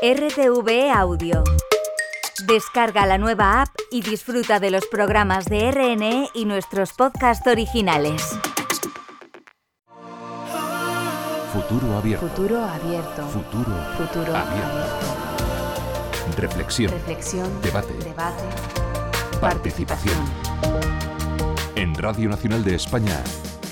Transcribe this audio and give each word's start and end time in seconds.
RTV 0.00 0.92
Audio. 0.94 1.42
Descarga 2.46 3.04
la 3.04 3.18
nueva 3.18 3.62
app 3.62 3.70
y 3.90 4.00
disfruta 4.00 4.60
de 4.60 4.70
los 4.70 4.86
programas 4.86 5.46
de 5.46 5.72
RNE 5.72 6.28
y 6.34 6.44
nuestros 6.44 6.92
podcasts 6.92 7.44
originales. 7.48 8.38
Futuro 11.52 11.96
abierto. 11.96 12.28
Futuro 12.28 12.64
abierto. 12.64 13.26
Futuro, 13.26 13.76
Futuro 13.96 14.36
abierto. 14.36 15.06
Reflexión. 16.36 16.92
Reflexión. 16.92 17.60
Debate. 17.62 17.94
Debate. 17.94 18.44
Participación. 19.40 20.14
En 21.74 21.96
Radio 21.96 22.28
Nacional 22.28 22.62
de 22.62 22.76
España, 22.76 23.20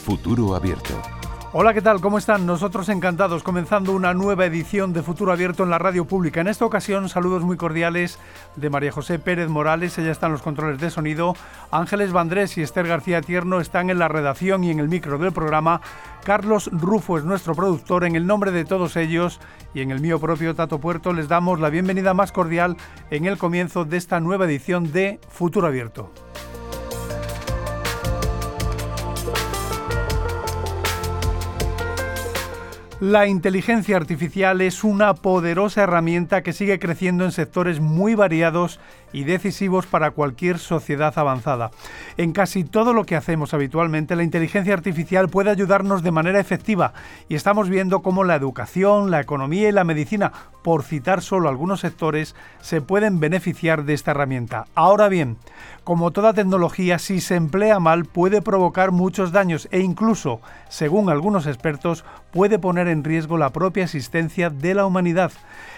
Futuro 0.05 0.57
Abierto. 0.57 1.01
Hola, 1.59 1.73
¿qué 1.73 1.81
tal? 1.81 2.03
¿Cómo 2.03 2.19
están? 2.19 2.45
Nosotros 2.45 2.91
encantados 2.91 3.43
comenzando 3.43 3.95
una 3.95 4.13
nueva 4.13 4.45
edición 4.45 4.93
de 4.93 5.03
Futuro 5.03 5.33
Abierto 5.33 5.63
en 5.63 5.71
la 5.71 5.79
radio 5.79 6.05
pública. 6.05 6.43
En 6.43 6.49
esta 6.49 6.67
ocasión, 6.67 7.09
saludos 7.09 7.45
muy 7.45 7.57
cordiales 7.57 8.19
de 8.57 8.69
María 8.69 8.93
José 8.93 9.19
Pérez 9.19 9.49
Morales, 9.49 9.97
ella 9.97 10.11
está 10.11 10.27
en 10.27 10.33
los 10.33 10.43
controles 10.43 10.79
de 10.83 10.91
sonido. 10.91 11.35
Ángeles 11.71 12.13
Vandrés 12.13 12.59
y 12.59 12.61
Esther 12.61 12.87
García 12.87 13.23
Tierno 13.23 13.59
están 13.59 13.89
en 13.89 13.99
la 13.99 14.09
redacción 14.09 14.65
y 14.65 14.71
en 14.71 14.81
el 14.81 14.89
micro 14.89 15.17
del 15.17 15.33
programa. 15.33 15.81
Carlos 16.25 16.69
Rufo 16.75 17.17
es 17.17 17.25
nuestro 17.25 17.55
productor. 17.55 18.05
En 18.05 18.17
el 18.17 18.27
nombre 18.27 18.51
de 18.51 18.67
todos 18.67 18.95
ellos 18.95 19.41
y 19.73 19.81
en 19.81 19.91
el 19.93 20.01
mío 20.01 20.21
propio 20.21 20.55
Tato 20.55 20.79
Puerto, 20.79 21.15
les 21.15 21.27
damos 21.27 21.59
la 21.59 21.71
bienvenida 21.71 22.13
más 22.13 22.33
cordial 22.33 22.77
en 23.11 23.25
el 23.25 23.39
comienzo 23.39 23.87
de 23.87 23.97
esta 23.97 24.21
nueva 24.21 24.45
edición 24.45 24.93
de 24.93 25.21
Futuro 25.31 25.69
Abierto. 25.69 26.13
La 33.01 33.27
inteligencia 33.27 33.95
artificial 33.95 34.63
es 34.63 34.83
una 34.83 35.13
poderosa 35.13 35.83
herramienta 35.83 36.43
que 36.43 36.55
sigue 36.55 36.79
creciendo 36.79 37.27
en 37.27 37.33
sectores 37.33 37.79
muy 37.79 38.15
variados 38.15 38.81
y 39.13 39.25
decisivos 39.25 39.87
para 39.87 40.13
cualquier 40.13 40.59
sociedad 40.59 41.13
avanzada. 41.19 41.71
En 42.17 42.33
casi 42.33 42.65
todo 42.65 42.95
lo 42.95 43.05
que 43.05 43.15
hacemos 43.15 43.53
habitualmente, 43.53 44.17
la 44.17 44.23
inteligencia 44.23 44.73
artificial 44.73 45.29
puede 45.29 45.51
ayudarnos 45.51 46.03
de 46.03 46.11
manera 46.11 46.41
efectiva 46.41 46.95
y 47.29 47.35
estamos 47.35 47.69
viendo 47.69 48.01
cómo 48.01 48.25
la 48.25 48.35
educación, 48.35 49.11
la 49.11 49.21
economía 49.21 49.69
y 49.69 49.73
la 49.73 49.85
medicina, 49.85 50.33
por 50.65 50.83
citar 50.83 51.21
solo 51.21 51.51
algunos 51.51 51.81
sectores, 51.81 52.35
se 52.63 52.81
pueden 52.81 53.21
beneficiar 53.21 53.85
de 53.85 53.93
esta 53.93 54.13
herramienta. 54.13 54.65
Ahora 54.75 55.11
bien, 55.11 55.37
como 55.87 56.11
toda 56.11 56.33
tecnología, 56.33 56.99
si 56.99 57.21
se 57.21 57.37
emplea 57.37 57.79
mal 57.79 58.07
puede 58.07 58.43
provocar 58.43 58.91
muchos 58.91 59.31
daños 59.31 59.69
e 59.71 59.79
incluso, 59.79 60.41
según 60.69 61.11
algunos 61.11 61.47
expertos, 61.47 62.05
puede 62.33 62.59
poner 62.59 62.89
en 62.89 63.05
riesgo 63.05 63.39
la 63.39 63.51
propia 63.51 63.85
existencia 63.85 64.51
de 64.51 64.75
la 64.75 64.85
humanidad. 64.85 65.31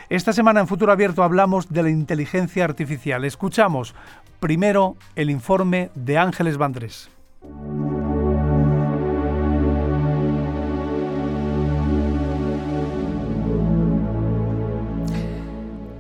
Esta 0.09 0.33
semana 0.33 0.61
en 0.61 0.67
Futuro 0.67 0.93
Abierto 0.93 1.23
hablamos 1.23 1.69
de 1.69 1.83
la 1.83 1.91
inteligencia 1.91 2.65
artificial. 2.65 3.27
Escuchamos 3.27 3.95
primero 4.41 4.97
el 5.15 5.29
informe 5.29 5.91
de 5.95 6.17
Ángeles 6.17 6.57
Vandrés. 6.57 7.11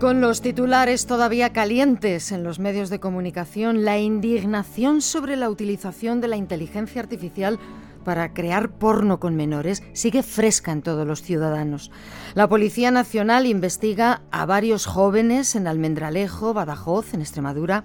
Con 0.00 0.20
los 0.20 0.42
titulares 0.42 1.06
todavía 1.06 1.52
calientes 1.52 2.30
en 2.30 2.44
los 2.44 2.60
medios 2.60 2.88
de 2.88 3.00
comunicación, 3.00 3.84
la 3.84 3.98
indignación 3.98 5.00
sobre 5.00 5.34
la 5.34 5.50
utilización 5.50 6.20
de 6.20 6.28
la 6.28 6.36
inteligencia 6.36 7.02
artificial 7.02 7.58
para 8.04 8.32
crear 8.32 8.70
porno 8.70 9.18
con 9.18 9.34
menores 9.34 9.82
sigue 9.94 10.22
fresca 10.22 10.70
en 10.70 10.82
todos 10.82 11.04
los 11.04 11.20
ciudadanos. 11.20 11.90
La 12.36 12.48
Policía 12.48 12.92
Nacional 12.92 13.44
investiga 13.44 14.22
a 14.30 14.46
varios 14.46 14.86
jóvenes 14.86 15.56
en 15.56 15.66
Almendralejo, 15.66 16.54
Badajoz, 16.54 17.12
en 17.14 17.20
Extremadura, 17.20 17.82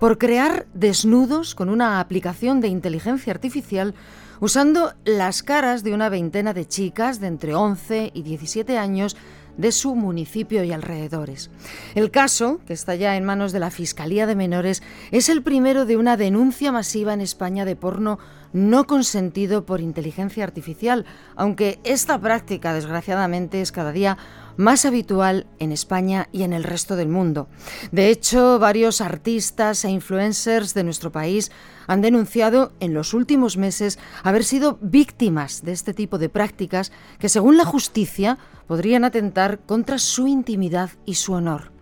por 0.00 0.18
crear 0.18 0.66
desnudos 0.74 1.54
con 1.54 1.68
una 1.68 2.00
aplicación 2.00 2.60
de 2.60 2.68
inteligencia 2.68 3.32
artificial 3.32 3.94
usando 4.40 4.94
las 5.04 5.44
caras 5.44 5.84
de 5.84 5.94
una 5.94 6.08
veintena 6.08 6.52
de 6.52 6.66
chicas 6.66 7.20
de 7.20 7.28
entre 7.28 7.54
11 7.54 8.10
y 8.12 8.22
17 8.22 8.76
años 8.76 9.16
de 9.56 9.72
su 9.72 9.94
municipio 9.94 10.64
y 10.64 10.72
alrededores. 10.72 11.50
El 11.94 12.10
caso, 12.10 12.60
que 12.66 12.72
está 12.72 12.94
ya 12.94 13.16
en 13.16 13.24
manos 13.24 13.52
de 13.52 13.60
la 13.60 13.70
Fiscalía 13.70 14.26
de 14.26 14.34
Menores, 14.34 14.82
es 15.10 15.28
el 15.28 15.42
primero 15.42 15.84
de 15.86 15.96
una 15.96 16.16
denuncia 16.16 16.72
masiva 16.72 17.12
en 17.12 17.20
España 17.20 17.64
de 17.64 17.76
porno 17.76 18.18
no 18.52 18.86
consentido 18.86 19.64
por 19.64 19.80
inteligencia 19.80 20.44
artificial, 20.44 21.06
aunque 21.36 21.80
esta 21.84 22.20
práctica, 22.20 22.74
desgraciadamente, 22.74 23.60
es 23.60 23.72
cada 23.72 23.92
día 23.92 24.18
más 24.56 24.84
habitual 24.84 25.46
en 25.58 25.72
España 25.72 26.28
y 26.32 26.42
en 26.42 26.52
el 26.52 26.64
resto 26.64 26.96
del 26.96 27.08
mundo. 27.08 27.48
De 27.90 28.08
hecho, 28.08 28.58
varios 28.58 29.00
artistas 29.00 29.84
e 29.84 29.90
influencers 29.90 30.74
de 30.74 30.84
nuestro 30.84 31.12
país 31.12 31.50
han 31.86 32.00
denunciado 32.00 32.72
en 32.80 32.94
los 32.94 33.14
últimos 33.14 33.56
meses 33.56 33.98
haber 34.22 34.44
sido 34.44 34.78
víctimas 34.80 35.62
de 35.62 35.72
este 35.72 35.94
tipo 35.94 36.18
de 36.18 36.28
prácticas 36.28 36.92
que, 37.18 37.28
según 37.28 37.56
la 37.56 37.64
justicia, 37.64 38.38
podrían 38.66 39.04
atentar 39.04 39.60
contra 39.60 39.98
su 39.98 40.26
intimidad 40.26 40.90
y 41.04 41.14
su 41.14 41.32
honor. 41.32 41.72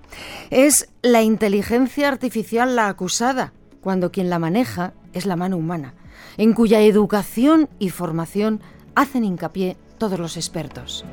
Es 0.50 0.88
la 1.03 1.22
inteligencia 1.22 2.09
artificial 2.09 2.76
la 2.76 2.88
acusada, 2.88 3.53
cuando 3.80 4.10
quien 4.10 4.30
la 4.30 4.38
maneja 4.38 4.92
es 5.12 5.26
la 5.26 5.36
mano 5.36 5.56
humana, 5.56 5.94
en 6.36 6.53
cuya 6.53 6.80
educación 6.80 7.69
y 7.78 7.91
formación 7.91 8.60
hacen 8.94 9.25
hincapié 9.25 9.76
todos 9.98 10.19
los 10.19 10.36
expertos. 10.36 11.04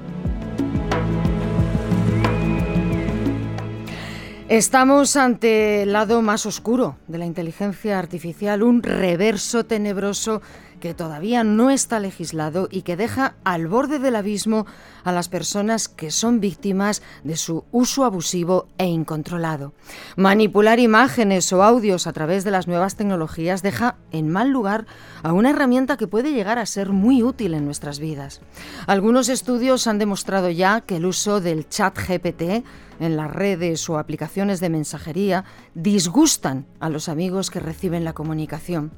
Estamos 4.50 5.18
ante 5.18 5.84
el 5.84 5.92
lado 5.92 6.22
más 6.22 6.46
oscuro 6.46 6.96
de 7.10 7.18
la 7.18 7.26
inteligencia 7.26 8.00
artificial, 8.00 8.64
un 8.64 8.82
reverso 8.82 9.66
tenebroso 9.66 10.42
que 10.80 10.94
todavía 10.94 11.44
no 11.44 11.70
está 11.70 12.00
legislado 12.00 12.70
y 12.72 12.84
que 12.84 12.96
deja 12.96 13.36
al 13.44 13.68
borde 13.68 14.00
del 14.00 14.16
abismo 14.16 14.66
a 15.08 15.14
las 15.14 15.30
personas 15.30 15.88
que 15.88 16.12
son 16.12 16.42
víctimas 16.42 17.02
de 17.24 17.38
su 17.38 17.64
uso 17.72 18.04
abusivo 18.04 18.68
e 18.78 18.88
incontrolado. 18.88 19.72
Manipular 20.18 20.80
imágenes 20.80 21.54
o 21.54 21.64
audios 21.64 22.08
a 22.08 22.12
través 22.12 22.44
de 22.44 22.52
las 22.52 22.68
nuevas 22.68 22.98
tecnologías 22.98 23.64
deja 23.64 23.96
en 24.12 24.28
mal 24.28 24.50
lugar 24.50 24.86
a 25.24 25.32
una 25.32 25.52
herramienta 25.52 25.96
que 25.96 26.08
puede 26.08 26.34
llegar 26.34 26.60
a 26.60 26.66
ser 26.66 26.90
muy 26.90 27.24
útil 27.24 27.54
en 27.54 27.64
nuestras 27.64 28.00
vidas. 28.00 28.42
Algunos 28.86 29.30
estudios 29.30 29.88
han 29.88 29.98
demostrado 29.98 30.50
ya 30.50 30.82
que 30.82 30.98
el 30.98 31.06
uso 31.06 31.40
del 31.40 31.70
chat 31.70 31.98
GPT 31.98 32.66
en 33.00 33.16
las 33.16 33.32
redes 33.32 33.90
o 33.90 33.98
aplicaciones 33.98 34.60
de 34.60 34.70
mensajería 34.70 35.46
disgustan 35.74 36.66
a 36.82 36.90
los 36.90 37.08
amigos 37.08 37.50
que 37.50 37.62
reciben 37.62 38.04
la 38.04 38.12
comunicación. 38.12 38.92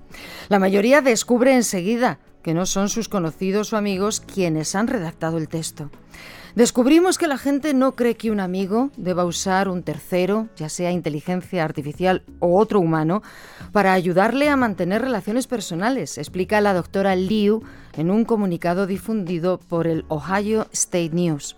La 0.48 0.58
mayoría 0.58 1.02
descubre 1.02 1.54
enseguida 1.54 2.18
que 2.42 2.54
no 2.54 2.66
son 2.66 2.90
sus 2.90 3.10
conocidos 3.10 3.74
o 3.74 3.78
amigos 3.78 4.22
quienes 4.22 4.76
han 4.76 4.88
redactado 4.88 5.38
el 5.38 5.48
texto. 5.48 5.90
Descubrimos 6.56 7.18
que 7.18 7.28
la 7.28 7.38
gente 7.38 7.74
no 7.74 7.96
cree 7.96 8.16
que 8.16 8.32
un 8.32 8.40
amigo 8.40 8.90
deba 8.98 9.24
usar 9.24 9.70
un 9.70 9.84
tercero, 9.84 10.50
ya 10.56 10.68
sea 10.68 10.92
inteligencia 10.92 11.64
artificial 11.64 12.24
o 12.40 12.60
otro 12.60 12.80
humano, 12.80 13.22
para 13.72 13.94
ayudarle 13.94 14.50
a 14.50 14.58
mantener 14.58 15.02
relaciones 15.02 15.46
personales, 15.46 16.18
explica 16.18 16.60
la 16.60 16.74
doctora 16.74 17.16
Liu 17.16 17.64
en 17.94 18.10
un 18.10 18.26
comunicado 18.26 18.88
difundido 18.88 19.60
por 19.60 19.86
el 19.86 20.06
Ohio 20.08 20.68
State 20.72 21.12
News. 21.14 21.56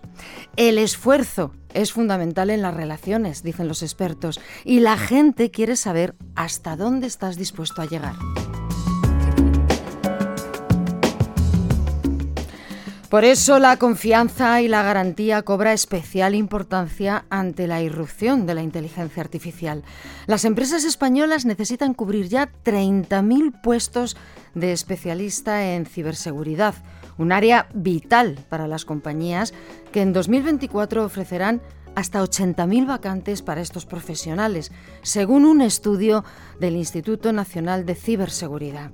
El 0.56 0.78
esfuerzo 0.78 1.52
es 1.72 1.92
fundamental 1.92 2.50
en 2.50 2.60
las 2.60 2.74
relaciones, 2.74 3.42
dicen 3.42 3.68
los 3.68 3.82
expertos, 3.82 4.40
y 4.64 4.80
la 4.80 4.98
gente 4.98 5.50
quiere 5.50 5.76
saber 5.76 6.14
hasta 6.34 6.76
dónde 6.76 7.06
estás 7.06 7.36
dispuesto 7.36 7.80
a 7.80 7.86
llegar. 7.86 8.14
Por 13.12 13.26
eso 13.26 13.58
la 13.58 13.76
confianza 13.76 14.62
y 14.62 14.68
la 14.68 14.82
garantía 14.82 15.42
cobra 15.42 15.74
especial 15.74 16.34
importancia 16.34 17.26
ante 17.28 17.66
la 17.66 17.82
irrupción 17.82 18.46
de 18.46 18.54
la 18.54 18.62
inteligencia 18.62 19.22
artificial. 19.22 19.82
Las 20.26 20.46
empresas 20.46 20.84
españolas 20.84 21.44
necesitan 21.44 21.92
cubrir 21.92 22.30
ya 22.30 22.48
30.000 22.64 23.60
puestos 23.60 24.16
de 24.54 24.72
especialista 24.72 25.74
en 25.74 25.84
ciberseguridad, 25.84 26.74
un 27.18 27.32
área 27.32 27.68
vital 27.74 28.38
para 28.48 28.66
las 28.66 28.86
compañías 28.86 29.52
que 29.92 30.00
en 30.00 30.14
2024 30.14 31.04
ofrecerán 31.04 31.60
hasta 31.94 32.22
80.000 32.22 32.86
vacantes 32.86 33.42
para 33.42 33.60
estos 33.60 33.86
profesionales, 33.86 34.72
según 35.02 35.44
un 35.44 35.60
estudio 35.60 36.24
del 36.58 36.76
Instituto 36.76 37.32
Nacional 37.32 37.86
de 37.86 37.94
Ciberseguridad. 37.94 38.90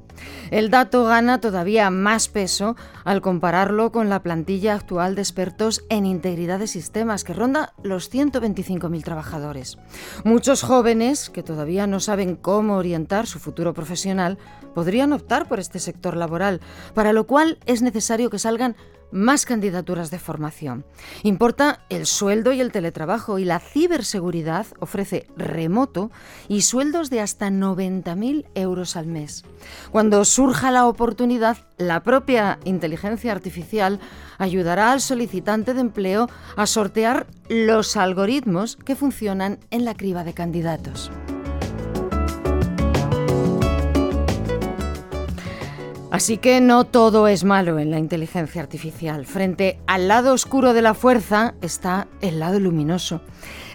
El 0.51 0.71
dato 0.71 1.05
gana 1.05 1.41
todavía 1.41 1.91
más 1.91 2.29
peso 2.29 2.77
al 3.05 3.21
compararlo 3.21 3.93
con 3.93 4.09
la 4.09 4.23
plantilla 4.23 4.75
actual 4.75 5.15
de 5.15 5.23
expertos 5.23 5.85
en 5.89 6.07
integridad 6.07 6.59
de 6.59 6.67
sistemas, 6.67 7.25
que 7.25 7.35
ronda 7.35 7.73
los 7.83 8.13
125.000 8.13 9.05
trabajadores. 9.05 9.79
Muchos 10.25 10.63
jóvenes 10.63 11.31
que 11.31 11.43
todavía 11.43 11.87
no 11.87 12.01
saben 12.01 12.37
cómo 12.37 12.77
orientar 12.77 13.27
su 13.27 13.39
futuro 13.39 13.75
profesional 13.75 14.39
podrían 14.75 15.13
optar 15.13 15.49
por 15.49 15.61
este 15.61 15.79
sector 15.79 16.17
laboral, 16.17 16.61
para 16.95 17.13
lo 17.13 17.27
cual 17.27 17.59
es 17.67 17.83
necesario 17.83 18.31
que 18.31 18.39
salgan 18.39 18.77
más 19.11 19.47
candidaturas 19.47 20.11
de 20.11 20.19
formación. 20.19 20.85
Importa 21.23 21.81
el 21.89 22.07
sueldo 22.07 22.53
y 22.53 22.61
el 22.61 22.73
teletrabajo 22.73 23.39
y 23.39 23.45
la 23.45 23.61
ciberseguridad 23.61 24.67
ofrece 24.81 25.27
remoto 25.37 26.11
y 26.49 26.63
sueldos 26.63 27.11
de 27.11 27.21
hasta 27.21 27.49
90.000 27.49 28.47
euros 28.55 28.97
al 28.97 29.07
mes. 29.07 29.45
Cuando 29.91 30.25
surja 30.25 30.71
la 30.71 30.87
oportunidad, 30.87 31.59
la 31.77 32.03
propia 32.03 32.59
inteligencia 32.65 33.33
artificial 33.33 34.01
ayudará 34.39 34.93
al 34.93 35.01
solicitante 35.01 35.75
de 35.75 35.81
empleo 35.81 36.29
a 36.57 36.67
sortear 36.67 37.27
los 37.49 37.97
algoritmos 37.97 38.77
que 38.77 38.97
funcionan 38.97 39.59
en 39.71 39.85
la 39.85 39.95
criba 39.95 40.25
de 40.25 40.35
candidatos. 40.35 41.11
Así 46.11 46.39
que 46.39 46.63
no 46.63 46.85
todo 46.85 47.29
es 47.29 47.45
malo 47.45 47.79
en 47.79 47.91
la 47.91 47.99
inteligencia 47.99 48.63
artificial. 48.63 49.27
Frente 49.27 49.79
al 49.87 50.09
lado 50.09 50.33
oscuro 50.33 50.73
de 50.73 50.81
la 50.81 50.95
fuerza 50.95 51.55
está 51.61 52.09
el 52.23 52.41
lado 52.41 52.59
luminoso. 52.59 53.21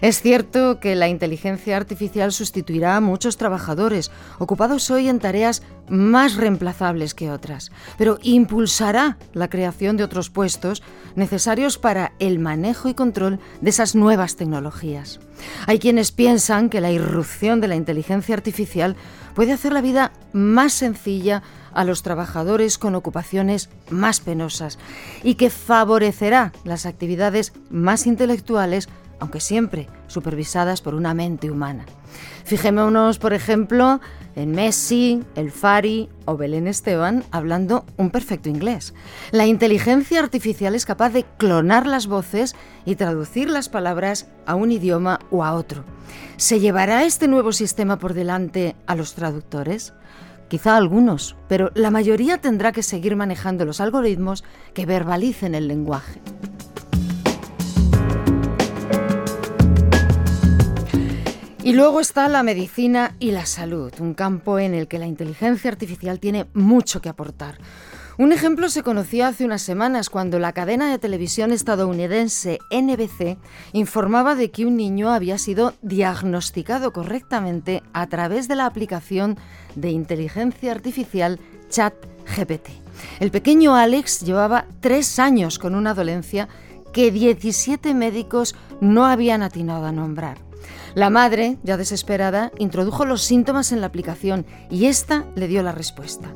Es 0.00 0.20
cierto 0.20 0.80
que 0.80 0.96
la 0.96 1.08
inteligencia 1.08 1.76
artificial 1.76 2.32
sustituirá 2.32 2.96
a 2.96 3.00
muchos 3.00 3.36
trabajadores 3.36 4.10
ocupados 4.40 4.90
hoy 4.90 5.08
en 5.08 5.20
tareas 5.20 5.62
más 5.88 6.34
reemplazables 6.34 7.14
que 7.14 7.30
otras, 7.30 7.70
pero 7.98 8.18
impulsará 8.22 9.16
la 9.32 9.48
creación 9.48 9.96
de 9.96 10.02
otros 10.02 10.28
puestos 10.28 10.82
necesarios 11.14 11.78
para 11.78 12.14
el 12.18 12.40
manejo 12.40 12.88
y 12.88 12.94
control 12.94 13.38
de 13.60 13.70
esas 13.70 13.94
nuevas 13.94 14.34
tecnologías. 14.34 15.20
Hay 15.66 15.78
quienes 15.78 16.10
piensan 16.10 16.68
que 16.68 16.80
la 16.80 16.90
irrupción 16.90 17.60
de 17.60 17.68
la 17.68 17.76
inteligencia 17.76 18.34
artificial 18.34 18.96
puede 19.34 19.52
hacer 19.52 19.72
la 19.72 19.80
vida 19.80 20.12
más 20.32 20.72
sencilla 20.72 21.42
a 21.74 21.84
los 21.84 22.02
trabajadores 22.02 22.78
con 22.78 22.94
ocupaciones 22.94 23.70
más 23.90 24.20
penosas 24.20 24.78
y 25.22 25.34
que 25.34 25.50
favorecerá 25.50 26.52
las 26.64 26.86
actividades 26.86 27.52
más 27.70 28.06
intelectuales, 28.06 28.88
aunque 29.20 29.40
siempre 29.40 29.88
supervisadas 30.06 30.80
por 30.80 30.94
una 30.94 31.14
mente 31.14 31.50
humana. 31.50 31.84
Fijémonos, 32.44 33.18
por 33.18 33.32
ejemplo, 33.32 34.00
en 34.36 34.52
Messi, 34.52 35.22
El 35.34 35.50
Fari 35.50 36.08
o 36.24 36.36
Belén 36.36 36.66
Esteban 36.66 37.24
hablando 37.30 37.84
un 37.96 38.10
perfecto 38.10 38.48
inglés. 38.48 38.94
La 39.30 39.46
inteligencia 39.46 40.20
artificial 40.20 40.74
es 40.74 40.84
capaz 40.84 41.10
de 41.10 41.24
clonar 41.38 41.86
las 41.86 42.06
voces 42.06 42.54
y 42.84 42.96
traducir 42.96 43.48
las 43.48 43.68
palabras 43.68 44.26
a 44.46 44.54
un 44.54 44.72
idioma 44.72 45.20
o 45.30 45.44
a 45.44 45.54
otro. 45.54 45.84
¿Se 46.36 46.60
llevará 46.60 47.04
este 47.04 47.28
nuevo 47.28 47.52
sistema 47.52 47.98
por 47.98 48.12
delante 48.12 48.76
a 48.86 48.94
los 48.96 49.14
traductores? 49.14 49.92
Quizá 50.54 50.76
algunos, 50.76 51.34
pero 51.48 51.72
la 51.74 51.90
mayoría 51.90 52.38
tendrá 52.38 52.70
que 52.70 52.84
seguir 52.84 53.16
manejando 53.16 53.64
los 53.64 53.80
algoritmos 53.80 54.44
que 54.72 54.86
verbalicen 54.86 55.56
el 55.56 55.66
lenguaje. 55.66 56.20
Y 61.64 61.72
luego 61.72 61.98
está 61.98 62.28
la 62.28 62.44
medicina 62.44 63.16
y 63.18 63.32
la 63.32 63.46
salud, 63.46 63.92
un 63.98 64.14
campo 64.14 64.60
en 64.60 64.74
el 64.74 64.86
que 64.86 65.00
la 65.00 65.08
inteligencia 65.08 65.72
artificial 65.72 66.20
tiene 66.20 66.46
mucho 66.54 67.02
que 67.02 67.08
aportar. 67.08 67.58
Un 68.16 68.30
ejemplo 68.30 68.68
se 68.68 68.84
conoció 68.84 69.26
hace 69.26 69.44
unas 69.44 69.62
semanas 69.62 70.08
cuando 70.08 70.38
la 70.38 70.52
cadena 70.52 70.88
de 70.88 71.00
televisión 71.00 71.50
estadounidense 71.50 72.60
NBC 72.70 73.38
informaba 73.72 74.36
de 74.36 74.52
que 74.52 74.66
un 74.66 74.76
niño 74.76 75.10
había 75.10 75.36
sido 75.36 75.74
diagnosticado 75.82 76.92
correctamente 76.92 77.82
a 77.92 78.06
través 78.06 78.46
de 78.46 78.54
la 78.54 78.66
aplicación 78.66 79.36
de 79.74 79.90
inteligencia 79.90 80.70
artificial 80.70 81.40
ChatGPT. 81.70 82.68
El 83.18 83.32
pequeño 83.32 83.74
Alex 83.74 84.20
llevaba 84.20 84.66
tres 84.80 85.18
años 85.18 85.58
con 85.58 85.74
una 85.74 85.92
dolencia 85.92 86.48
que 86.92 87.10
17 87.10 87.94
médicos 87.94 88.54
no 88.80 89.06
habían 89.06 89.42
atinado 89.42 89.86
a 89.86 89.92
nombrar. 89.92 90.38
La 90.94 91.10
madre, 91.10 91.58
ya 91.64 91.76
desesperada, 91.76 92.52
introdujo 92.58 93.04
los 93.04 93.22
síntomas 93.22 93.72
en 93.72 93.80
la 93.80 93.88
aplicación 93.88 94.46
y 94.70 94.86
ésta 94.86 95.24
le 95.34 95.48
dio 95.48 95.64
la 95.64 95.72
respuesta. 95.72 96.32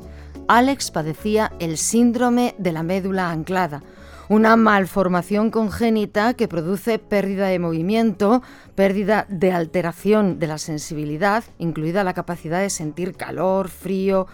Alex 0.49 0.89
padecía 0.89 1.51
el 1.59 1.77
síndrome 1.77 2.55
de 2.57 2.71
la 2.71 2.81
médula 2.81 3.29
anclada, 3.29 3.83
una 4.29 4.55
malformación 4.55 5.51
congénita 5.51 6.33
que 6.33 6.47
produce 6.47 6.97
pérdida 6.97 7.45
de 7.49 7.59
movimiento, 7.59 8.41
pérdida 8.73 9.27
de 9.29 9.51
alteración 9.51 10.39
de 10.39 10.47
la 10.47 10.57
sensibilidad, 10.57 11.43
incluida 11.59 12.03
la 12.03 12.15
capacidad 12.15 12.61
de 12.61 12.71
sentir 12.71 13.13
calor, 13.15 13.69
frío 13.69 14.25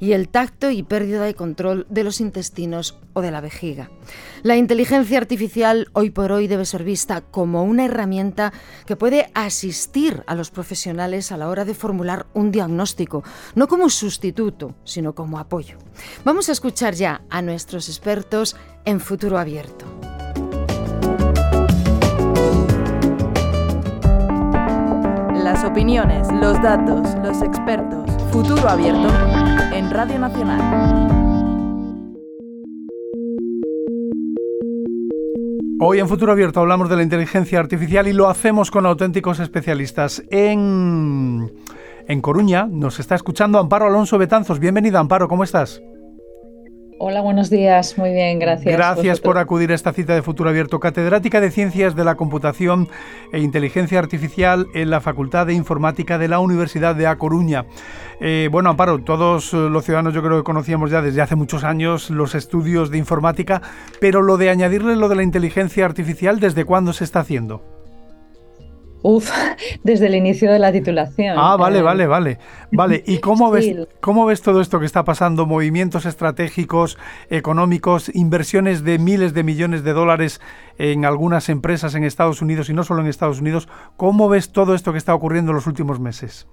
y 0.00 0.12
el 0.12 0.28
tacto 0.28 0.70
y 0.70 0.82
pérdida 0.82 1.22
de 1.22 1.34
control 1.34 1.86
de 1.90 2.02
los 2.02 2.20
intestinos 2.20 2.98
o 3.12 3.20
de 3.20 3.30
la 3.30 3.40
vejiga. 3.40 3.90
La 4.42 4.56
inteligencia 4.56 5.18
artificial 5.18 5.88
hoy 5.92 6.10
por 6.10 6.32
hoy 6.32 6.48
debe 6.48 6.64
ser 6.64 6.82
vista 6.82 7.20
como 7.20 7.62
una 7.62 7.84
herramienta 7.84 8.52
que 8.86 8.96
puede 8.96 9.30
asistir 9.34 10.24
a 10.26 10.34
los 10.34 10.50
profesionales 10.50 11.30
a 11.30 11.36
la 11.36 11.48
hora 11.48 11.64
de 11.64 11.74
formular 11.74 12.26
un 12.34 12.50
diagnóstico, 12.50 13.22
no 13.54 13.68
como 13.68 13.90
sustituto, 13.90 14.74
sino 14.84 15.14
como 15.14 15.38
apoyo. 15.38 15.76
Vamos 16.24 16.48
a 16.48 16.52
escuchar 16.52 16.94
ya 16.94 17.22
a 17.28 17.42
nuestros 17.42 17.88
expertos 17.88 18.56
en 18.84 19.00
futuro 19.00 19.38
abierto. 19.38 19.84
Las 25.60 25.72
opiniones, 25.72 26.26
los 26.32 26.54
datos, 26.62 27.14
los 27.22 27.42
expertos. 27.42 28.10
Futuro 28.32 28.66
abierto 28.66 29.08
en 29.74 29.90
Radio 29.90 30.18
Nacional. 30.18 31.06
Hoy 35.78 35.98
en 35.98 36.08
Futuro 36.08 36.32
Abierto 36.32 36.60
hablamos 36.60 36.88
de 36.88 36.96
la 36.96 37.02
inteligencia 37.02 37.60
artificial 37.60 38.08
y 38.08 38.14
lo 38.14 38.30
hacemos 38.30 38.70
con 38.70 38.86
auténticos 38.86 39.38
especialistas. 39.38 40.24
En, 40.30 41.52
en 42.08 42.20
Coruña 42.22 42.66
nos 42.66 42.98
está 42.98 43.14
escuchando 43.14 43.58
Amparo 43.58 43.86
Alonso 43.86 44.16
Betanzos. 44.16 44.60
Bienvenida, 44.60 44.98
Amparo, 44.98 45.28
¿cómo 45.28 45.44
estás? 45.44 45.82
Hola, 47.02 47.22
buenos 47.22 47.48
días. 47.48 47.96
Muy 47.96 48.12
bien, 48.12 48.38
gracias. 48.38 48.76
Gracias 48.76 49.20
por 49.20 49.38
acudir 49.38 49.72
a 49.72 49.74
esta 49.74 49.94
cita 49.94 50.14
de 50.14 50.20
Futuro 50.20 50.50
Abierto. 50.50 50.80
Catedrática 50.80 51.40
de 51.40 51.50
Ciencias 51.50 51.96
de 51.96 52.04
la 52.04 52.14
Computación 52.14 52.90
e 53.32 53.40
Inteligencia 53.40 53.98
Artificial 53.98 54.66
en 54.74 54.90
la 54.90 55.00
Facultad 55.00 55.46
de 55.46 55.54
Informática 55.54 56.18
de 56.18 56.28
la 56.28 56.40
Universidad 56.40 56.94
de 56.94 57.06
A 57.06 57.16
Coruña. 57.16 57.64
Eh, 58.20 58.50
bueno, 58.52 58.68
Amparo, 58.68 58.98
todos 58.98 59.54
los 59.54 59.82
ciudadanos 59.82 60.12
yo 60.12 60.22
creo 60.22 60.36
que 60.36 60.44
conocíamos 60.44 60.90
ya 60.90 61.00
desde 61.00 61.22
hace 61.22 61.36
muchos 61.36 61.64
años 61.64 62.10
los 62.10 62.34
estudios 62.34 62.90
de 62.90 62.98
informática, 62.98 63.62
pero 63.98 64.20
lo 64.20 64.36
de 64.36 64.50
añadirle 64.50 64.94
lo 64.94 65.08
de 65.08 65.16
la 65.16 65.22
inteligencia 65.22 65.86
artificial, 65.86 66.38
¿desde 66.38 66.66
cuándo 66.66 66.92
se 66.92 67.04
está 67.04 67.20
haciendo? 67.20 67.79
Uf, 69.02 69.30
desde 69.82 70.06
el 70.06 70.14
inicio 70.14 70.52
de 70.52 70.58
la 70.58 70.72
titulación. 70.72 71.36
Ah, 71.38 71.56
vale, 71.56 71.78
eh, 71.78 71.82
vale, 71.82 72.06
vale. 72.06 72.38
Vale, 72.72 73.02
¿y 73.06 73.18
cómo 73.18 73.50
ves, 73.50 73.74
cómo 74.00 74.26
ves 74.26 74.42
todo 74.42 74.60
esto 74.60 74.78
que 74.78 74.86
está 74.86 75.04
pasando? 75.04 75.46
Movimientos 75.46 76.06
estratégicos, 76.06 76.98
económicos, 77.30 78.14
inversiones 78.14 78.84
de 78.84 78.98
miles 78.98 79.34
de 79.34 79.42
millones 79.42 79.82
de 79.82 79.92
dólares 79.92 80.40
en 80.78 81.04
algunas 81.04 81.48
empresas 81.48 81.94
en 81.94 82.04
Estados 82.04 82.42
Unidos 82.42 82.68
y 82.70 82.74
no 82.74 82.84
solo 82.84 83.00
en 83.00 83.08
Estados 83.08 83.40
Unidos. 83.40 83.68
¿Cómo 83.96 84.28
ves 84.28 84.52
todo 84.52 84.74
esto 84.74 84.92
que 84.92 84.98
está 84.98 85.14
ocurriendo 85.14 85.50
en 85.50 85.56
los 85.56 85.66
últimos 85.66 85.98
meses? 85.98 86.46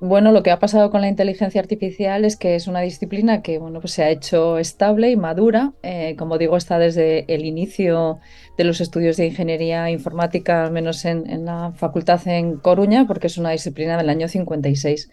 Bueno, 0.00 0.32
lo 0.32 0.42
que 0.42 0.50
ha 0.50 0.58
pasado 0.58 0.90
con 0.90 1.02
la 1.02 1.08
inteligencia 1.08 1.60
artificial 1.60 2.24
es 2.24 2.36
que 2.36 2.54
es 2.54 2.66
una 2.66 2.80
disciplina 2.80 3.42
que 3.42 3.58
bueno, 3.58 3.80
pues 3.80 3.92
se 3.92 4.02
ha 4.02 4.10
hecho 4.10 4.56
estable 4.56 5.10
y 5.10 5.16
madura. 5.16 5.74
Eh, 5.82 6.16
como 6.18 6.38
digo, 6.38 6.56
está 6.56 6.78
desde 6.78 7.26
el 7.32 7.44
inicio 7.44 8.18
de 8.56 8.64
los 8.64 8.80
estudios 8.80 9.18
de 9.18 9.26
ingeniería 9.26 9.90
informática, 9.90 10.64
al 10.64 10.72
menos 10.72 11.04
en, 11.04 11.44
la 11.44 11.72
facultad 11.76 12.26
en 12.26 12.56
Coruña, 12.56 13.06
porque 13.06 13.26
es 13.26 13.36
una 13.36 13.50
disciplina 13.50 13.98
del 13.98 14.08
año 14.08 14.28
56. 14.28 15.10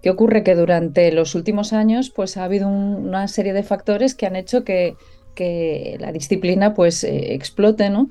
¿Qué 0.00 0.10
ocurre? 0.10 0.44
Que 0.44 0.54
durante 0.54 1.10
los 1.10 1.34
últimos 1.34 1.72
años 1.72 2.10
pues, 2.10 2.36
ha 2.36 2.44
habido 2.44 2.68
una 2.68 3.26
serie 3.26 3.52
de 3.52 3.64
factores 3.64 4.14
que 4.14 4.26
han 4.26 4.36
hecho 4.36 4.62
que, 4.64 4.96
la 5.98 6.12
disciplina 6.12 6.74
pues, 6.74 7.02
eh, 7.02 7.32
explote, 7.34 7.88
¿no? 7.88 8.10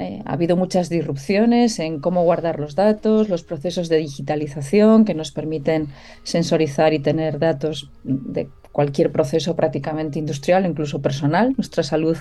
Eh, 0.00 0.22
ha 0.24 0.32
habido 0.32 0.56
muchas 0.56 0.88
disrupciones 0.88 1.78
en 1.78 2.00
cómo 2.00 2.24
guardar 2.24 2.58
los 2.58 2.74
datos, 2.74 3.28
los 3.28 3.42
procesos 3.42 3.90
de 3.90 3.98
digitalización 3.98 5.04
que 5.04 5.12
nos 5.12 5.30
permiten 5.30 5.88
sensorizar 6.22 6.94
y 6.94 7.00
tener 7.00 7.38
datos 7.38 7.90
de 8.02 8.48
cualquier 8.72 9.12
proceso 9.12 9.56
prácticamente 9.56 10.18
industrial, 10.18 10.64
incluso 10.64 11.02
personal. 11.02 11.52
Nuestra 11.58 11.82
salud, 11.82 12.16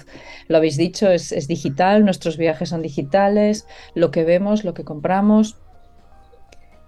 lo 0.50 0.58
habéis 0.58 0.76
dicho, 0.76 1.10
es, 1.10 1.48
digital, 1.48 2.04
nuestros 2.04 2.36
viajes 2.36 2.68
son 2.68 2.82
digitales, 2.82 3.66
lo 3.96 4.12
que 4.12 4.26
vemos, 4.26 4.66
lo 4.66 4.74
que 4.74 4.84
compramos. 4.84 5.56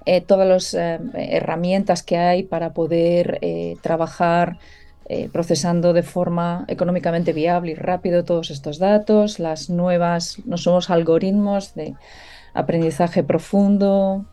Eh, 0.06 0.20
todas 0.20 0.48
las 0.48 0.74
eh, 0.74 1.00
herramientas 1.16 2.04
que 2.04 2.18
hay 2.18 2.44
para 2.44 2.74
poder 2.74 3.40
trabajar 3.82 4.58
eh, 5.14 5.30
procesando 5.30 5.92
de 5.92 6.04
forma 6.04 6.64
económicamente 6.70 7.34
viable 7.34 7.72
y 7.72 7.76
rápido 7.76 8.24
todos 8.24 8.50
estos 8.50 8.80
datos, 8.80 9.40
las 9.40 9.70
nuevas, 9.70 10.38
no 10.46 10.58
somos 10.58 10.90
algoritmos 10.90 11.76
de 11.76 11.96
aprendizaje 12.54 13.22
profundo, 13.22 14.26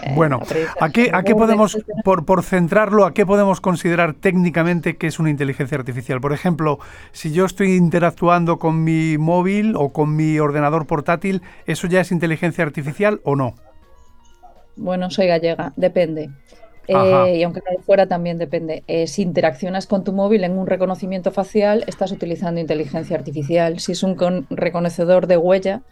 Eh, 0.00 0.12
bueno, 0.14 0.40
¿a 0.80 0.90
qué, 0.90 1.10
a 1.12 1.22
qué 1.24 1.34
podemos, 1.34 1.76
por, 2.04 2.24
por 2.24 2.44
centrarlo, 2.44 3.04
a 3.04 3.12
qué 3.12 3.26
podemos 3.26 3.60
considerar 3.60 4.14
técnicamente 4.14 4.96
que 4.96 5.08
es 5.08 5.18
una 5.18 5.30
inteligencia 5.30 5.76
artificial? 5.76 6.20
Por 6.20 6.32
ejemplo, 6.32 6.78
si 7.10 7.32
yo 7.32 7.44
estoy 7.44 7.74
interactuando 7.74 8.58
con 8.58 8.84
mi 8.84 9.18
móvil 9.18 9.74
o 9.76 9.92
con 9.92 10.14
mi 10.14 10.38
ordenador 10.38 10.86
portátil, 10.86 11.42
¿eso 11.66 11.88
ya 11.88 12.00
es 12.00 12.12
inteligencia 12.12 12.64
artificial 12.64 13.20
o 13.24 13.34
no? 13.34 13.54
Bueno, 14.76 15.10
soy 15.10 15.26
gallega, 15.26 15.72
depende. 15.76 16.30
Eh, 16.88 17.36
y 17.36 17.42
aunque 17.42 17.60
de 17.60 17.82
fuera 17.82 18.06
también 18.06 18.38
depende. 18.38 18.82
Eh, 18.86 19.06
si 19.06 19.22
interaccionas 19.22 19.86
con 19.86 20.04
tu 20.04 20.12
móvil 20.12 20.42
en 20.44 20.58
un 20.58 20.66
reconocimiento 20.66 21.30
facial, 21.30 21.84
estás 21.86 22.12
utilizando 22.12 22.60
inteligencia 22.60 23.16
artificial. 23.16 23.78
Si 23.78 23.92
es 23.92 24.02
un 24.02 24.46
reconocedor 24.48 25.26
de 25.26 25.36
huella, 25.36 25.82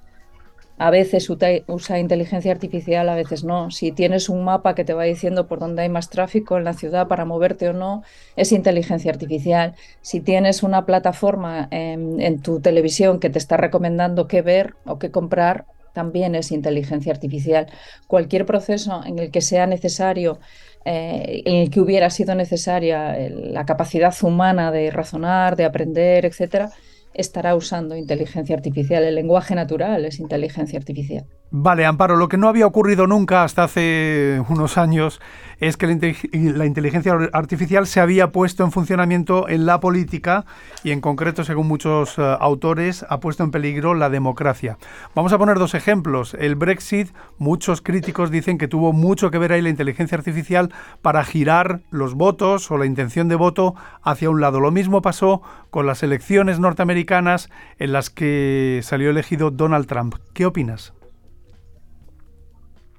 a 0.78 0.90
veces 0.90 1.28
usa 1.28 1.98
inteligencia 1.98 2.50
artificial, 2.50 3.08
a 3.10 3.14
veces 3.14 3.44
no. 3.44 3.70
Si 3.70 3.92
tienes 3.92 4.30
un 4.30 4.42
mapa 4.44 4.74
que 4.74 4.84
te 4.84 4.94
va 4.94 5.04
diciendo 5.04 5.46
por 5.46 5.58
dónde 5.58 5.82
hay 5.82 5.90
más 5.90 6.08
tráfico 6.08 6.56
en 6.56 6.64
la 6.64 6.72
ciudad 6.72 7.08
para 7.08 7.26
moverte 7.26 7.68
o 7.68 7.72
no, 7.74 8.02
es 8.34 8.52
inteligencia 8.52 9.10
artificial. 9.10 9.74
Si 10.00 10.20
tienes 10.20 10.62
una 10.62 10.86
plataforma 10.86 11.68
en 11.70 12.40
tu 12.40 12.60
televisión 12.60 13.20
que 13.20 13.30
te 13.30 13.38
está 13.38 13.56
recomendando 13.56 14.28
qué 14.28 14.42
ver 14.42 14.74
o 14.84 14.98
qué 14.98 15.10
comprar, 15.10 15.66
también 15.96 16.34
es 16.34 16.52
inteligencia 16.52 17.10
artificial. 17.10 17.68
Cualquier 18.06 18.44
proceso 18.44 19.00
en 19.06 19.18
el 19.18 19.30
que 19.30 19.40
sea 19.40 19.66
necesario 19.66 20.38
eh, 20.86 21.42
en 21.44 21.56
el 21.56 21.70
que 21.70 21.80
hubiera 21.80 22.10
sido 22.10 22.34
necesaria 22.34 23.16
la 23.28 23.66
capacidad 23.66 24.14
humana 24.22 24.70
de 24.70 24.90
razonar, 24.90 25.56
de 25.56 25.64
aprender, 25.64 26.24
etcétera, 26.24 26.70
estará 27.12 27.56
usando 27.56 27.96
inteligencia 27.96 28.54
artificial. 28.54 29.02
El 29.02 29.16
lenguaje 29.16 29.54
natural 29.54 30.04
es 30.04 30.20
inteligencia 30.20 30.78
artificial. 30.78 31.24
Vale, 31.58 31.86
Amparo, 31.86 32.16
lo 32.16 32.28
que 32.28 32.36
no 32.36 32.50
había 32.50 32.66
ocurrido 32.66 33.06
nunca 33.06 33.42
hasta 33.42 33.64
hace 33.64 34.42
unos 34.50 34.76
años 34.76 35.22
es 35.58 35.78
que 35.78 35.86
la 35.86 36.66
inteligencia 36.66 37.14
artificial 37.32 37.86
se 37.86 38.00
había 38.00 38.30
puesto 38.30 38.62
en 38.62 38.72
funcionamiento 38.72 39.48
en 39.48 39.64
la 39.64 39.80
política 39.80 40.44
y 40.84 40.90
en 40.90 41.00
concreto, 41.00 41.44
según 41.44 41.66
muchos 41.66 42.18
eh, 42.18 42.36
autores, 42.40 43.06
ha 43.08 43.20
puesto 43.20 43.42
en 43.42 43.52
peligro 43.52 43.94
la 43.94 44.10
democracia. 44.10 44.76
Vamos 45.14 45.32
a 45.32 45.38
poner 45.38 45.58
dos 45.58 45.72
ejemplos. 45.74 46.36
El 46.38 46.56
Brexit, 46.56 47.08
muchos 47.38 47.80
críticos 47.80 48.30
dicen 48.30 48.58
que 48.58 48.68
tuvo 48.68 48.92
mucho 48.92 49.30
que 49.30 49.38
ver 49.38 49.52
ahí 49.52 49.62
la 49.62 49.70
inteligencia 49.70 50.18
artificial 50.18 50.74
para 51.00 51.24
girar 51.24 51.80
los 51.88 52.12
votos 52.12 52.70
o 52.70 52.76
la 52.76 52.84
intención 52.84 53.28
de 53.28 53.34
voto 53.36 53.74
hacia 54.02 54.28
un 54.28 54.42
lado. 54.42 54.60
Lo 54.60 54.72
mismo 54.72 55.00
pasó 55.00 55.40
con 55.70 55.86
las 55.86 56.02
elecciones 56.02 56.60
norteamericanas 56.60 57.48
en 57.78 57.92
las 57.92 58.10
que 58.10 58.80
salió 58.82 59.08
elegido 59.08 59.50
Donald 59.50 59.86
Trump. 59.86 60.16
¿Qué 60.34 60.44
opinas? 60.44 60.92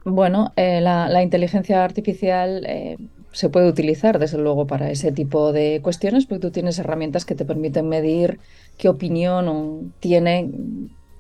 Bueno, 0.10 0.54
eh, 0.56 0.80
la, 0.80 1.22
inteligencia 1.22 1.84
artificial 1.84 2.64
eh, 2.66 2.98
se 3.34 3.50
puede 3.50 3.68
utilizar, 3.68 4.20
desde 4.20 4.38
luego, 4.38 4.66
para 4.66 4.90
ese 4.90 5.12
tipo 5.12 5.52
de 5.52 5.82
cuestiones, 5.84 6.26
porque 6.26 6.40
tú 6.40 6.52
tienes 6.52 6.80
herramientas 6.80 7.26
que 7.26 7.36
te 7.36 7.44
permiten 7.44 7.90
medir 7.90 8.40
qué 8.78 8.88
opinión 8.88 9.94
tiene 10.00 10.50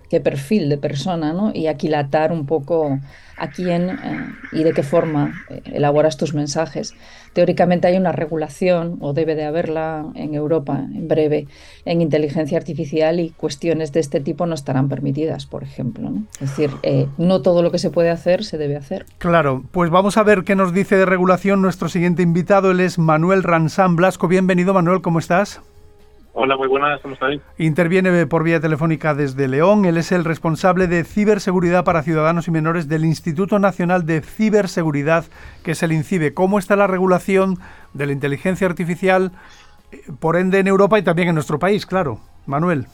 qué 0.09 0.19
perfil 0.19 0.69
de 0.69 0.77
persona, 0.77 1.33
¿no? 1.33 1.51
Y 1.53 1.67
aquilatar 1.67 2.31
un 2.31 2.45
poco 2.45 2.99
a 3.37 3.47
quién 3.49 3.89
eh, 3.89 4.25
y 4.51 4.63
de 4.63 4.73
qué 4.73 4.83
forma 4.83 5.45
eh, 5.49 5.61
elaboras 5.65 6.17
tus 6.17 6.33
mensajes. 6.33 6.95
Teóricamente 7.33 7.87
hay 7.87 7.97
una 7.97 8.11
regulación, 8.11 8.97
o 8.99 9.13
debe 9.13 9.35
de 9.35 9.45
haberla 9.45 10.07
en 10.15 10.33
Europa 10.33 10.79
en 10.79 11.07
breve, 11.07 11.47
en 11.85 12.01
inteligencia 12.01 12.57
artificial 12.57 13.19
y 13.19 13.29
cuestiones 13.29 13.91
de 13.91 13.99
este 13.99 14.19
tipo 14.21 14.47
no 14.47 14.55
estarán 14.55 14.89
permitidas, 14.89 15.45
por 15.45 15.61
ejemplo. 15.61 16.11
Es 16.41 16.49
decir, 16.49 16.71
eh, 16.81 17.07
no 17.17 17.41
todo 17.41 17.61
lo 17.61 17.71
que 17.71 17.77
se 17.77 17.91
puede 17.91 18.09
hacer 18.09 18.43
se 18.43 18.57
debe 18.57 18.75
hacer. 18.75 19.05
Claro, 19.19 19.63
pues 19.71 19.91
vamos 19.91 20.17
a 20.17 20.23
ver 20.23 20.43
qué 20.43 20.55
nos 20.55 20.73
dice 20.73 20.97
de 20.97 21.05
regulación 21.05 21.61
nuestro 21.61 21.89
siguiente 21.89 22.23
invitado. 22.23 22.71
Él 22.71 22.79
es 22.79 22.97
Manuel 22.97 23.43
Ransán 23.43 23.95
Blasco. 23.95 24.27
Bienvenido, 24.27 24.73
Manuel, 24.73 25.01
¿cómo 25.01 25.19
estás? 25.19 25.61
Hola, 26.39 26.55
muy 26.55 26.67
buenas, 26.67 27.01
¿cómo 27.01 27.15
estáis? 27.15 27.41
Interviene 27.57 28.27
por 28.27 28.43
vía 28.43 28.59
telefónica 28.59 29.15
desde 29.15 29.47
León. 29.47 29.85
Él 29.85 29.97
es 29.97 30.11
el 30.11 30.23
responsable 30.23 30.85
de 30.85 31.03
ciberseguridad 31.03 31.83
para 31.83 32.03
ciudadanos 32.03 32.47
y 32.47 32.51
menores 32.51 32.87
del 32.87 33.05
Instituto 33.05 33.57
Nacional 33.57 34.05
de 34.05 34.21
Ciberseguridad, 34.21 35.25
que 35.63 35.71
es 35.71 35.81
el 35.81 35.93
INCIBE. 35.93 36.35
¿Cómo 36.35 36.59
está 36.59 36.75
la 36.75 36.85
regulación 36.85 37.55
de 37.93 38.05
la 38.05 38.11
inteligencia 38.11 38.67
artificial, 38.67 39.31
eh, 39.91 40.01
por 40.19 40.35
ende, 40.35 40.59
en 40.59 40.67
Europa 40.67 40.99
y 40.99 41.01
también 41.01 41.29
en 41.29 41.33
nuestro 41.33 41.57
país? 41.57 41.87
Claro, 41.87 42.19
Manuel. 42.45 42.85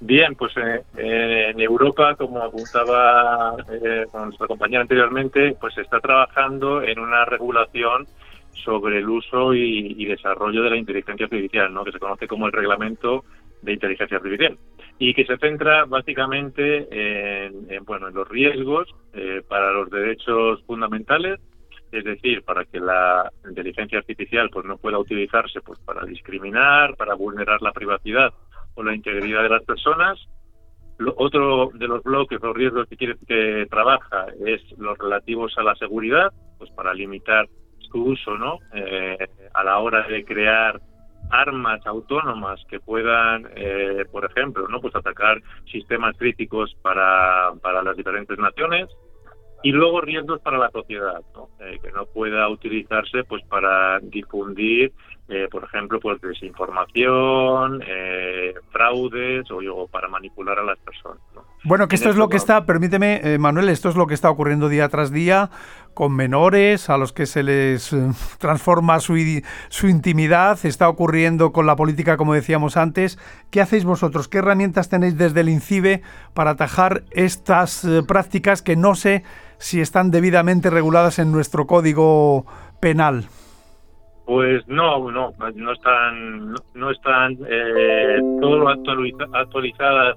Bien, 0.00 0.34
pues 0.34 0.54
eh, 0.58 0.82
eh, 0.98 1.52
en 1.54 1.58
Europa, 1.58 2.16
como 2.16 2.42
apuntaba 2.42 3.56
con 4.12 4.26
nuestra 4.26 4.46
compañera 4.46 4.82
anteriormente, 4.82 5.56
pues 5.58 5.72
se 5.72 5.80
está 5.80 6.00
trabajando 6.00 6.82
en 6.82 6.98
una 6.98 7.24
regulación 7.24 8.06
sobre 8.64 8.98
el 8.98 9.08
uso 9.08 9.54
y, 9.54 10.04
desarrollo 10.04 10.62
de 10.62 10.70
la 10.70 10.76
inteligencia 10.76 11.24
artificial, 11.26 11.72
¿no? 11.72 11.84
que 11.84 11.92
se 11.92 11.98
conoce 11.98 12.26
como 12.26 12.46
el 12.46 12.52
reglamento 12.52 13.24
de 13.62 13.72
inteligencia 13.72 14.16
artificial 14.16 14.56
y 14.98 15.14
que 15.14 15.26
se 15.26 15.36
centra 15.38 15.84
básicamente 15.84 16.88
en, 17.46 17.84
bueno 17.84 18.08
en 18.08 18.14
los 18.14 18.28
riesgos 18.28 18.88
eh, 19.12 19.42
para 19.46 19.72
los 19.72 19.90
derechos 19.90 20.62
fundamentales 20.66 21.40
es 21.92 22.04
decir 22.04 22.42
para 22.42 22.64
que 22.64 22.80
la 22.80 23.30
inteligencia 23.46 23.98
artificial 23.98 24.50
pues 24.50 24.64
no 24.64 24.78
pueda 24.78 24.98
utilizarse 24.98 25.60
pues 25.60 25.78
para 25.80 26.04
discriminar 26.06 26.96
para 26.96 27.14
vulnerar 27.14 27.60
la 27.60 27.72
privacidad 27.72 28.32
o 28.74 28.82
la 28.82 28.94
integridad 28.94 29.42
de 29.42 29.48
las 29.50 29.64
personas 29.64 30.18
otro 31.16 31.70
de 31.74 31.88
los 31.88 32.02
bloques 32.02 32.40
los 32.40 32.56
riesgos 32.56 32.88
que 32.88 32.96
quiere 32.96 33.16
que 33.26 33.66
trabaja 33.68 34.26
es 34.46 34.62
los 34.78 34.96
relativos 34.96 35.56
a 35.58 35.62
la 35.62 35.74
seguridad 35.74 36.32
pues 36.58 36.70
para 36.70 36.94
limitar 36.94 37.46
su 37.96 38.04
uso, 38.04 38.36
¿no? 38.36 38.58
Eh, 38.74 39.16
a 39.54 39.64
la 39.64 39.78
hora 39.78 40.06
de 40.06 40.24
crear 40.24 40.80
armas 41.30 41.84
autónomas 41.86 42.62
que 42.68 42.78
puedan, 42.78 43.48
eh, 43.56 44.04
por 44.12 44.24
ejemplo, 44.26 44.68
no 44.68 44.80
pues 44.80 44.94
atacar 44.94 45.42
sistemas 45.70 46.16
críticos 46.18 46.76
para, 46.82 47.52
para 47.62 47.82
las 47.82 47.96
diferentes 47.96 48.38
naciones 48.38 48.88
y 49.62 49.72
luego 49.72 50.02
riesgos 50.02 50.40
para 50.42 50.58
la 50.58 50.70
sociedad, 50.70 51.22
¿no? 51.34 51.48
Eh, 51.60 51.78
que 51.82 51.90
no 51.90 52.04
pueda 52.04 52.48
utilizarse 52.48 53.24
pues 53.24 53.42
para 53.44 53.98
difundir, 54.00 54.92
por 55.50 55.64
ejemplo, 55.64 55.98
pues 56.00 56.20
desinformación, 56.20 57.82
fraudes 58.70 59.50
o, 59.50 59.58
o, 59.74 59.88
para 59.88 60.08
manipular 60.08 60.58
a 60.58 60.64
las 60.64 60.78
personas. 60.78 61.18
¿no? 61.34 61.42
Bueno, 61.68 61.88
que 61.88 61.96
esto 61.96 62.10
es 62.10 62.16
lo 62.16 62.28
que 62.28 62.36
está, 62.36 62.64
permíteme, 62.64 63.20
eh, 63.24 63.38
Manuel, 63.38 63.68
esto 63.70 63.88
es 63.88 63.96
lo 63.96 64.06
que 64.06 64.14
está 64.14 64.30
ocurriendo 64.30 64.68
día 64.68 64.88
tras 64.88 65.10
día 65.10 65.50
con 65.94 66.14
menores 66.14 66.88
a 66.90 66.96
los 66.96 67.12
que 67.12 67.26
se 67.26 67.42
les 67.42 67.92
eh, 67.92 68.08
transforma 68.38 69.00
su, 69.00 69.16
su 69.68 69.88
intimidad, 69.88 70.60
está 70.62 70.88
ocurriendo 70.88 71.50
con 71.50 71.66
la 71.66 71.74
política, 71.74 72.16
como 72.16 72.34
decíamos 72.34 72.76
antes. 72.76 73.18
¿Qué 73.50 73.60
hacéis 73.60 73.84
vosotros? 73.84 74.28
¿Qué 74.28 74.38
herramientas 74.38 74.88
tenéis 74.88 75.18
desde 75.18 75.40
el 75.40 75.48
INCIBE 75.48 76.02
para 76.34 76.50
atajar 76.52 77.02
estas 77.10 77.84
eh, 77.84 78.04
prácticas 78.06 78.62
que 78.62 78.76
no 78.76 78.94
sé 78.94 79.24
si 79.58 79.80
están 79.80 80.12
debidamente 80.12 80.70
reguladas 80.70 81.18
en 81.18 81.32
nuestro 81.32 81.66
código 81.66 82.46
penal? 82.78 83.26
Pues 84.26 84.66
no, 84.66 85.10
no, 85.10 85.32
no 85.54 85.72
están, 85.72 86.54
no, 86.74 86.90
están 86.90 87.38
eh, 87.48 88.18
todo 88.40 88.68
actualizadas 88.68 90.16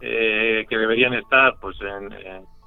eh, 0.00 0.64
que 0.68 0.78
deberían 0.78 1.12
estar 1.14 1.56
pues 1.60 1.76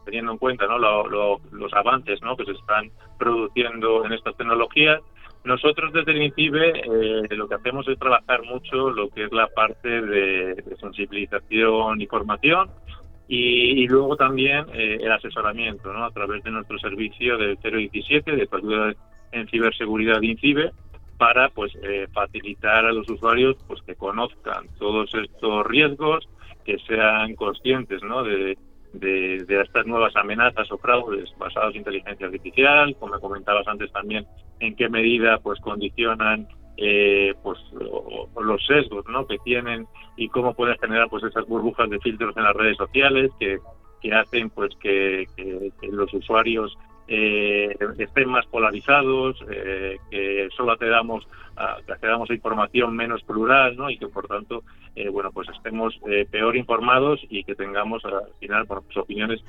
teniendo 0.04 0.34
en 0.34 0.38
cuenta 0.38 0.68
¿no? 0.68 0.78
los 0.78 1.74
avances 1.74 2.22
¿no? 2.22 2.36
que 2.36 2.44
se 2.44 2.52
están 2.52 2.92
produciendo 3.18 4.06
en 4.06 4.12
estas 4.12 4.36
tecnologías. 4.36 5.02
Nosotros 5.44 5.92
desde 5.94 6.12
el 6.12 6.24
INCIBE 6.24 6.70
eh, 6.70 7.28
lo 7.32 7.48
que 7.48 7.56
hacemos 7.56 7.88
es 7.88 7.98
trabajar 7.98 8.44
mucho 8.44 8.92
lo 8.92 9.10
que 9.10 9.24
es 9.24 9.32
la 9.32 9.48
parte 9.48 10.02
de, 10.02 10.64
sensibilización 10.80 12.02
y 12.02 12.06
formación 12.06 12.70
y, 13.28 13.88
luego 13.88 14.18
también 14.18 14.66
eh, 14.74 14.98
el 15.00 15.12
asesoramiento 15.12 15.94
¿no? 15.94 16.04
a 16.04 16.12
través 16.12 16.44
de 16.44 16.52
nuestro 16.52 16.78
servicio 16.80 17.38
del 17.38 17.58
017 17.58 18.30
de 18.30 18.48
ayuda 18.52 18.94
en 19.32 19.48
ciberseguridad 19.48 20.22
INCIBE 20.22 20.72
para 21.18 21.50
pues 21.50 21.72
facilitar 22.14 22.86
a 22.86 22.92
los 22.92 23.10
usuarios 23.10 23.56
pues 23.68 23.82
que 23.84 23.96
conozcan 23.96 24.68
todos 24.80 25.14
estos 25.14 25.66
riesgos 25.68 26.28
que 26.66 26.78
sean 26.80 27.36
conscientes 27.36 28.02
¿no? 28.04 28.24
de, 28.24 28.58
de, 28.94 29.62
estas 29.62 29.86
nuevas 29.86 30.16
amenazas 30.16 30.72
o 30.72 30.78
fraudes 30.78 31.30
basados 31.38 31.74
en 31.74 31.80
inteligencia 31.80 32.26
artificial, 32.26 32.96
como 33.00 33.20
comentabas 33.20 33.68
antes 33.68 33.92
también, 33.92 34.26
en 34.60 34.76
qué 34.76 34.90
medida 34.90 35.40
pues 35.40 35.60
condicionan 35.62 36.48
eh, 36.78 37.34
pues 37.44 37.60
los 38.42 38.66
sesgos 38.66 39.06
¿no? 39.08 39.28
que 39.28 39.38
tienen 39.40 39.88
y 40.18 40.28
cómo 40.30 40.54
pueden 40.54 40.78
generar 40.80 41.10
pues 41.10 41.24
esas 41.24 41.48
burbujas 41.48 41.90
de 41.90 42.00
filtros 42.00 42.36
en 42.36 42.44
las 42.44 42.56
redes 42.56 42.78
sociales 42.78 43.32
que, 43.40 43.60
que 44.02 44.14
hacen 44.14 44.50
pues 44.50 44.76
que, 44.78 45.28
los 45.92 46.14
usuarios 46.14 46.78
eh, 47.14 47.76
estén 47.98 48.30
más 48.30 48.46
polarizados, 48.46 49.36
eh, 49.52 49.98
que 50.10 50.48
solo 50.56 50.72
accedamos 50.72 51.28
a, 51.58 51.76
accedamos 51.92 52.30
a 52.30 52.34
información 52.34 52.96
menos 52.96 53.22
plural, 53.24 53.76
¿no? 53.76 53.90
Y 53.90 53.98
que 53.98 54.08
por 54.08 54.30
tanto, 54.30 54.64
eh, 54.96 55.10
bueno, 55.10 55.30
pues 55.34 55.50
estemos 55.50 55.94
peor 56.32 56.56
informados 56.56 57.20
y 57.30 57.44
que 57.44 57.54
tengamos 57.54 58.06
al 58.06 58.32
final 58.40 58.66
por 58.66 58.84
pues, 58.84 58.96
opiniones 58.96 59.44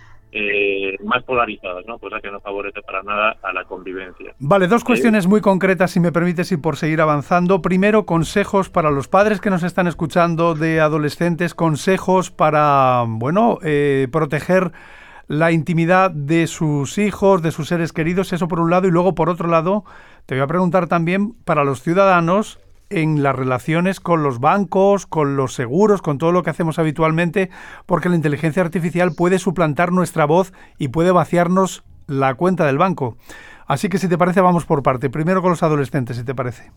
más 1.04 1.22
polarizadas, 1.22 1.86
¿no? 1.86 1.98
Cosa 1.98 2.20
que 2.20 2.32
no 2.32 2.40
favorece 2.40 2.82
para 2.82 3.02
nada 3.04 3.36
a 3.42 3.52
la 3.52 3.64
convivencia. 3.64 4.34
Vale, 4.40 4.66
dos 4.66 4.82
cuestiones 4.82 5.28
muy 5.28 5.40
concretas, 5.40 5.92
si 5.92 6.00
me 6.00 6.10
permites, 6.10 6.50
y 6.50 6.56
por 6.56 6.76
seguir 6.76 7.00
avanzando. 7.00 7.62
Primero, 7.62 8.06
consejos 8.06 8.70
para 8.70 8.90
los 8.90 9.06
padres 9.06 9.40
que 9.40 9.50
nos 9.50 9.62
están 9.62 9.86
escuchando 9.86 10.54
de 10.54 10.80
adolescentes, 10.80 11.54
consejos 11.54 12.32
para, 12.32 13.04
bueno, 13.06 13.58
proteger 14.10 14.72
la 15.28 15.52
intimidad 15.52 16.10
de 16.10 16.46
sus 16.46 16.98
hijos, 16.98 17.42
de 17.42 17.50
sus 17.50 17.68
seres 17.68 17.92
queridos, 17.92 18.32
eso 18.32 18.48
por 18.48 18.60
un 18.60 18.70
lado, 18.70 18.88
y 18.88 18.90
luego 18.90 19.14
por 19.14 19.28
otro 19.28 19.48
lado, 19.48 19.84
te 20.26 20.34
voy 20.34 20.42
a 20.42 20.46
preguntar 20.46 20.86
también 20.86 21.32
para 21.44 21.64
los 21.64 21.82
ciudadanos 21.82 22.58
en 22.90 23.22
las 23.22 23.34
relaciones 23.34 24.00
con 24.00 24.22
los 24.22 24.38
bancos, 24.38 25.06
con 25.06 25.36
los 25.36 25.54
seguros, 25.54 26.02
con 26.02 26.18
todo 26.18 26.32
lo 26.32 26.42
que 26.42 26.50
hacemos 26.50 26.78
habitualmente, 26.78 27.50
porque 27.86 28.08
la 28.08 28.16
inteligencia 28.16 28.62
artificial 28.62 29.12
puede 29.16 29.38
suplantar 29.38 29.92
nuestra 29.92 30.26
voz 30.26 30.52
y 30.78 30.88
puede 30.88 31.10
vaciarnos 31.10 31.84
la 32.06 32.34
cuenta 32.34 32.66
del 32.66 32.78
banco. 32.78 33.16
Así 33.66 33.88
que 33.88 33.98
si 33.98 34.08
te 34.08 34.18
parece, 34.18 34.40
vamos 34.40 34.66
por 34.66 34.82
parte. 34.82 35.08
Primero 35.08 35.40
con 35.40 35.50
los 35.50 35.62
adolescentes, 35.62 36.16
si 36.16 36.24
te 36.24 36.34
parece. 36.34 36.70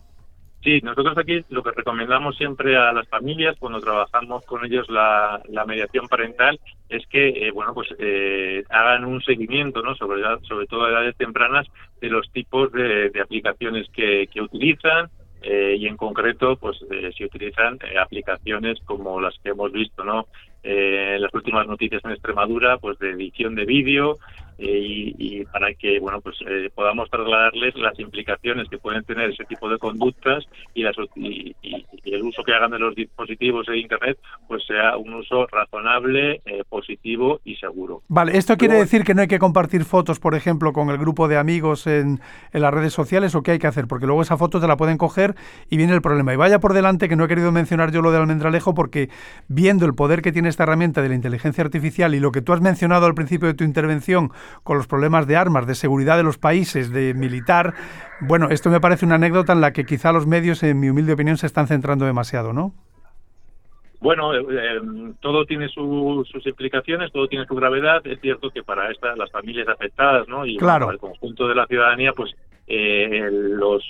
Sí, 0.65 0.81
nosotros 0.81 1.15
aquí 1.15 1.45
lo 1.50 1.62
que 1.62 1.69
recomendamos 1.69 2.36
siempre 2.38 2.75
a 2.75 2.91
las 2.91 3.07
familias 3.07 3.55
cuando 3.60 3.79
trabajamos 3.79 4.43
con 4.45 4.65
ellos 4.65 4.89
la, 4.89 5.39
mediación 5.67 6.07
parental 6.07 6.60
es 6.89 7.05
que, 7.05 7.27
eh, 7.27 7.51
bueno, 7.51 7.75
pues 7.75 7.88
eh, 8.00 8.63
hagan 8.72 9.05
un 9.05 9.22
seguimiento, 9.22 9.84
¿no? 9.84 9.95
Sobre, 9.95 10.24
sobre 10.41 10.65
todo 10.65 10.86
a 10.86 10.89
edades 10.89 11.15
tempranas 11.17 11.67
de 12.01 12.10
los 12.10 12.31
tipos 12.31 12.72
de, 12.72 13.12
aplicaciones 13.22 13.88
que, 13.91 14.27
utilizan, 14.41 15.12
eh, 15.43 15.75
y 15.77 15.86
en 15.86 15.98
concreto 15.98 16.55
pues 16.55 16.79
si 17.15 17.25
utilizan 17.25 17.77
aplicaciones 18.01 18.79
como 18.86 19.22
las 19.22 19.38
que 19.43 19.50
hemos 19.50 19.72
visto 19.72 20.03
no 20.03 20.25
eh, 20.65 21.17
las 21.19 21.34
últimas 21.34 21.67
noticias 21.67 22.03
en 22.03 22.12
Extremadura 22.12 22.77
pues 22.79 22.98
de 22.98 23.12
edición 23.12 23.53
de 23.53 23.65
vídeo 23.65 24.17
eh, 24.57 25.13
y, 25.17 25.43
para 25.45 25.74
que 25.74 26.00
bueno 26.00 26.22
pues 26.22 26.38
eh, 26.48 26.69
podamos 26.74 27.10
trasladarles 27.10 27.75
las 27.75 28.00
implicaciones 28.00 28.69
que 28.69 28.77
pueden 28.77 29.03
tener 29.03 29.29
ese 29.31 29.43
tipo 29.43 29.69
de 29.69 29.77
conductas 29.77 30.45
y, 30.74 30.84
las, 30.84 30.95
y, 31.15 31.53
el 32.05 32.24
uso 32.24 32.41
que 32.41 32.53
hagan 32.53 32.72
de 32.72 32.79
los 32.79 32.95
dispositivos 32.95 33.65
de 33.65 33.77
internet 33.79 34.17
pues 34.48 34.65
sea 34.65 34.95
un 34.95 35.13
uso 35.13 35.45
razonable 35.48 36.41
eh, 36.45 36.63
positivo 36.69 37.41
y 37.43 37.57
seguro. 37.57 38.03
Vale 38.07 38.38
esto 38.38 38.55
quiere 38.55 38.75
decir 38.75 39.03
que 39.03 39.13
no 39.13 39.22
hay 39.22 39.27
que 39.27 39.39
compartir 39.39 39.84
fotos 39.84 40.19
por 40.19 40.36
ejemplo 40.36 40.72
con 40.72 40.89
el 40.89 40.98
grupo 40.98 41.27
de 41.27 41.36
amigos 41.36 41.86
en, 41.86 42.22
en 42.53 42.62
las 42.62 42.74
redes 42.74 42.93
sociales 42.93 43.36
o 43.36 43.43
qué 43.43 43.51
hay 43.51 43.60
que 43.60 43.67
hacer 43.67 43.88
porque 43.89 44.05
luego 44.05 44.22
esa 44.22 44.38
foto 44.38 44.62
te 44.62 44.67
la 44.67 44.77
pueden 44.77 44.98
coger 44.98 45.36
y 45.69 45.75
viene 45.75 45.93
el 45.93 46.01
problema. 46.01 46.34
Y 46.34 46.38
vaya 46.38 46.60
por 46.60 46.74
delante 46.74 47.10
que 47.10 47.17
no 47.17 47.25
he 47.25 47.27
querido 47.27 47.51
mencionar 47.51 47.91
yo 47.91 48.01
lo 48.01 48.12
de 48.12 48.19
almendralejo 48.19 48.74
porque 48.74 49.10
viendo 49.50 49.86
el 49.86 49.95
poder 49.95 50.22
que 50.22 50.31
tiene 50.31 50.48
esta 50.55 50.63
herramienta 50.63 51.01
de 51.01 51.09
la 51.09 51.15
inteligencia 51.15 51.63
artificial 51.65 52.15
y 52.15 52.19
lo 52.21 52.31
que 52.31 52.41
tú 52.41 52.53
has 52.53 52.62
mencionado 52.62 53.05
al 53.05 53.13
principio 53.13 53.47
de 53.50 53.55
tu 53.55 53.65
intervención 53.65 54.31
con 54.63 54.77
los 54.77 54.88
problemas 54.88 55.27
de 55.27 55.35
armas, 55.35 55.67
de 55.67 55.75
seguridad 55.75 56.15
de 56.15 56.24
los 56.24 56.38
países, 56.38 56.93
de 56.93 57.13
militar. 57.13 57.74
Bueno, 58.21 58.47
esto 58.50 58.69
me 58.69 58.79
parece 58.79 59.05
una 59.05 59.15
anécdota 59.15 59.51
en 59.51 59.59
la 59.59 59.74
que 59.74 59.85
quizá 59.85 60.13
los 60.13 60.25
medios, 60.25 60.63
en 60.63 60.79
mi 60.79 60.89
humilde 60.89 61.12
opinión, 61.12 61.35
se 61.35 61.45
están 61.45 61.67
centrando 61.67 62.05
demasiado, 62.05 62.53
¿no? 62.53 62.74
Bueno, 64.00 64.33
eh, 64.33 64.45
eh, 64.50 64.81
todo 65.19 65.45
tiene 65.45 65.67
sus 65.67 66.45
implicaciones, 66.45 67.12
todo 67.12 67.27
tiene 67.27 67.45
su 67.45 67.55
gravedad. 67.55 68.05
Es 68.07 68.21
cierto 68.21 68.50
que 68.50 68.63
para 68.63 68.89
estas 68.91 69.17
las 69.17 69.31
familias 69.31 69.67
afectadas, 69.67 70.25
¿no? 70.29 70.45
Y 70.45 70.57
para 70.57 70.89
el 70.89 71.00
conjunto 71.00 71.50
de 71.50 71.55
la 71.55 71.65
ciudadanía, 71.65 72.13
pues 72.13 72.33
eh, 72.67 73.29
los 73.31 73.84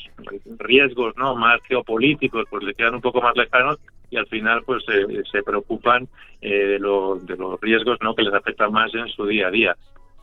riesgos, 0.57 1.15
¿no? 1.17 1.35
Más 1.35 1.61
geopolíticos, 1.63 2.45
pues 2.49 2.63
le 2.63 2.73
quedan 2.73 2.95
un 2.95 3.01
poco 3.01 3.21
más 3.21 3.35
lejanos 3.35 3.79
y 4.09 4.17
al 4.17 4.27
final, 4.27 4.63
pues 4.65 4.83
se 4.85 5.43
preocupan 5.43 6.07
de, 6.41 6.79
de 6.79 6.79
los 6.79 7.61
riesgos, 7.61 7.97
¿no? 8.01 8.13
Que 8.15 8.23
les 8.23 8.33
afectan 8.33 8.71
más 8.71 8.93
en 8.93 9.07
su 9.09 9.25
día 9.25 9.47
a 9.47 9.51
día. 9.51 9.75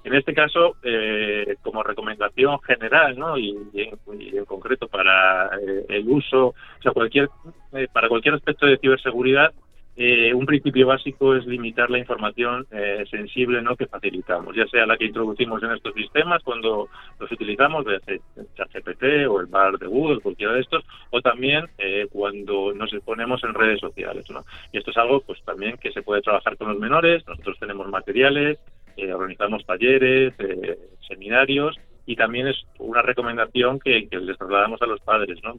En 0.05 0.15
este 0.15 0.35
caso, 0.35 0.77
eh, 0.83 1.57
como 1.63 1.83
recomendación 1.83 2.61
general, 2.63 3.17
¿no? 3.17 3.39
y, 3.39 3.57
en, 3.75 4.45
concreto 4.47 4.89
para 4.89 5.47
eh, 5.59 5.87
el 5.89 6.09
uso, 6.09 6.49
o 6.49 6.83
sea, 6.83 6.93
cualquier, 6.93 7.31
eh, 7.73 7.87
para 7.93 8.09
cualquier 8.09 8.35
aspecto 8.35 8.67
de 8.67 8.79
ciberseguridad, 8.79 9.53
un 9.97 10.47
principio 10.47 10.87
básico 10.87 11.37
es 11.37 11.47
limitar 11.47 11.91
la 11.91 11.99
información 11.99 12.67
sensible 13.11 13.61
¿no? 13.63 13.77
que 13.77 13.87
facilitamos, 13.87 14.57
ya 14.57 14.67
sea 14.67 14.87
la 14.87 14.97
que 14.97 15.05
introducimos 15.05 15.63
en 15.63 15.73
estos 15.73 15.95
sistemas 15.95 16.43
cuando 16.43 16.89
los 17.21 17.31
utilizamos, 17.31 17.85
de 17.85 18.21
ChatGPT 18.57 19.29
o 19.29 19.41
el 19.41 19.47
bar 19.47 19.79
de 19.79 19.87
Google, 19.87 20.21
cualquiera 20.21 20.55
de 20.55 20.61
estos, 20.61 20.83
o 21.11 21.21
también 21.21 21.67
cuando 22.11 22.73
nos 22.73 22.93
exponemos 22.93 23.45
en 23.45 23.55
redes 23.55 23.81
sociales. 23.81 24.25
¿no? 24.31 24.45
Y 24.73 24.79
esto 24.79 24.91
es 24.91 24.97
algo 24.97 25.21
pues 25.21 25.43
también 25.45 25.77
que 25.77 25.93
se 25.93 26.03
puede 26.03 26.23
trabajar 26.23 26.57
con 26.57 26.69
los 26.69 26.79
menores, 26.79 27.27
nosotros 27.27 27.59
tenemos 27.59 27.87
materiales, 27.89 28.59
eh, 28.97 29.13
organizamos 29.13 29.65
talleres, 29.65 30.35
eh, 30.39 30.79
seminarios 31.09 31.77
y 32.07 32.17
también 32.17 32.49
es 32.49 32.57
una 32.79 33.03
recomendación 33.03 33.79
que, 33.79 34.09
les 34.11 34.39
trasladamos 34.39 34.81
a 34.83 34.87
los 34.87 35.01
padres, 35.01 35.39
¿no? 35.43 35.59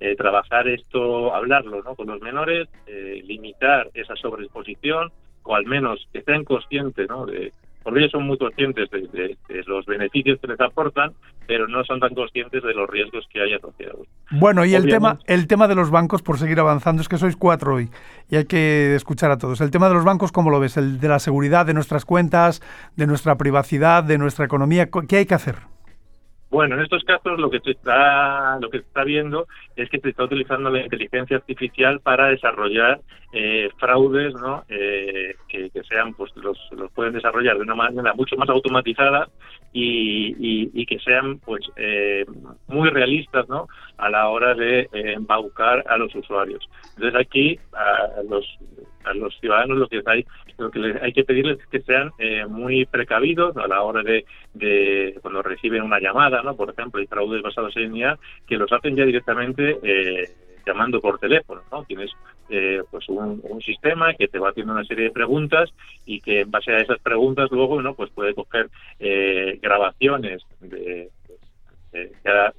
Eh, 0.00 0.16
trabajar 0.16 0.68
esto, 0.68 1.34
hablarlo, 1.34 1.82
¿no? 1.82 1.94
Con 1.94 2.08
los 2.08 2.20
menores, 2.20 2.68
limitar 2.86 3.90
esa 3.94 4.16
sobreexposición 4.16 5.12
o 5.42 5.54
al 5.54 5.66
menos 5.66 6.06
que 6.12 6.22
sean 6.22 6.44
conscientes, 6.44 7.08
¿no? 7.08 7.26
De, 7.26 7.52
porque 7.88 8.00
ellos 8.00 8.12
son 8.12 8.26
muy 8.26 8.36
conscientes 8.36 8.90
de, 8.90 9.34
los 9.66 9.86
beneficios 9.86 10.38
que 10.42 10.46
les 10.46 10.60
aportan, 10.60 11.14
pero 11.46 11.66
no 11.66 11.82
son 11.84 12.00
tan 12.00 12.14
conscientes 12.14 12.62
de 12.62 12.74
los 12.74 12.86
riesgos 12.90 13.26
que 13.32 13.40
hay 13.40 13.54
asociados. 13.54 14.06
Bueno, 14.30 14.66
y 14.66 14.74
el 14.74 14.86
tema, 14.86 15.18
el 15.24 15.46
tema 15.46 15.68
de 15.68 15.74
los 15.74 15.90
bancos, 15.90 16.20
por 16.20 16.38
seguir 16.38 16.60
avanzando, 16.60 17.00
es 17.00 17.08
que 17.08 17.16
sois 17.16 17.34
cuatro 17.34 17.76
hoy 17.76 17.88
y 18.28 18.36
hay 18.36 18.44
que 18.44 18.94
escuchar 18.94 19.30
a 19.30 19.38
todos. 19.38 19.62
El 19.62 19.70
tema 19.70 19.88
de 19.88 19.94
los 19.94 20.04
bancos, 20.04 20.32
¿cómo 20.32 20.50
lo 20.50 20.60
ves? 20.60 20.76
El 20.76 21.00
de 21.00 21.08
la 21.08 21.18
seguridad 21.18 21.64
de 21.64 21.72
nuestras 21.72 22.04
cuentas, 22.04 22.60
de 22.96 23.06
nuestra 23.06 23.38
privacidad, 23.38 24.04
de 24.04 24.18
nuestra 24.18 24.44
economía, 24.44 24.90
¿qué 25.08 25.16
hay 25.16 25.24
que 25.24 25.34
hacer? 25.34 25.56
Bueno, 26.50 26.76
en 26.76 26.82
estos 26.82 27.04
casos 27.04 27.38
lo 27.38 27.50
que 27.50 27.60
se 27.60 27.72
está 27.72 28.58
lo 28.58 28.70
que 28.70 28.78
está 28.78 29.04
viendo 29.04 29.46
es 29.76 29.90
que 29.90 30.00
se 30.00 30.08
está 30.08 30.24
utilizando 30.24 30.70
la 30.70 30.80
inteligencia 30.80 31.36
artificial 31.36 32.00
para 32.00 32.28
desarrollar 32.28 33.00
eh, 33.34 33.68
fraudes, 33.76 34.32
¿no? 34.32 34.64
Eh, 34.70 35.34
que, 35.46 35.70
sean, 35.86 36.14
pues 36.14 36.34
los, 36.36 36.58
los 36.72 36.90
pueden 36.92 37.12
desarrollar 37.12 37.56
de 37.56 37.62
una 37.62 37.74
manera 37.74 38.14
mucho 38.14 38.36
más 38.36 38.48
automatizada 38.48 39.28
y, 39.74 40.70
y, 40.72 40.86
que 40.86 40.98
sean, 41.00 41.38
pues, 41.40 41.60
eh, 41.76 42.24
muy 42.68 42.88
realistas, 42.88 43.46
¿no? 43.50 43.68
A 43.98 44.08
la 44.08 44.28
hora 44.28 44.54
de 44.54 44.88
embaucar 44.92 45.84
a 45.86 45.98
los 45.98 46.14
usuarios. 46.14 46.66
Entonces 46.96 47.20
aquí 47.20 47.60
los 48.30 48.46
a 49.08 49.14
los 49.14 49.38
ciudadanos 49.40 49.78
lo 49.78 49.88
que 49.88 50.02
hay 50.06 50.24
lo 50.58 50.70
que 50.70 50.94
hay 51.00 51.12
que 51.12 51.24
pedirles 51.24 51.58
es 51.60 51.66
que 51.66 51.80
sean 51.80 52.10
muy 52.48 52.84
precavidos 52.86 53.56
a 53.56 53.66
la 53.66 53.82
hora 53.82 54.02
de, 54.02 54.24
de 54.54 55.18
cuando 55.22 55.42
reciben 55.42 55.82
una 55.82 56.00
llamada, 56.00 56.42
¿no? 56.42 56.56
Por 56.56 56.70
ejemplo, 56.70 57.00
hay 57.00 57.06
fraudes 57.06 57.42
basados 57.42 57.76
en 57.76 57.96
IA 57.96 58.18
que 58.46 58.56
los 58.56 58.70
hacen 58.72 58.96
ya 58.96 59.04
directamente 59.04 59.78
eh, 59.82 60.28
llamando 60.66 61.00
por 61.00 61.18
teléfono, 61.18 61.62
¿no? 61.70 61.84
Tienes 61.84 62.10
eh, 62.50 62.82
pues 62.90 63.08
un, 63.08 63.40
sistema 63.64 64.14
que 64.14 64.28
te 64.28 64.38
va 64.38 64.50
haciendo 64.50 64.72
una 64.72 64.84
serie 64.84 65.04
de 65.04 65.10
preguntas 65.10 65.70
y 66.06 66.20
que 66.20 66.40
en 66.40 66.50
base 66.50 66.72
a 66.72 66.80
esas 66.80 66.98
preguntas 67.00 67.50
luego, 67.50 67.80
¿no? 67.82 67.94
Pues 67.94 68.10
puede 68.10 68.34
coger 68.34 68.68
eh, 68.98 69.58
grabaciones 69.60 70.42
de, 70.60 71.10
que 71.92 72.10
ha 72.28 72.52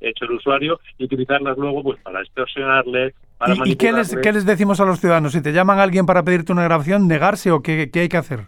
hecho 0.00 0.24
el 0.24 0.32
usuario 0.32 0.80
y 0.98 1.04
utilizarlas 1.04 1.56
luego 1.56 1.82
pues 1.82 2.00
para 2.00 2.20
extorsionarle, 2.20 3.14
para 3.38 3.54
¿Y, 3.54 3.72
¿y 3.72 3.76
qué, 3.76 3.92
les, 3.92 4.16
qué 4.16 4.32
les 4.32 4.46
decimos 4.46 4.80
a 4.80 4.84
los 4.84 5.00
ciudadanos? 5.00 5.32
Si 5.32 5.42
te 5.42 5.52
llaman 5.52 5.78
a 5.78 5.82
alguien 5.82 6.06
para 6.06 6.22
pedirte 6.22 6.52
una 6.52 6.64
grabación, 6.64 7.08
¿negarse 7.08 7.50
o 7.50 7.62
qué, 7.62 7.90
qué 7.92 8.00
hay 8.00 8.08
que 8.08 8.16
hacer? 8.16 8.40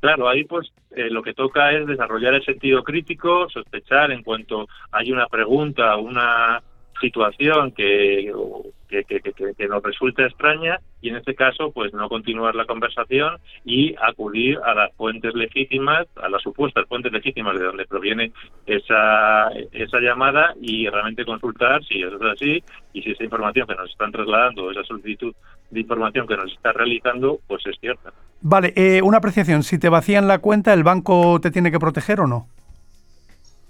Claro, 0.00 0.28
ahí 0.28 0.44
pues 0.44 0.70
eh, 0.96 1.10
lo 1.10 1.22
que 1.22 1.34
toca 1.34 1.72
es 1.72 1.86
desarrollar 1.86 2.34
el 2.34 2.44
sentido 2.44 2.82
crítico, 2.82 3.48
sospechar 3.48 4.10
en 4.12 4.22
cuanto 4.22 4.66
hay 4.92 5.10
una 5.10 5.26
pregunta, 5.26 5.96
una 5.96 6.62
situación 7.00 7.72
que, 7.72 8.32
que, 8.88 9.04
que, 9.04 9.68
nos 9.68 9.82
resulta 9.82 10.24
extraña 10.24 10.80
y 11.00 11.08
en 11.08 11.16
este 11.16 11.34
caso 11.34 11.70
pues 11.72 11.92
no 11.92 12.08
continuar 12.08 12.54
la 12.54 12.64
conversación 12.64 13.38
y 13.64 13.94
acudir 14.00 14.58
a 14.64 14.74
las 14.74 14.94
fuentes 14.94 15.34
legítimas, 15.34 16.06
a 16.16 16.28
las 16.28 16.42
supuestas 16.42 16.86
fuentes 16.88 17.12
legítimas 17.12 17.58
de 17.58 17.64
donde 17.64 17.86
proviene 17.86 18.32
esa, 18.66 19.48
esa 19.72 20.00
llamada 20.00 20.54
y 20.60 20.88
realmente 20.88 21.24
consultar 21.24 21.84
si 21.84 22.02
eso 22.02 22.16
es 22.16 22.32
así 22.32 22.64
y 22.92 23.02
si 23.02 23.10
esa 23.10 23.24
información 23.24 23.66
que 23.66 23.74
nos 23.74 23.90
están 23.90 24.12
trasladando, 24.12 24.70
esa 24.70 24.84
solicitud 24.84 25.34
de 25.70 25.80
información 25.80 26.26
que 26.26 26.36
nos 26.36 26.52
está 26.52 26.72
realizando, 26.72 27.40
pues 27.46 27.66
es 27.66 27.76
cierta. 27.80 28.12
Vale, 28.40 28.72
eh, 28.76 29.02
una 29.02 29.18
apreciación, 29.18 29.62
si 29.62 29.78
te 29.78 29.88
vacían 29.88 30.28
la 30.28 30.38
cuenta, 30.38 30.72
¿el 30.72 30.84
banco 30.84 31.40
te 31.40 31.50
tiene 31.50 31.70
que 31.70 31.80
proteger 31.80 32.20
o 32.20 32.26
no? 32.26 32.48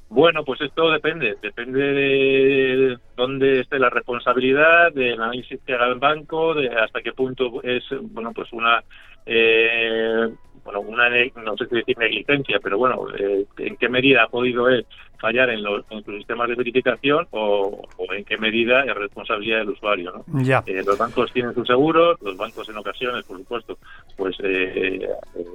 Bueno, 0.09 0.45
pues 0.45 0.61
esto 0.61 0.91
depende, 0.91 1.37
depende 1.43 1.81
de 1.81 2.99
dónde 3.17 3.61
esté 3.61 3.79
la 3.79 3.91
responsabilidad, 3.91 4.93
del 4.93 5.21
análisis 5.21 5.61
que 5.67 5.75
haga 5.75 5.89
el 5.89 5.99
banco, 5.99 6.55
de 6.55 6.69
hasta 6.69 7.03
qué 7.03 7.13
punto 7.13 7.61
es, 7.63 7.83
bueno, 8.13 8.33
pues 8.33 8.53
una 8.53 8.85
eh, 9.27 10.29
bueno, 10.67 10.81
una, 10.81 11.09
no 11.45 11.57
sé 11.57 11.67
si 11.67 11.77
decir 11.77 11.97
negligencia, 11.97 12.59
pero 12.61 12.77
bueno, 12.77 13.07
eh, 13.17 13.47
en 13.59 13.77
qué 13.77 13.89
medida 13.89 14.25
ha 14.25 14.29
podido 14.29 14.69
él 14.69 14.85
fallar 15.19 15.49
en, 15.51 15.63
los, 15.63 15.85
en 15.91 16.05
sus 16.05 16.17
sistemas 16.17 16.49
de 16.49 16.57
verificación 16.57 17.27
o, 17.31 17.83
en 18.13 18.25
qué 18.25 18.37
medida 18.37 18.85
es 18.85 18.95
responsabilidad 18.95 19.59
del 19.59 19.71
usuario. 19.71 20.13
¿no? 20.13 20.43
Ya. 20.43 20.63
Eh, 20.67 20.83
los 20.85 20.99
bancos 20.99 21.33
tienen 21.33 21.55
sus 21.55 21.67
seguros, 21.67 22.21
los 22.21 22.37
bancos 22.37 22.69
en 22.69 22.77
ocasiones, 22.77 23.25
por 23.25 23.39
supuesto, 23.39 23.79
pues 24.17 24.37
eh, 24.43 25.09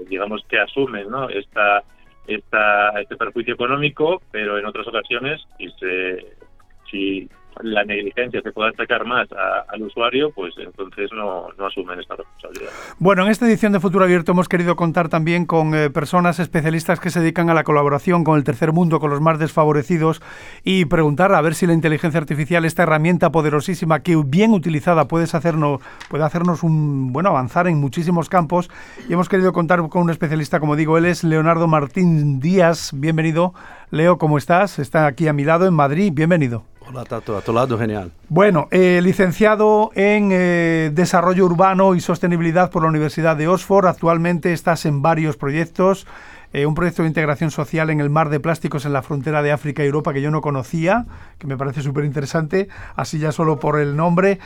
digamos 0.10 0.44
que 0.48 0.60
asumen 0.60 1.10
¿no? 1.10 1.30
esta, 1.30 1.84
esta, 2.28 3.00
este 3.00 3.16
perjuicio 3.16 3.54
económico, 3.54 4.22
pero 4.32 4.58
en 4.58 4.66
otras 4.66 4.88
ocasiones, 4.88 5.42
si, 5.58 5.70
se, 5.80 6.36
si 6.90 7.30
la 7.64 7.84
negligencia 7.84 8.42
se 8.42 8.52
pueda 8.52 8.70
atacar 8.70 9.06
más 9.06 9.28
al 9.68 9.82
usuario, 9.82 10.32
pues 10.32 10.54
entonces 10.58 11.10
no, 11.14 11.48
asumen 11.66 12.00
esta 12.00 12.16
responsabilidad. 12.16 12.72
Bueno, 13.00 13.24
en 13.24 13.32
esta 13.32 13.48
edición 13.48 13.74
de 13.74 13.80
Futuro 13.80 14.06
Abierto 14.06 14.32
hemos 14.32 14.50
querido 14.50 14.76
contar 14.76 15.10
también 15.10 15.46
con 15.46 15.74
eh, 15.76 15.90
personas 15.90 16.40
especialistas 16.40 17.00
que 17.00 17.10
se 17.10 17.20
dedican 17.20 17.50
a 17.50 17.54
la 17.54 17.64
colaboración 17.64 18.24
con 18.24 18.38
el 18.38 18.44
tercer 18.44 18.72
mundo, 18.72 19.00
con 19.00 19.10
los 19.10 19.22
más 19.22 19.40
desfavorecidos, 19.40 20.22
y 20.64 20.86
preguntar 20.86 21.34
a 21.34 21.42
ver 21.42 21.56
si 21.56 21.68
la 21.68 21.74
inteligencia 21.74 22.20
artificial, 22.20 22.66
esta 22.66 22.84
herramienta 22.84 23.32
poderosísima 23.32 24.02
que 24.02 24.16
bien 24.26 24.52
utilizada 24.52 25.08
puede 25.08 25.26
hacernos, 25.26 25.82
puede 26.10 26.24
hacernos 26.24 26.64
un 26.64 27.14
bueno 27.14 27.30
avanzar 27.30 27.68
en 27.68 27.80
muchísimos 27.80 28.30
campos. 28.30 28.70
Y 29.08 29.14
hemos 29.14 29.30
querido 29.30 29.54
contar 29.54 29.88
con 29.90 30.04
un 30.04 30.10
especialista, 30.10 30.60
como 30.60 30.76
digo, 30.76 30.98
él 30.98 31.06
es 31.06 31.24
Leonardo 31.24 31.68
Martín 31.68 32.40
Díaz. 32.40 32.92
Bienvenido. 32.94 33.54
Leo, 33.92 34.18
¿cómo 34.18 34.38
estás? 34.38 34.80
Está 34.80 35.06
aquí 35.06 35.28
a 35.28 35.34
mi 35.34 35.44
lado 35.44 35.68
en 35.68 35.74
Madrid. 35.74 36.12
Bienvenido. 36.14 36.64
A 37.38 37.42
tu 37.42 37.54
lado, 37.54 37.78
genial. 37.78 38.12
Bueno, 38.30 38.68
eh, 38.72 39.00
licenciado 39.02 39.92
en 39.96 40.30
eh, 40.32 40.92
Desarrollo 40.94 41.46
Urbano 41.46 41.96
y 41.96 42.02
Sostenibilidad 42.02 42.70
por 42.70 42.84
la 42.84 42.90
Universidad 42.90 43.36
de 43.36 43.48
Oxford, 43.48 43.88
actualmente 43.88 44.54
estás 44.54 44.86
en 44.86 45.02
varios 45.02 45.38
proyectos. 45.38 46.06
Eh, 46.54 46.66
un 46.66 46.76
proyecto 46.76 47.04
de 47.04 47.08
integración 47.08 47.50
social 47.50 47.90
en 47.90 48.02
el 48.02 48.10
mar 48.10 48.30
de 48.30 48.42
plásticos 48.42 48.86
en 48.86 48.92
la 48.92 49.02
frontera 49.02 49.42
de 49.42 49.54
África 49.54 49.84
y 49.84 49.86
Europa 49.86 50.12
que 50.12 50.22
yo 50.22 50.32
no 50.32 50.42
conocía, 50.42 51.06
que 51.38 51.48
me 51.48 51.56
parece 51.56 51.82
súper 51.82 52.04
interesante, 52.04 52.68
así 52.96 53.20
ya 53.20 53.32
solo 53.32 53.58
por 53.58 53.80
el 53.80 53.96
nombre. 53.96 54.40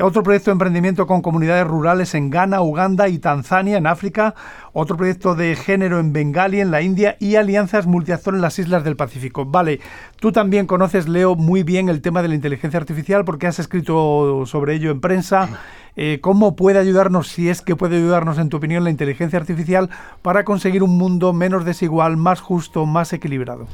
Otro 0.00 0.22
proyecto 0.22 0.50
de 0.50 0.52
emprendimiento 0.52 1.08
con 1.08 1.22
comunidades 1.22 1.66
rurales 1.66 2.14
en 2.14 2.30
Ghana, 2.30 2.60
Uganda 2.60 3.08
y 3.08 3.18
Tanzania, 3.18 3.78
en 3.78 3.86
África. 3.88 4.36
Otro 4.72 4.96
proyecto 4.96 5.34
de 5.34 5.56
género 5.56 5.98
en 5.98 6.12
Bengali, 6.12 6.60
en 6.60 6.70
la 6.70 6.82
India. 6.82 7.16
Y 7.18 7.34
alianzas 7.34 7.86
multiactor 7.86 8.34
en 8.34 8.40
las 8.40 8.60
islas 8.60 8.84
del 8.84 8.94
Pacífico. 8.94 9.44
Vale, 9.44 9.80
tú 10.20 10.30
también 10.30 10.66
conoces, 10.66 11.08
Leo, 11.08 11.34
muy 11.34 11.64
bien 11.64 11.88
el 11.88 12.00
tema 12.00 12.22
de 12.22 12.28
la 12.28 12.36
inteligencia 12.36 12.78
artificial 12.78 13.24
porque 13.24 13.48
has 13.48 13.58
escrito 13.58 14.44
sobre 14.46 14.74
ello 14.74 14.92
en 14.92 15.00
prensa. 15.00 15.48
Eh, 15.96 16.20
¿Cómo 16.20 16.54
puede 16.54 16.78
ayudarnos, 16.78 17.26
si 17.26 17.48
es 17.48 17.60
que 17.60 17.74
puede 17.74 17.96
ayudarnos, 17.96 18.38
en 18.38 18.50
tu 18.50 18.58
opinión, 18.58 18.84
la 18.84 18.90
inteligencia 18.90 19.36
artificial 19.36 19.90
para 20.22 20.44
conseguir 20.44 20.84
un 20.84 20.96
mundo 20.96 21.32
menos 21.32 21.64
desigual, 21.64 22.16
más 22.16 22.40
justo, 22.40 22.86
más 22.86 23.12
equilibrado? 23.12 23.66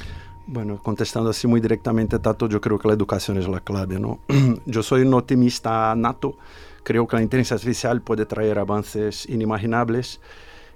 Bueno, 0.47 0.79
contestando 0.81 1.31
así 1.31 1.47
muy 1.47 1.59
directamente, 1.59 2.19
Tato, 2.19 2.47
yo 2.47 2.61
creo 2.61 2.77
que 2.77 2.87
la 2.87 2.93
educación 2.93 3.37
es 3.37 3.47
la 3.47 3.61
clave, 3.61 3.99
¿no? 3.99 4.19
yo 4.65 4.83
soy 4.83 5.01
un 5.01 5.13
optimista 5.15 5.95
nato, 5.95 6.37
creo 6.83 7.07
que 7.07 7.15
la 7.15 7.23
inteligencia 7.23 7.55
artificial 7.55 8.01
puede 8.01 8.27
traer 8.27 8.59
avances 8.59 9.27
inimaginables, 9.27 10.19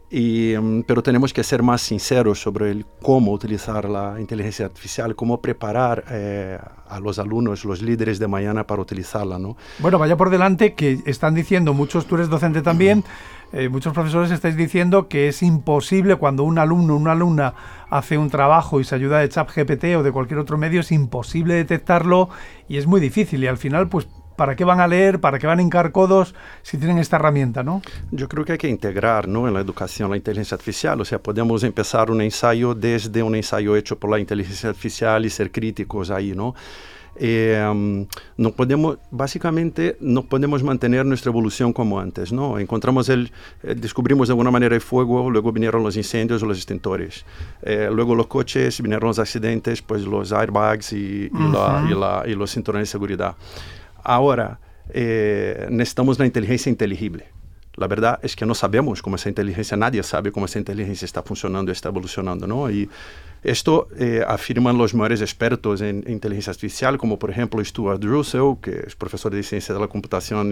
y, 0.10 0.56
mm, 0.60 0.84
pero 0.84 1.04
tenemos 1.04 1.34
que 1.34 1.44
ser 1.44 1.62
más 1.62 1.82
sinceros 1.82 2.42
sobre 2.42 2.72
el 2.72 2.86
cómo 3.02 3.32
utilizar 3.32 3.88
la 3.88 4.20
inteligencia 4.20 4.66
artificial, 4.66 5.16
cómo 5.16 5.42
preparar 5.42 6.06
eh, 6.10 6.58
a 6.88 7.00
los 7.00 7.20
alumnos, 7.20 7.64
los 7.66 7.82
líderes 7.82 8.18
de 8.18 8.28
mañana 8.28 8.66
para 8.66 8.82
utilizarla, 8.82 9.38
¿no? 9.38 9.56
Bueno, 9.80 10.00
vaya 10.00 10.18
por 10.18 10.30
delante 10.30 10.74
que 10.74 11.00
están 11.06 11.36
diciendo 11.36 11.74
muchos, 11.74 12.08
tú 12.08 12.16
eres 12.16 12.30
docente 12.30 12.62
también, 12.62 13.04
eh, 13.52 13.70
muchos 13.70 13.94
profesores 13.94 14.32
estáis 14.32 14.56
diciendo 14.56 15.08
que 15.08 15.28
es 15.28 15.42
imposible 15.42 16.16
cuando 16.16 16.44
un 16.44 16.60
alumno 16.60 16.94
o 16.94 16.98
una 16.98 17.14
alumna 17.14 17.54
hace 17.90 18.18
un 18.18 18.30
trabajo 18.30 18.80
y 18.80 18.84
se 18.84 18.96
ayuda 18.96 19.20
de 19.20 19.30
ChatGPT 19.30 19.96
o 19.98 20.04
de 20.04 20.12
cualquier 20.12 20.40
otro 20.40 20.58
medio, 20.58 20.82
es 20.82 20.92
imposible 20.92 21.56
detectarlo 21.56 22.30
y 22.68 22.78
es 22.78 22.86
muy 22.86 23.02
difícil. 23.02 23.44
Y 23.44 23.48
al 23.48 23.58
final, 23.58 23.90
pues, 23.90 24.08
¿para 24.40 24.56
qué 24.56 24.64
van 24.64 24.80
a 24.80 24.88
leer? 24.88 25.20
¿Para 25.20 25.38
qué 25.38 25.48
van 25.48 25.60
a 25.60 25.62
hincar 25.62 25.92
codos 25.92 26.34
si 26.62 26.78
tienen 26.78 26.98
esta 26.98 27.18
herramienta, 27.18 27.62
no? 27.62 27.82
Yo 28.10 28.30
creo 28.30 28.46
que 28.46 28.54
hay 28.54 28.58
que 28.58 28.70
integrar, 28.70 29.28
¿no? 29.28 29.50
En 29.50 29.54
la 29.54 29.60
educación 29.60 30.10
la 30.10 30.16
inteligencia 30.16 30.56
artificial. 30.56 31.02
O 31.02 31.04
sea, 31.04 31.20
podemos 31.20 31.62
empezar 31.64 32.10
un 32.10 32.22
ensayo 32.22 32.74
desde 32.74 33.22
un 33.22 33.36
ensayo 33.36 33.76
hecho 33.76 34.00
por 34.00 34.10
la 34.10 34.18
inteligencia 34.18 34.70
artificial 34.70 35.26
y 35.26 35.30
ser 35.30 35.52
críticos 35.52 36.10
ahí, 36.10 36.32
¿no? 36.34 36.56
eh, 37.20 38.08
no 38.38 38.52
podemos, 38.52 38.98
básicamente, 39.12 39.98
no 40.00 40.24
podemos 40.24 40.64
mantener 40.64 41.06
nuestra 41.06 41.30
evolución 41.30 41.74
como 41.74 42.00
antes, 42.00 42.32
¿no? 42.32 42.58
Encontramos 42.58 43.10
el, 43.10 43.32
eh, 43.62 43.76
descubrimos 43.76 44.30
de 44.30 44.32
alguna 44.32 44.52
manera 44.52 44.74
el 44.74 44.82
fuego, 44.82 45.30
luego 45.30 45.52
vinieron 45.52 45.84
los 45.84 45.98
incendios, 45.98 46.42
los 46.42 46.58
extintores, 46.58 47.26
eh, 47.62 47.90
luego 47.92 48.16
los 48.16 48.28
coches, 48.28 48.82
vinieron 48.82 49.08
los 49.10 49.20
accidentes, 49.20 49.82
pues 49.82 50.04
los 50.04 50.32
airbags 50.32 50.94
y, 50.94 51.30
uh 51.32 51.38
-huh. 51.38 51.50
y, 51.50 51.52
la, 51.52 51.86
y, 51.90 52.00
la, 52.00 52.24
y, 52.32 52.36
los 52.36 52.54
cinturones 52.54 52.88
de 52.88 52.92
seguridad. 52.92 53.36
Ahora, 54.10 54.60
eh, 54.92 55.68
necesitamos 55.70 56.18
una 56.18 56.26
inteligencia 56.26 56.68
inteligible. 56.72 57.28
La 57.76 57.86
verdad 57.86 58.20
es 58.24 58.36
que 58.36 58.44
no 58.44 58.56
sabemos 58.56 59.04
cómo 59.04 59.18
esa 59.18 59.30
inteligencia, 59.30 59.78
nadie 59.78 60.02
sabe 60.02 60.32
cómo 60.32 60.48
esa 60.48 60.58
inteligencia 60.58 61.06
está 61.06 61.22
funcionando, 61.22 61.72
está 61.72 61.90
evolucionando, 61.90 62.48
¿no? 62.48 62.72
Y 62.72 62.90
esto 63.44 63.88
eh, 64.00 64.24
afirman 64.28 64.80
los 64.80 64.96
mayores 64.96 65.22
expertos 65.22 65.82
en, 65.82 66.04
inteligencia 66.08 66.50
artificial, 66.50 66.98
como 66.98 67.20
por 67.20 67.30
ejemplo 67.30 67.64
Stuart 67.64 68.04
Russell, 68.04 68.56
que 68.60 68.84
es 68.88 68.96
profesor 68.96 69.32
de 69.32 69.44
ciencia 69.44 69.76
de 69.76 69.80
la 69.80 69.88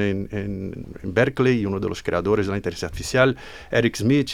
en, 0.03 0.29
en 0.31 0.85
Berkeley 1.01 1.61
y 1.61 1.65
uno 1.65 1.79
de 1.79 1.89
los 1.89 2.03
creadores 2.03 2.45
de 2.45 2.53
artificial, 2.53 3.35
Eric 3.71 3.95
Smith, 3.95 4.29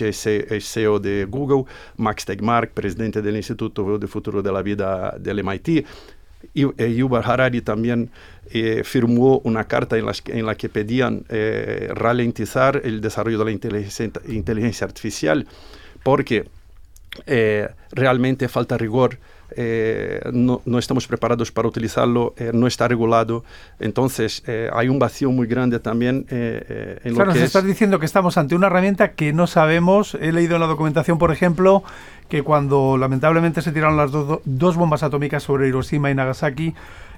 CEO 0.59 0.99
de 0.99 1.23
Google, 1.29 1.63
Max 1.95 2.25
Tegmark, 2.25 2.71
presidente 2.73 3.21
del 3.21 3.37
Instituto 3.37 3.97
de 3.97 4.07
Futuro 4.07 4.43
de 4.43 4.51
la 4.51 4.61
Vida 4.61 5.15
del 5.17 5.41
MIT, 5.45 5.85
y 6.53 6.65
eh, 6.77 6.93
Yuval 6.93 7.23
Harari 7.25 7.61
también 7.61 8.09
eh, 8.51 8.83
firmó 8.83 9.39
una 9.45 9.63
carta 9.63 9.97
en, 9.97 10.05
las, 10.05 10.21
en, 10.27 10.45
la 10.45 10.55
que 10.55 10.69
pedían 10.69 11.23
eh, 11.29 11.89
ralentizar 11.93 12.81
el 12.83 13.01
desarrollo 13.01 13.39
de 13.39 13.45
la 13.45 13.51
inteligencia, 13.51 14.11
inteligencia 14.27 14.85
artificial 14.85 15.47
porque 16.03 16.47
eh, 17.25 17.69
realmente 17.91 18.47
falta 18.47 18.77
rigor. 18.77 19.17
No, 20.31 20.63
no, 20.65 20.79
estamos 20.79 21.05
preparados 21.05 21.51
para 21.51 21.67
utilizarlo, 21.67 22.33
no 22.53 22.65
está 22.65 22.87
regulado. 22.87 23.43
Entonces, 23.79 24.41
hay 24.73 24.89
un 24.89 24.97
vacío 24.97 25.29
muy 25.29 25.45
grande 25.45 25.79
también 25.79 26.25
en 26.31 27.13
claro, 27.13 27.17
lo 27.17 27.19
que 27.19 27.25
nos 27.25 27.35
es... 27.35 27.43
estás 27.43 27.63
diciendo 27.63 27.99
que 27.99 28.07
estamos 28.07 28.35
ante 28.39 28.55
una 28.55 28.65
herramienta 28.65 29.11
que 29.11 29.31
no 29.31 29.45
sabemos. 29.45 30.15
He 30.19 30.31
leído 30.31 30.55
en 30.55 30.61
la 30.61 30.65
documentación, 30.65 31.19
por 31.19 31.31
ejemplo, 31.31 31.83
que 32.29 32.41
cuando 32.41 32.97
lamentablemente 32.97 33.61
se 33.61 33.71
tiraron 33.71 33.95
las 33.95 34.11
do 34.11 34.41
dos 34.43 34.75
bombas 34.75 35.03
atómicas 35.03 35.43
sobre 35.43 35.67
Hiroshima 35.67 36.09
y 36.09 36.15
Nagasaki, 36.15 36.73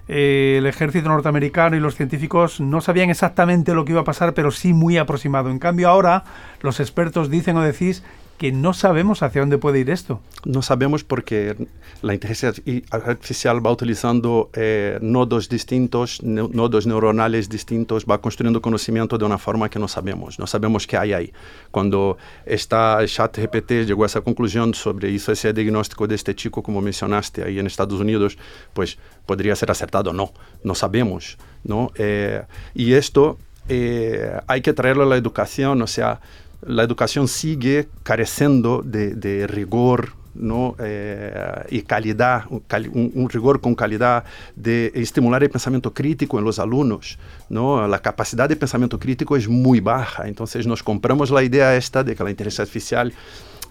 eh, 0.07 0.55
el 0.59 0.65
ejército 0.67 1.09
norteamericano 1.09 1.75
y 1.75 1.79
los 1.79 1.95
científicos 1.95 2.59
no 2.59 2.81
sabían 2.81 3.09
exactamente 3.09 3.73
lo 3.73 3.85
que 3.85 3.93
iba 3.93 4.01
a 4.01 4.05
pasar, 4.05 4.33
pero 4.33 4.51
sí 4.51 4.73
muy 4.73 4.97
aproximado. 4.97 5.49
En 5.49 5.59
cambio, 5.59 5.89
ahora 5.89 6.23
los 6.61 6.79
expertos 6.79 7.29
dicen 7.29 7.57
o 7.57 7.61
decís 7.61 8.03
que 8.37 8.51
no 8.51 8.73
sabemos 8.73 9.23
hacia 9.23 9.41
dónde 9.41 9.57
puede 9.57 9.79
ir 9.79 9.89
esto. 9.89 10.19
No 10.43 10.61
sabemos 10.61 11.03
porque 11.03 11.55
la 12.01 12.13
inteligencia 12.13 12.53
artificial 12.91 13.65
va 13.65 13.71
utilizando 13.71 14.49
eh, 14.53 14.99
nodos 15.01 15.47
distintos, 15.49 16.21
nodos 16.21 16.85
neuronales 16.85 17.49
distintos, 17.49 18.05
va 18.05 18.19
construyendo 18.19 18.61
conocimiento 18.61 19.17
de 19.17 19.25
una 19.25 19.37
forma 19.37 19.69
que 19.69 19.79
no 19.79 19.87
sabemos. 19.87 20.37
No 20.37 20.47
sabemos 20.47 20.85
qué 20.85 20.97
hay 20.97 21.13
ahí. 21.13 21.33
Cuando 21.71 22.17
esta 22.45 22.99
ChatGPT 23.05 23.85
llegó 23.85 24.03
a 24.03 24.07
esa 24.07 24.21
conclusión 24.21 24.73
sobre 24.73 25.09
hizo 25.09 25.31
ese 25.31 25.53
diagnóstico 25.53 26.05
de 26.07 26.15
este 26.15 26.35
chico, 26.35 26.61
como 26.61 26.81
mencionaste, 26.81 27.43
ahí 27.43 27.57
en 27.57 27.67
Estados 27.67 27.99
Unidos, 27.99 28.37
pues 28.73 28.97
podría 29.25 29.55
ser 29.55 29.71
acertado. 29.71 30.11
No, 30.13 30.33
no 30.63 30.75
sabemos. 30.75 31.37
¿no? 31.65 31.91
Eh, 31.95 32.43
y 32.73 32.93
esto 32.93 33.37
eh, 33.67 34.39
hay 34.47 34.61
que 34.61 34.73
traerlo 34.73 35.03
a 35.03 35.07
la 35.07 35.17
educación, 35.17 35.81
o 35.81 35.87
sea, 35.87 36.21
la 36.61 36.83
educación 36.83 37.27
sigue 37.27 37.87
careciendo 38.03 38.81
de, 38.83 39.15
de 39.15 39.47
rigor 39.47 40.13
¿no? 40.35 40.75
Eh, 40.79 41.65
y 41.69 41.81
calidad, 41.83 42.43
un, 42.49 43.29
rigor 43.29 43.61
con 43.61 43.73
calidad 43.73 44.25
de 44.55 44.91
estimular 44.93 45.41
el 45.43 45.49
pensamiento 45.49 45.93
crítico 45.93 46.37
en 46.37 46.45
los 46.45 46.59
alumnos. 46.59 47.17
¿no? 47.49 47.87
La 47.87 47.99
capacidad 47.99 48.47
de 48.47 48.55
pensamiento 48.55 48.99
crítico 48.99 49.35
es 49.37 49.47
muy 49.47 49.79
baja, 49.79 50.27
entonces 50.27 50.67
nos 50.67 50.83
compramos 50.83 51.31
la 51.31 51.41
idea 51.41 51.75
esta 51.75 52.03
de 52.03 52.15
que 52.15 52.23
la 52.23 52.29
inteligencia 52.29 52.63
artificial 52.63 53.13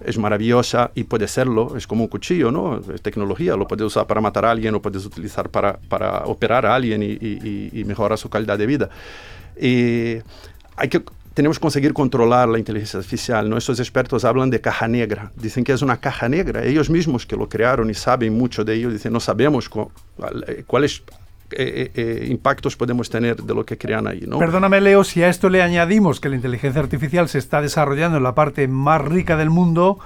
es 0.05 0.19
maravillosa 0.19 0.91
y 0.95 1.05
puede 1.05 1.29
serlo, 1.29 1.77
es 1.77 1.87
como 1.87 2.03
un 2.03 2.09
cuchillo, 2.09 2.51
¿no? 2.51 2.81
Es 2.93 3.01
tecnología, 3.01 3.57
lo 3.57 3.69
puedes 3.69 3.87
usar 3.87 4.07
para 4.07 4.21
matar 4.21 4.45
a 4.45 4.51
alguien, 4.51 4.73
lo 4.73 4.83
puedes 4.83 5.05
utilizar 5.07 5.49
para, 5.51 5.79
para 5.89 6.25
operar 6.25 6.67
a 6.67 6.75
alguien 6.75 7.03
y, 7.03 7.13
y, 7.13 7.85
mejorar 7.85 8.19
su 8.19 8.29
calidad 8.29 8.59
de 8.59 8.67
vida. 8.67 8.91
Y 9.57 10.17
hay 10.77 10.89
que 10.89 11.05
tenemos 11.35 11.59
que 11.59 11.63
conseguir 11.63 11.93
controlar 11.93 12.49
la 12.49 12.59
inteligencia 12.59 12.99
artificial. 12.99 13.51
Nuestros 13.51 13.81
expertos 13.81 14.25
hablan 14.25 14.51
de 14.51 14.61
caja 14.61 14.87
negra, 14.87 15.33
dicen 15.35 15.65
que 15.65 15.73
es 15.73 15.83
una 15.83 15.97
caja 15.99 16.29
negra. 16.29 16.65
Ellos 16.65 16.89
mismos 16.89 17.27
que 17.27 17.37
lo 17.37 17.49
crearon 17.49 17.91
y 17.91 17.95
saben 17.95 18.39
mucho 18.39 18.65
de 18.65 18.75
ello, 18.75 18.91
dicen, 18.91 19.13
no 19.13 19.19
sabemos 19.19 19.69
cuál, 19.69 19.85
cuál 20.67 20.85
es 20.85 21.03
eh, 21.51 21.91
eh, 21.95 22.27
impactos 22.31 22.77
podemos 22.77 23.11
tener 23.11 23.37
de 23.37 23.55
lo 23.55 23.65
que 23.67 23.77
crean 23.77 24.07
ahí. 24.07 24.27
Perdóname, 24.39 24.81
Leo, 24.81 25.03
si 25.03 25.23
a 25.25 25.29
esto 25.29 25.49
le 25.51 25.61
añadimos 25.61 26.21
que 26.21 26.29
la 26.29 26.37
inteligencia 26.37 26.81
artificial 26.81 27.29
se 27.29 27.39
está 27.39 27.61
desarrollando 27.61 28.17
en 28.17 28.23
la 28.23 28.35
parte 28.35 28.69
más 28.69 29.03
rica 29.03 29.37
del 29.37 29.51
mundo, 29.51 29.99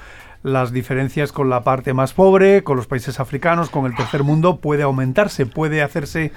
las 0.43 0.73
diferencias 0.73 1.31
con 1.31 1.51
la 1.51 1.63
parte 1.63 1.93
más 1.93 2.15
pobre, 2.15 2.65
con 2.65 2.77
los 2.77 2.87
países 2.87 3.21
africanos, 3.21 3.69
con 3.69 3.85
el 3.85 3.95
tercer 3.95 4.23
mundo, 4.25 4.57
puede 4.57 4.83
aumentarse, 4.83 5.47
puede 5.47 5.83
hacerse 5.83 6.33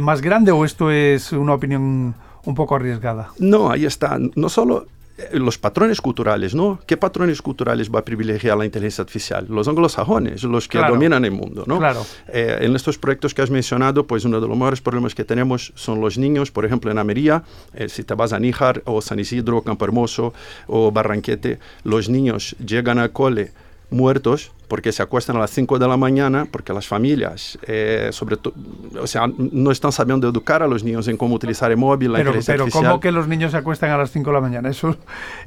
más 0.00 0.20
grande 0.20 0.50
o 0.50 0.64
esto 0.64 0.90
es 0.90 1.32
una 1.32 1.54
opinión 1.54 2.14
un 2.48 2.54
poco 2.54 2.76
arriesgada. 2.76 3.30
No, 3.38 3.70
ahí 3.70 3.84
está. 3.84 4.18
No 4.34 4.48
solo 4.48 4.86
eh, 5.18 5.38
los 5.38 5.58
patrones 5.58 6.00
culturales, 6.00 6.54
¿no? 6.54 6.80
¿Qué 6.86 6.96
patrones 6.96 7.42
culturales 7.42 7.90
va 7.94 7.98
a 7.98 8.04
privilegiar 8.04 8.56
la 8.56 8.64
inteligencia 8.64 9.02
artificial? 9.02 9.46
Los 9.50 9.68
anglosajones, 9.68 10.44
los 10.44 10.66
que 10.66 10.78
dominan 10.78 11.26
el 11.26 11.32
mundo, 11.32 11.64
¿no? 11.66 11.78
Claro. 11.78 12.06
Eh, 12.28 12.60
en 12.62 12.74
estos 12.74 12.96
proyectos 12.96 13.34
que 13.34 13.42
has 13.42 13.50
mencionado, 13.50 14.06
pues 14.06 14.24
uno 14.24 14.40
de 14.40 14.48
los 14.48 14.56
mayores 14.56 14.80
problemas 14.80 15.14
que 15.14 15.26
tenemos 15.26 15.72
son 15.74 16.00
los 16.00 16.16
niños, 16.16 16.50
por 16.50 16.64
ejemplo, 16.64 16.90
en 16.90 16.96
Amería, 16.96 17.42
eh, 17.74 17.90
si 17.90 18.02
te 18.02 18.14
vas 18.14 18.32
a 18.32 18.40
Níjar 18.40 18.82
o 18.86 19.02
San 19.02 19.18
Isidro, 19.18 19.60
Campo 19.60 19.84
Hermoso 19.84 20.32
o 20.68 20.90
Barranquete, 20.90 21.58
los 21.84 22.08
niños 22.08 22.56
llegan 22.64 22.98
al 22.98 23.12
cole 23.12 23.52
muertos 23.90 24.52
porque 24.68 24.92
se 24.92 25.02
acuestan 25.02 25.36
a 25.36 25.38
las 25.40 25.50
5 25.50 25.78
de 25.78 25.88
la 25.88 25.96
mañana, 25.96 26.46
porque 26.50 26.74
las 26.74 26.86
familias, 26.86 27.58
eh, 27.66 28.10
sobre 28.12 28.36
todo, 28.36 28.52
o 29.00 29.06
sea, 29.06 29.26
no 29.38 29.70
están 29.70 29.92
sabiendo 29.92 30.28
educar 30.28 30.62
a 30.62 30.66
los 30.66 30.84
niños 30.84 31.08
en 31.08 31.16
cómo 31.16 31.34
utilizar 31.34 31.70
el 31.70 31.78
móvil, 31.78 32.12
la 32.12 32.18
pero, 32.18 32.34
pero 32.44 32.68
¿cómo 32.68 33.00
que 33.00 33.10
los 33.10 33.26
niños 33.28 33.52
se 33.52 33.56
acuestan 33.56 33.90
a 33.90 33.96
las 33.96 34.10
5 34.10 34.28
de 34.28 34.34
la 34.34 34.40
mañana? 34.42 34.68
¿Eso, 34.68 34.94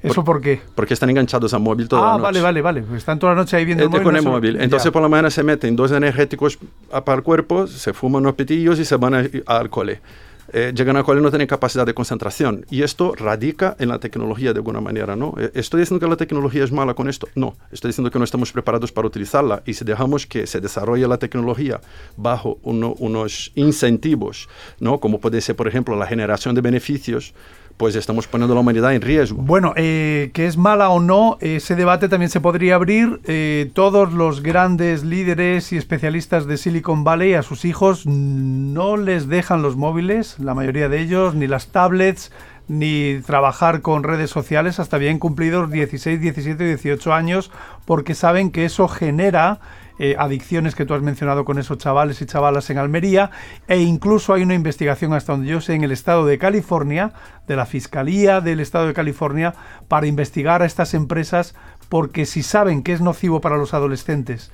eso 0.01 0.23
por, 0.23 0.41
qué? 0.41 0.59
Porque 0.73 0.95
están 0.95 1.11
enganchados 1.11 1.53
al 1.53 1.61
móvil 1.61 1.87
toda 1.87 2.01
ah, 2.01 2.05
la 2.05 2.11
noche. 2.13 2.41
vale, 2.41 2.61
vale, 2.61 2.81
vale. 2.81 2.97
Están 2.97 3.19
toda 3.19 3.33
la 3.33 3.41
noche 3.41 3.57
ahí 3.57 3.65
viendo 3.65 3.83
el, 3.83 3.89
móvil. 3.91 4.03
Con 4.03 4.15
el 4.15 4.23
móvil. 4.23 4.59
Entonces 4.59 4.91
por 4.91 5.03
la 5.03 5.07
mañana 5.07 5.29
se 5.29 5.43
meten 5.43 5.75
dos 5.75 5.91
energéticos 5.91 6.57
para 6.89 7.13
el 7.13 7.23
cuerpo, 7.23 7.67
se 7.67 7.93
fuman 7.93 8.23
unos 8.23 8.33
pitillos 8.33 8.79
y 8.79 8.85
se 8.85 8.95
van 8.95 9.29
al 9.45 9.69
cole 9.69 10.01
eh, 10.53 10.73
llegan 10.75 10.97
a 10.97 11.03
cual 11.03 11.21
no 11.21 11.29
tienen 11.29 11.47
capacidad 11.47 11.85
de 11.85 11.93
concentración. 11.93 12.65
Y 12.69 12.83
esto 12.83 13.13
radica 13.15 13.75
en 13.79 13.89
la 13.89 13.99
tecnología 13.99 14.53
de 14.53 14.59
alguna 14.59 14.81
manera, 14.81 15.15
¿no? 15.15 15.33
Eh, 15.37 15.51
¿Estoy 15.53 15.81
diciendo 15.81 16.03
que 16.03 16.09
la 16.09 16.17
tecnología 16.17 16.63
es 16.63 16.71
mala 16.71 16.93
con 16.93 17.07
esto? 17.09 17.27
No, 17.35 17.55
estoy 17.71 17.89
diciendo 17.89 18.11
que 18.11 18.19
no 18.19 18.25
estamos 18.25 18.51
preparados 18.51 18.91
para 18.91 19.07
utilizarla. 19.07 19.63
Y 19.65 19.73
si 19.73 19.85
dejamos 19.85 20.25
que 20.25 20.47
se 20.47 20.59
desarrolle 20.59 21.07
la 21.07 21.17
tecnología 21.17 21.81
bajo 22.17 22.59
unos 22.63 23.51
incentivos, 23.55 24.49
¿no? 24.79 24.99
Como 24.99 25.19
puede 25.19 25.41
ser, 25.41 25.55
por 25.55 25.67
ejemplo, 25.67 25.95
la 25.95 26.07
generación 26.07 26.55
de 26.55 26.61
beneficios, 26.61 27.33
pues 27.81 27.95
estamos 27.95 28.27
poniendo 28.27 28.53
la 28.53 28.61
humanidad 28.61 28.93
en 28.93 29.01
riesgo. 29.01 29.41
Bueno, 29.41 29.73
eh, 29.75 30.29
que 30.35 30.45
es 30.45 30.55
mala 30.55 30.91
o 30.91 30.99
no, 30.99 31.39
ese 31.41 31.75
debate 31.75 32.09
también 32.09 32.29
se 32.29 32.39
podría 32.39 32.75
abrir. 32.75 33.21
Eh, 33.25 33.71
todos 33.73 34.13
los 34.13 34.43
grandes 34.43 35.03
líderes 35.03 35.73
y 35.73 35.77
especialistas 35.77 36.45
de 36.45 36.57
Silicon 36.57 37.03
Valley 37.03 37.33
a 37.33 37.41
sus 37.41 37.65
hijos 37.65 38.05
no 38.05 38.97
les 38.97 39.29
dejan 39.29 39.63
los 39.63 39.77
móviles, 39.77 40.37
la 40.37 40.53
mayoría 40.53 40.89
de 40.89 40.99
ellos, 40.99 41.33
ni 41.33 41.47
las 41.47 41.69
tablets, 41.69 42.31
ni 42.67 43.19
trabajar 43.25 43.81
con 43.81 44.03
redes 44.03 44.29
sociales 44.29 44.79
hasta 44.79 44.99
bien 44.99 45.17
cumplidos 45.17 45.71
16, 45.71 46.21
17, 46.21 46.63
18 46.63 47.13
años, 47.15 47.49
porque 47.85 48.13
saben 48.13 48.51
que 48.51 48.65
eso 48.65 48.87
genera 48.89 49.59
eh, 50.03 50.15
adicciones 50.17 50.73
que 50.73 50.83
tú 50.83 50.95
has 50.95 51.03
mencionado 51.03 51.45
con 51.45 51.59
esos 51.59 51.77
chavales 51.77 52.19
y 52.23 52.25
chavalas 52.25 52.71
en 52.71 52.79
Almería, 52.79 53.29
e 53.67 53.77
incluso 53.81 54.33
hay 54.33 54.41
una 54.41 54.55
investigación 54.55 55.13
hasta 55.13 55.33
donde 55.33 55.47
yo 55.47 55.61
sé 55.61 55.75
en 55.75 55.83
el 55.83 55.91
estado 55.91 56.25
de 56.25 56.39
California, 56.39 57.13
de 57.45 57.55
la 57.55 57.67
Fiscalía 57.67 58.41
del 58.41 58.61
estado 58.61 58.87
de 58.87 58.95
California, 58.95 59.53
para 59.87 60.07
investigar 60.07 60.63
a 60.63 60.65
estas 60.65 60.95
empresas 60.95 61.53
porque 61.87 62.25
si 62.25 62.41
saben 62.41 62.81
que 62.81 62.93
es 62.93 63.01
nocivo 63.01 63.41
para 63.41 63.57
los 63.57 63.75
adolescentes 63.75 64.51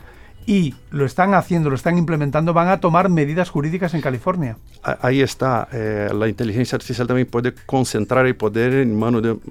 y 0.48 0.74
lo 0.92 1.06
están 1.06 1.34
haciendo, 1.34 1.70
lo 1.70 1.76
están 1.76 1.98
implementando, 1.98 2.54
van 2.54 2.70
a 2.70 2.80
tomar 2.80 3.10
medidas 3.10 3.50
jurídicas 3.50 3.94
en 3.94 4.00
California. 4.00 4.56
Ahí 5.02 5.22
está. 5.22 5.68
Eh, 5.74 6.10
la 6.18 6.30
inteligencia 6.30 6.78
artificial 6.78 7.06
también 7.06 7.28
puede 7.28 7.54
concentrar 7.66 8.26
el 8.26 8.38
poder 8.38 8.74
en, 8.76 8.92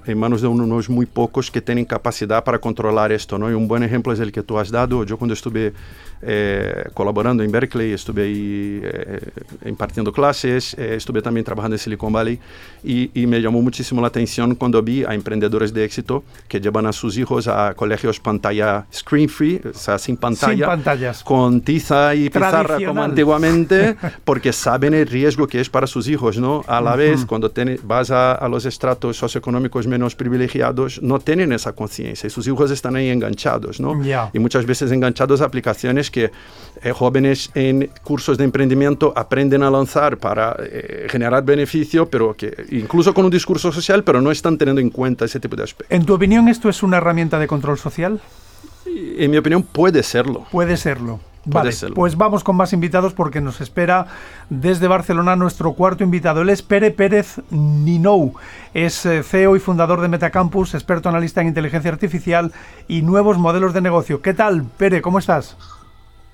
en 0.06 0.18
manos 0.18 0.40
de 0.40 0.48
unos 0.48 0.88
muy 0.88 1.04
pocos 1.04 1.50
que 1.50 1.60
tienen 1.60 1.84
capacidad 1.84 2.42
para 2.42 2.58
controlar 2.58 3.12
esto. 3.12 3.36
¿no? 3.36 3.50
Y 3.50 3.52
un 3.52 3.68
buen 3.68 3.82
ejemplo 3.82 4.10
es 4.10 4.20
el 4.20 4.32
que 4.32 4.42
tú 4.42 4.58
has 4.58 4.70
dado. 4.70 5.04
Yo 5.04 5.18
cuando 5.18 5.34
estuve 5.34 5.74
eh, 6.22 6.84
colaborando 6.94 7.42
en 7.42 7.50
Berkeley, 7.50 7.92
estuve 7.92 8.22
ahí 8.22 8.80
eh, 8.82 9.20
impartiendo 9.66 10.12
clases, 10.12 10.74
estuve 10.74 11.22
también 11.22 11.44
trabajando 11.44 11.74
en 11.74 11.78
Silicon 11.78 12.12
Valley 12.12 12.38
y, 12.82 13.10
y, 13.14 13.26
me 13.26 13.40
llamó 13.40 13.60
muchísimo 13.62 14.00
la 14.00 14.08
atención 14.08 14.54
cuando 14.54 14.82
vi 14.82 15.04
a 15.04 15.14
emprendedores 15.14 15.72
de 15.72 15.84
éxito 15.84 16.24
que 16.48 16.60
llevan 16.60 16.86
a 16.86 16.92
sus 16.92 17.18
hijos 17.18 17.48
a 17.48 17.74
colegios 17.74 18.20
pantalla 18.20 18.86
screen 18.92 19.28
free, 19.28 19.60
o 19.68 19.74
sea, 19.74 19.98
sin 19.98 20.16
pantalla. 20.16 20.54
Sin 20.54 20.66
pantallas. 20.66 21.24
Con 21.24 21.60
tiza 21.60 22.14
y 22.14 22.30
pizarra 22.30 22.78
como 22.84 23.02
antiguamente, 23.02 23.96
porque 24.24 24.52
saben 24.52 24.94
el 24.94 25.06
riesgo 25.06 25.46
que 25.46 25.60
es 25.60 25.68
para 25.68 25.86
sus 25.86 26.08
hijos, 26.08 26.38
¿no? 26.38 26.64
A 26.66 26.80
la 26.80 26.96
vez, 26.96 27.24
cuando 27.24 27.52
vas 27.84 28.10
a, 28.10 28.46
los 28.48 28.64
estratos 28.64 29.16
socioeconómicos 29.16 29.86
menos 29.86 30.14
privilegiados, 30.14 31.02
no 31.02 31.18
tienen 31.18 31.52
esa 31.52 31.72
conciencia 31.72 32.26
y 32.26 32.30
sus 32.30 32.46
hijos 32.46 32.70
están 32.70 32.96
ahí 32.96 33.08
enganchados, 33.08 33.80
¿no? 33.80 34.00
Y 34.32 34.38
muchas 34.38 34.66
veces 34.66 34.92
enganchados 34.92 35.40
a 35.40 35.46
aplicaciones 35.46 36.05
que 36.10 36.30
eh, 36.82 36.92
jóvenes 36.92 37.50
en 37.54 37.90
cursos 38.04 38.36
de 38.36 38.44
emprendimiento 38.44 39.12
aprenden 39.16 39.62
a 39.62 39.70
lanzar 39.70 40.18
para 40.18 40.56
eh, 40.58 41.06
generar 41.08 41.44
beneficio, 41.44 42.08
pero 42.08 42.34
que 42.34 42.66
incluso 42.70 43.14
con 43.14 43.24
un 43.24 43.30
discurso 43.30 43.72
social, 43.72 44.04
pero 44.04 44.20
no 44.20 44.30
están 44.30 44.58
teniendo 44.58 44.80
en 44.80 44.90
cuenta 44.90 45.24
ese 45.24 45.40
tipo 45.40 45.56
de 45.56 45.64
aspectos. 45.64 45.96
¿En 45.96 46.04
tu 46.04 46.14
opinión 46.14 46.48
esto 46.48 46.68
es 46.68 46.82
una 46.82 46.98
herramienta 46.98 47.38
de 47.38 47.46
control 47.46 47.78
social? 47.78 48.20
En 48.86 49.30
mi 49.30 49.36
opinión 49.38 49.62
puede 49.62 50.02
serlo. 50.02 50.46
Puede 50.50 50.76
serlo. 50.76 51.20
Vale, 51.48 51.70
pues 51.94 52.16
vamos 52.16 52.42
con 52.42 52.56
más 52.56 52.72
invitados 52.72 53.12
porque 53.12 53.40
nos 53.40 53.60
espera 53.60 54.08
desde 54.50 54.88
Barcelona 54.88 55.36
nuestro 55.36 55.74
cuarto 55.74 56.02
invitado. 56.02 56.42
Él 56.42 56.50
es 56.50 56.60
Pere 56.60 56.90
Pérez 56.90 57.40
Ninou. 57.50 58.34
Es 58.74 59.06
eh, 59.06 59.22
CEO 59.22 59.54
y 59.54 59.60
fundador 59.60 60.00
de 60.00 60.08
Metacampus, 60.08 60.74
experto 60.74 61.08
analista 61.08 61.40
en 61.40 61.46
inteligencia 61.46 61.92
artificial 61.92 62.52
y 62.88 63.02
nuevos 63.02 63.38
modelos 63.38 63.74
de 63.74 63.80
negocio. 63.80 64.22
¿Qué 64.22 64.34
tal, 64.34 64.64
Pere? 64.76 65.00
¿Cómo 65.00 65.20
estás? 65.20 65.56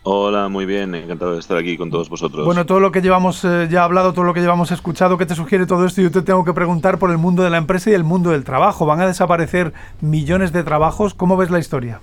Hola, 0.05 0.49
muy 0.49 0.67
bien, 0.67 0.97
encantado 0.97 1.35
de 1.35 1.39
estar 1.39 1.57
aquí 1.57 1.77
con 1.77 1.89
todos 1.89 2.09
vosotros. 2.09 2.45
Bueno, 2.45 2.67
todo 2.67 2.81
lo 2.81 2.91
que 2.91 3.03
llevamos 3.03 3.45
eh, 3.45 3.69
ya 3.71 3.85
hablado, 3.85 4.13
todo 4.13 4.25
lo 4.25 4.35
que 4.35 4.41
llevamos 4.41 4.73
escuchado, 4.73 5.17
¿qué 5.17 5.27
te 5.27 5.37
sugiere 5.37 5.65
todo 5.65 5.87
esto? 5.87 6.01
Yo 6.01 6.11
te 6.11 6.23
tengo 6.23 6.45
que 6.45 6.53
preguntar 6.53 6.99
por 6.99 7.13
el 7.13 7.19
mundo 7.19 7.45
de 7.45 7.51
la 7.51 7.59
empresa 7.59 7.91
y 7.91 7.95
el 7.95 8.03
mundo 8.03 8.31
del 8.31 8.43
trabajo. 8.43 8.85
¿Van 8.85 9.01
a 9.01 9.07
desaparecer 9.07 9.73
millones 10.01 10.53
de 10.53 10.65
trabajos? 10.65 11.15
¿Cómo 11.15 11.37
ves 11.37 11.51
la 11.51 11.61
historia? 11.61 12.01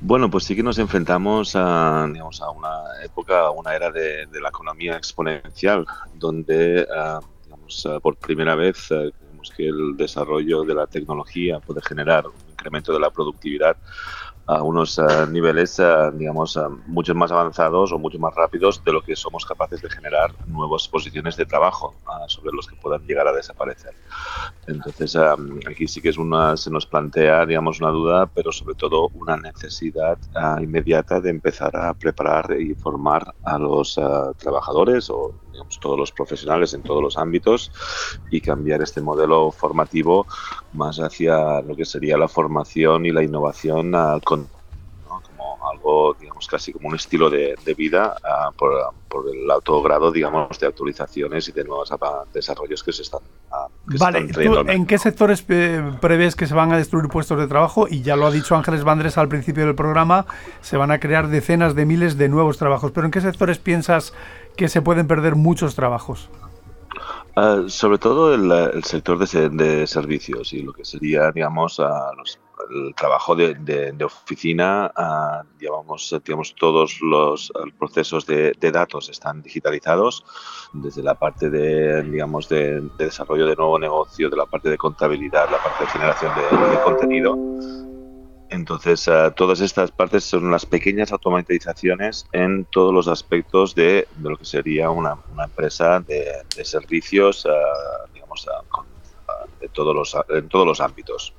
Bueno, 0.00 0.30
pues 0.30 0.44
sí 0.44 0.54
que 0.54 0.62
nos 0.62 0.78
enfrentamos 0.78 1.56
a, 1.56 2.06
digamos, 2.12 2.40
a 2.40 2.50
una 2.50 2.68
época, 3.02 3.40
a 3.40 3.50
una 3.50 3.74
era 3.74 3.90
de, 3.90 4.28
la 4.40 4.50
economía 4.50 4.96
exponencial, 4.96 5.84
donde, 6.14 6.86
ah, 6.96 7.18
digamos, 7.46 7.84
ah, 7.86 7.98
por 8.00 8.14
primera 8.14 8.54
vez, 8.54 8.92
uh, 8.92 9.10
que 9.56 9.66
el 9.66 9.96
desarrollo 9.96 10.62
de 10.64 10.74
la 10.74 10.86
tecnología 10.86 11.58
puede 11.60 11.80
generar 11.82 12.26
un 12.26 12.50
incremento 12.50 12.92
de 12.92 13.00
la 13.00 13.10
productividad 13.10 13.76
a 14.48 14.62
unos 14.62 14.98
eh, 14.98 15.02
niveles, 15.30 15.78
eh, 15.78 16.10
digamos, 16.14 16.56
eh, 16.56 16.60
mucho 16.86 17.14
más 17.14 17.30
avanzados 17.30 17.92
o 17.92 17.98
mucho 17.98 18.18
más 18.18 18.34
rápidos 18.34 18.82
de 18.82 18.92
lo 18.92 19.02
que 19.02 19.14
somos 19.14 19.44
capaces 19.44 19.82
de 19.82 19.90
generar 19.90 20.30
nuevas 20.46 20.88
posiciones 20.88 21.36
de 21.36 21.44
trabajo 21.44 21.94
sobre 22.28 22.56
los 22.56 22.66
que 22.66 22.74
puedan 22.76 23.06
llegar 23.06 23.28
a 23.28 23.32
desaparecer. 23.32 23.92
Entonces, 24.66 25.16
aquí 25.68 25.86
sí 25.86 26.00
que 26.00 26.08
es 26.08 26.16
una, 26.16 26.56
se 26.56 26.70
nos 26.70 26.86
plantea, 26.86 27.44
digamos, 27.44 27.80
una 27.80 27.90
duda, 27.90 28.26
pero 28.26 28.50
sobre 28.50 28.74
todo 28.74 29.10
una 29.14 29.36
necesidad 29.36 30.18
inmediata 30.60 31.20
de 31.20 31.30
empezar 31.30 31.76
a 31.76 31.92
preparar 31.92 32.56
y 32.58 32.74
formar 32.74 33.34
a 33.42 33.58
los 33.58 34.00
trabajadores 34.38 35.10
o 35.10 35.34
digamos, 35.52 35.78
todos 35.80 35.98
los 35.98 36.12
profesionales 36.12 36.74
en 36.74 36.82
todos 36.82 37.02
los 37.02 37.16
ámbitos 37.16 37.72
y 38.30 38.40
cambiar 38.40 38.82
este 38.82 39.00
modelo 39.00 39.50
formativo 39.50 40.26
más 40.72 40.98
hacia 40.98 41.60
lo 41.62 41.74
que 41.76 41.84
sería 41.84 42.16
la 42.16 42.28
formación 42.28 43.06
y 43.06 43.10
la 43.10 43.22
innovación 43.22 43.94
uh, 43.94 44.20
con 44.22 44.48
como 45.08 45.58
algo, 45.70 46.16
digamos, 46.18 46.46
casi 46.46 46.72
como 46.72 46.88
un 46.88 46.94
estilo 46.94 47.30
de, 47.30 47.56
vida 47.76 48.16
uh, 48.22 48.52
por, 48.54 48.72
por, 49.08 49.24
el 49.34 49.50
alto 49.50 49.80
grado, 49.82 50.10
digamos, 50.10 50.58
de 50.58 50.66
actualizaciones 50.66 51.48
y 51.48 51.52
de 51.52 51.64
nuevos 51.64 51.92
desarrollos 52.32 52.82
que 52.82 52.92
se 52.92 53.02
están, 53.02 53.20
uh, 53.52 53.98
vale, 53.98 54.28
¿en 54.68 54.86
qué 54.86 54.98
sectores 54.98 55.44
eh, 55.48 55.82
prevés 56.00 56.36
que 56.36 56.46
se 56.46 56.54
van 56.54 56.72
a 56.72 56.76
destruir 56.76 57.08
puestos 57.08 57.38
de 57.38 57.46
trabajo? 57.46 57.86
Y 57.88 58.02
ya 58.02 58.16
lo 58.16 58.26
ha 58.26 58.30
dicho 58.30 58.54
Ángeles 58.56 58.84
Bandres 58.84 59.18
al 59.18 59.28
principio 59.28 59.64
del 59.64 59.74
programa, 59.74 60.26
se 60.60 60.76
van 60.76 60.90
a 60.90 60.98
crear 61.00 61.28
decenas 61.28 61.74
de 61.74 61.86
miles 61.86 62.18
de 62.18 62.28
nuevos 62.28 62.58
trabajos. 62.58 62.92
¿Pero 62.92 63.06
en 63.06 63.10
qué 63.10 63.20
sectores 63.20 63.58
piensas 63.58 64.12
que 64.58 64.68
se 64.68 64.82
pueden 64.82 65.06
perder 65.06 65.36
muchos 65.36 65.74
trabajos? 65.76 66.28
Ah, 67.36 67.62
sobre 67.68 67.98
todo 67.98 68.34
el, 68.34 68.82
sector 68.82 69.16
de, 69.16 69.86
servicios 69.86 70.52
y 70.52 70.62
lo 70.62 70.72
que 70.72 70.84
sería, 70.84 71.30
digamos, 71.30 71.78
el 71.78 72.94
trabajo 72.96 73.36
de, 73.36 73.96
oficina, 74.04 74.92
uh, 74.98 75.46
digamos, 75.60 76.54
todos 76.58 77.00
los 77.00 77.52
procesos 77.78 78.26
de, 78.26 78.52
datos 78.72 79.08
están 79.08 79.40
digitalizados, 79.42 80.24
desde 80.72 81.04
la 81.04 81.14
parte 81.14 81.48
de, 81.48 82.02
digamos, 82.02 82.48
de, 82.48 82.82
desarrollo 82.98 83.46
de 83.46 83.54
nuevo 83.54 83.78
negocio, 83.78 84.28
de 84.28 84.36
la 84.36 84.46
parte 84.46 84.70
de 84.70 84.76
contabilidad, 84.76 85.48
la 85.48 85.62
parte 85.62 85.84
de 85.84 85.90
generación 85.90 86.32
de, 86.34 86.80
contenido 86.82 87.38
Entonces, 88.50 89.06
uh, 89.08 89.30
todas 89.36 89.60
estas 89.60 89.90
partes 89.90 90.24
son 90.24 90.50
las 90.50 90.64
pequeñas 90.64 91.12
automatizaciones 91.12 92.26
en 92.32 92.64
todos 92.66 92.94
los 92.94 93.06
aspectos 93.06 93.74
de, 93.74 94.08
de 94.16 94.30
lo 94.30 94.36
que 94.36 94.44
sería 94.44 94.90
una, 94.90 95.16
una 95.32 95.44
empresa 95.44 96.00
de, 96.00 96.24
de 96.56 96.64
servicios, 96.64 97.44
uh, 97.44 98.12
digamos, 98.14 98.46
uh, 98.46 98.66
con, 98.68 98.86
de 99.60 99.68
todos 99.68 99.94
los, 99.94 100.16
en 100.30 100.48
todos 100.48 100.66
los 100.66 100.80
ámbitos. 100.80 101.34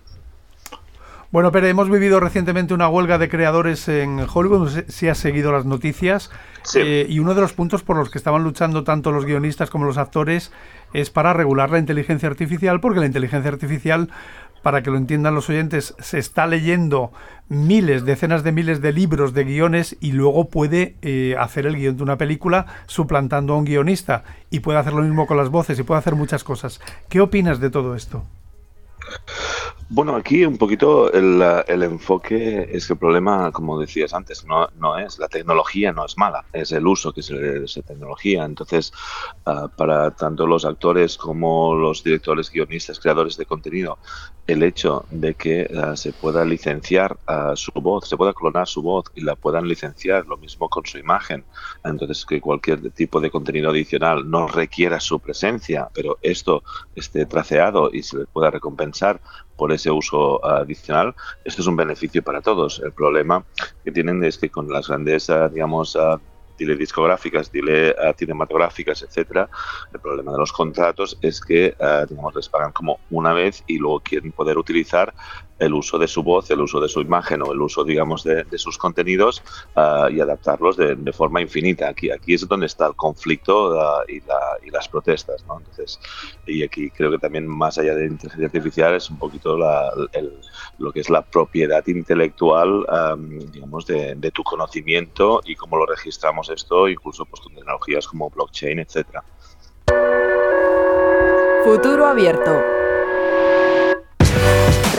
Bueno, 1.32 1.52
pero 1.52 1.68
hemos 1.68 1.92
vivido 1.92 2.20
recientemente 2.20 2.74
una 2.74 2.90
huelga 2.90 3.20
de 3.20 3.30
creadores 3.30 3.88
en 3.88 4.26
Hollywood, 4.32 4.60
no 4.64 4.70
sé 4.70 4.92
si 4.92 5.08
has 5.10 5.18
seguido 5.20 5.52
las 5.52 5.64
noticias, 5.66 6.32
Sí. 6.64 6.80
eh, 6.82 7.06
y 7.08 7.20
uno 7.20 7.36
de 7.36 7.42
los 7.42 7.54
puntos 7.54 7.84
por 7.84 7.96
los 7.98 8.10
que 8.10 8.18
estaban 8.18 8.44
luchando 8.44 8.84
tanto 8.84 9.12
los 9.12 9.26
guionistas 9.26 9.70
como 9.70 9.86
los 9.86 9.98
actores 9.98 10.52
es 10.92 11.10
para 11.10 11.34
regular 11.34 11.70
la 11.70 11.78
inteligencia 11.80 12.28
artificial, 12.28 12.80
porque 12.82 13.00
la 13.00 13.06
inteligencia 13.06 13.50
artificial, 13.50 14.10
para 14.62 14.82
que 14.84 14.92
lo 14.92 14.98
entiendan 14.98 15.36
los 15.36 15.50
oyentes, 15.50 15.96
se 16.00 16.20
está 16.20 16.48
leyendo 16.48 17.12
miles, 17.48 18.06
decenas 18.06 18.44
de 18.44 18.52
miles 18.52 18.82
de 18.82 18.94
libros, 18.94 19.34
de 19.34 19.44
guiones, 19.44 19.98
y 20.00 20.12
luego 20.12 20.50
puede 20.50 20.96
eh, 21.02 21.36
hacer 21.40 21.66
el 21.66 21.76
guion 21.76 21.98
de 21.98 22.04
una 22.04 22.18
película 22.18 22.66
suplantando 22.86 23.54
a 23.54 23.58
un 23.58 23.66
guionista, 23.66 24.24
y 24.50 24.60
puede 24.60 24.80
hacer 24.80 24.94
lo 24.94 25.02
mismo 25.02 25.28
con 25.28 25.38
las 25.38 25.50
voces, 25.50 25.80
y 25.80 25.84
puede 25.84 26.00
hacer 26.00 26.16
muchas 26.16 26.44
cosas. 26.44 26.80
¿Qué 27.10 27.22
opinas 27.22 27.60
de 27.60 27.70
todo 27.70 27.96
esto? 27.96 28.24
Bueno, 29.92 30.16
aquí 30.16 30.46
un 30.46 30.60
poquito 30.60 31.12
el, 31.12 31.42
el, 31.68 31.82
enfoque 31.82 32.70
es 32.72 32.86
que 32.86 32.94
el 32.94 33.00
problema, 33.00 33.52
como 33.52 33.80
decías 33.80 34.14
antes, 34.14 34.46
no, 34.46 34.70
no 34.78 35.00
es 35.00 35.18
la 35.18 35.28
tecnología, 35.28 35.92
no 35.92 36.06
es 36.06 36.16
mala, 36.16 36.46
es 36.54 36.72
el 36.72 36.86
uso 36.86 37.12
que 37.12 37.24
se 37.24 37.34
le 37.34 37.66
esa 37.66 37.82
tecnología. 37.82 38.46
Entonces, 38.46 38.94
uh, 39.48 39.68
para 39.76 40.12
tanto 40.12 40.46
los 40.46 40.64
actores 40.64 41.18
como 41.18 41.74
los 41.74 42.04
directores, 42.04 42.52
guionistas, 42.52 43.00
creadores 43.00 43.36
de 43.36 43.48
contenido, 43.48 43.98
el 44.46 44.62
hecho 44.62 45.06
de 45.10 45.34
que 45.34 45.68
uh, 45.74 45.98
se 45.98 46.14
pueda 46.14 46.46
licenciar 46.46 47.18
uh, 47.28 47.56
su 47.56 47.72
voz, 47.72 48.08
se 48.08 48.16
pueda 48.16 48.34
clonar 48.34 48.68
su 48.68 48.84
voz 48.84 49.06
y 49.16 49.22
la 49.22 49.36
puedan 49.36 49.68
licenciar, 49.68 50.28
lo 50.28 50.38
mismo 50.38 50.70
con 50.70 50.86
su 50.86 51.00
imagen. 51.00 51.44
Entonces, 51.84 52.28
que 52.28 52.40
cualquier 52.40 52.92
tipo 52.92 53.20
de 53.20 53.32
contenido 53.32 53.72
adicional 53.72 54.30
no 54.30 54.48
requiera 54.48 55.00
su 55.00 55.20
presencia, 55.20 55.90
pero 55.96 56.20
esto 56.22 56.62
esté 56.96 57.26
traceado 57.26 57.90
y 57.92 58.04
se 58.04 58.20
le 58.20 58.26
pueda 58.28 58.52
recompensar 58.52 59.20
por 59.60 59.74
ese 59.74 59.92
uso 59.92 60.44
adicional, 60.44 61.14
esto 61.44 61.62
es 61.62 61.68
un 61.68 61.76
beneficio 61.76 62.24
para 62.24 62.42
todos. 62.42 62.82
El 62.84 62.94
problema 62.94 63.44
que 63.84 63.92
tienen 63.92 64.24
es 64.24 64.38
que 64.38 64.50
con 64.50 64.72
las 64.72 64.88
grandes, 64.88 65.30
digamos, 65.54 65.98
dile 66.60 66.76
discográficas, 66.76 67.52
dile 67.52 67.92
uh, 67.92 68.14
cinematográficas, 68.16 69.02
etcétera, 69.02 69.50
el 69.94 70.00
problema 70.00 70.34
de 70.34 70.38
los 70.38 70.52
contratos 70.52 71.18
es 71.22 71.40
que, 71.40 71.76
uh, 71.80 72.06
digamos, 72.08 72.36
les 72.36 72.50
pagan 72.50 72.74
como 72.74 73.00
una 73.10 73.34
vez 73.34 73.64
y 73.66 73.78
luego 73.78 74.02
quieren 74.02 74.32
poder 74.32 74.58
utilizar 74.58 75.14
el 75.60 75.74
uso 75.74 75.98
de 75.98 76.08
su 76.08 76.24
voz, 76.24 76.50
el 76.50 76.62
uso 76.62 76.80
de 76.80 76.88
su 76.88 77.02
imagen 77.02 77.42
o 77.42 77.52
el 77.52 77.62
uso, 77.62 77.84
digamos, 77.84 78.24
de, 78.24 78.46
sus 78.56 78.78
contenidos 78.78 79.44
uh, 79.76 80.10
y 80.10 80.20
adaptarlos 80.20 80.78
de, 80.78 81.14
forma 81.14 81.42
infinita. 81.42 81.90
Aquí, 81.90 82.10
aquí 82.12 82.34
es 82.34 82.48
donde 82.48 82.66
está 82.66 82.88
el 82.88 82.96
conflicto 82.96 83.74
y, 84.08 84.22
la, 84.22 84.58
y, 84.66 84.70
las 84.70 84.88
protestas, 84.88 85.44
¿no? 85.48 85.58
Entonces, 85.60 86.00
y 86.46 86.64
aquí 86.64 86.90
creo 86.90 87.12
que 87.12 87.18
también 87.18 87.48
más 87.48 87.78
allá 87.78 87.96
de 87.96 88.06
inteligencia 88.06 88.46
artificial 88.46 88.96
es 88.96 89.10
un 89.10 89.18
poquito 89.18 89.58
lo 89.58 90.92
que 90.92 91.00
es 91.00 91.10
la 91.10 91.22
propiedad 91.22 91.86
intelectual, 91.88 92.86
digamos, 93.52 93.86
de, 93.86 94.16
de, 94.16 94.32
tu 94.32 94.44
conocimiento 94.44 95.42
y 95.46 95.56
cómo 95.56 95.78
lo 95.78 95.86
registramos 95.86 96.50
esto, 96.50 96.88
incluso 96.88 97.26
pues, 97.26 97.42
con 97.42 97.54
tecnologías 97.54 98.08
como 98.08 98.30
blockchain, 98.30 98.80
etcétera. 98.80 99.24
Futuro 101.64 102.06
abierto. 102.06 102.79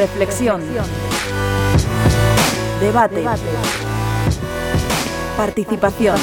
Reflexión. 0.00 0.62
Debate. 2.80 3.22
Participación. 5.36 6.16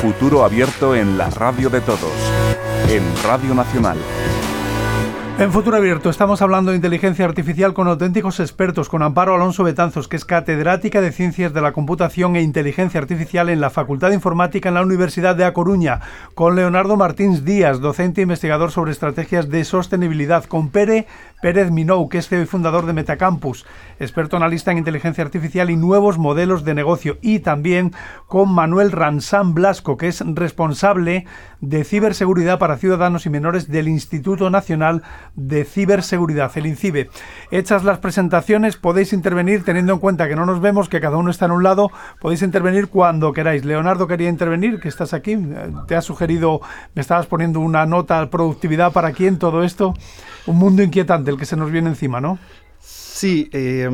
Futuro 0.00 0.42
abierto 0.42 0.94
en 0.94 1.18
la 1.18 1.28
radio 1.28 1.68
de 1.68 1.82
todos. 1.82 2.14
En 2.88 3.02
Radio 3.22 3.54
Nacional. 3.54 3.98
En 5.40 5.52
Futuro 5.52 5.78
Abierto 5.78 6.10
estamos 6.10 6.42
hablando 6.42 6.70
de 6.70 6.76
inteligencia 6.76 7.24
artificial 7.24 7.72
con 7.72 7.88
auténticos 7.88 8.40
expertos, 8.40 8.90
con 8.90 9.02
Amparo 9.02 9.34
Alonso 9.34 9.64
Betanzos, 9.64 10.06
que 10.06 10.16
es 10.16 10.26
catedrática 10.26 11.00
de 11.00 11.12
Ciencias 11.12 11.54
de 11.54 11.62
la 11.62 11.72
Computación 11.72 12.36
e 12.36 12.42
Inteligencia 12.42 13.00
Artificial 13.00 13.48
en 13.48 13.58
la 13.58 13.70
Facultad 13.70 14.08
de 14.08 14.16
Informática 14.16 14.68
en 14.68 14.74
la 14.74 14.82
Universidad 14.82 15.36
de 15.36 15.46
A 15.46 15.54
Coruña, 15.54 16.00
con 16.34 16.56
Leonardo 16.56 16.98
Martins 16.98 17.42
Díaz, 17.42 17.80
docente 17.80 18.20
e 18.20 18.24
investigador 18.24 18.70
sobre 18.70 18.92
estrategias 18.92 19.48
de 19.48 19.64
sostenibilidad, 19.64 20.44
con 20.44 20.68
Pere 20.68 21.06
Pérez 21.40 21.70
Minou, 21.70 22.08
que 22.08 22.18
es 22.18 22.28
CEO 22.28 22.42
y 22.42 22.46
fundador 22.46 22.86
de 22.86 22.92
Metacampus, 22.92 23.66
experto 23.98 24.36
analista 24.36 24.70
en 24.70 24.78
inteligencia 24.78 25.24
artificial 25.24 25.70
y 25.70 25.76
nuevos 25.76 26.18
modelos 26.18 26.64
de 26.64 26.74
negocio, 26.74 27.18
y 27.22 27.40
también 27.40 27.92
con 28.26 28.52
Manuel 28.52 28.92
Ransán 28.92 29.54
Blasco, 29.54 29.96
que 29.96 30.08
es 30.08 30.22
responsable 30.26 31.26
de 31.60 31.84
ciberseguridad 31.84 32.58
para 32.58 32.76
ciudadanos 32.76 33.26
y 33.26 33.30
menores 33.30 33.68
del 33.68 33.88
Instituto 33.88 34.50
Nacional 34.50 35.02
de 35.34 35.64
Ciberseguridad, 35.64 36.50
el 36.56 36.66
INCIBE. 36.66 37.10
Hechas 37.50 37.84
las 37.84 37.98
presentaciones, 37.98 38.76
podéis 38.76 39.12
intervenir 39.12 39.64
teniendo 39.64 39.92
en 39.92 39.98
cuenta 39.98 40.28
que 40.28 40.36
no 40.36 40.46
nos 40.46 40.60
vemos, 40.60 40.88
que 40.88 41.00
cada 41.00 41.16
uno 41.16 41.30
está 41.30 41.46
en 41.46 41.52
un 41.52 41.62
lado, 41.62 41.90
podéis 42.20 42.42
intervenir 42.42 42.88
cuando 42.88 43.32
queráis. 43.32 43.64
Leonardo 43.64 44.06
quería 44.06 44.28
intervenir, 44.28 44.80
que 44.80 44.88
estás 44.88 45.14
aquí, 45.14 45.38
te 45.86 45.96
ha 45.96 46.02
sugerido, 46.02 46.60
me 46.94 47.02
estabas 47.02 47.26
poniendo 47.26 47.60
una 47.60 47.86
nota 47.86 48.28
productividad 48.30 48.92
para 48.92 49.12
quién 49.12 49.38
todo 49.38 49.62
esto. 49.62 49.94
Un 50.46 50.56
mundo 50.56 50.82
inquietante 50.82 51.29
el 51.30 51.38
que 51.38 51.46
se 51.46 51.56
nos 51.56 51.70
viene 51.70 51.88
encima, 51.88 52.20
¿no? 52.20 52.38
Sí, 52.80 53.50
eh, 53.52 53.88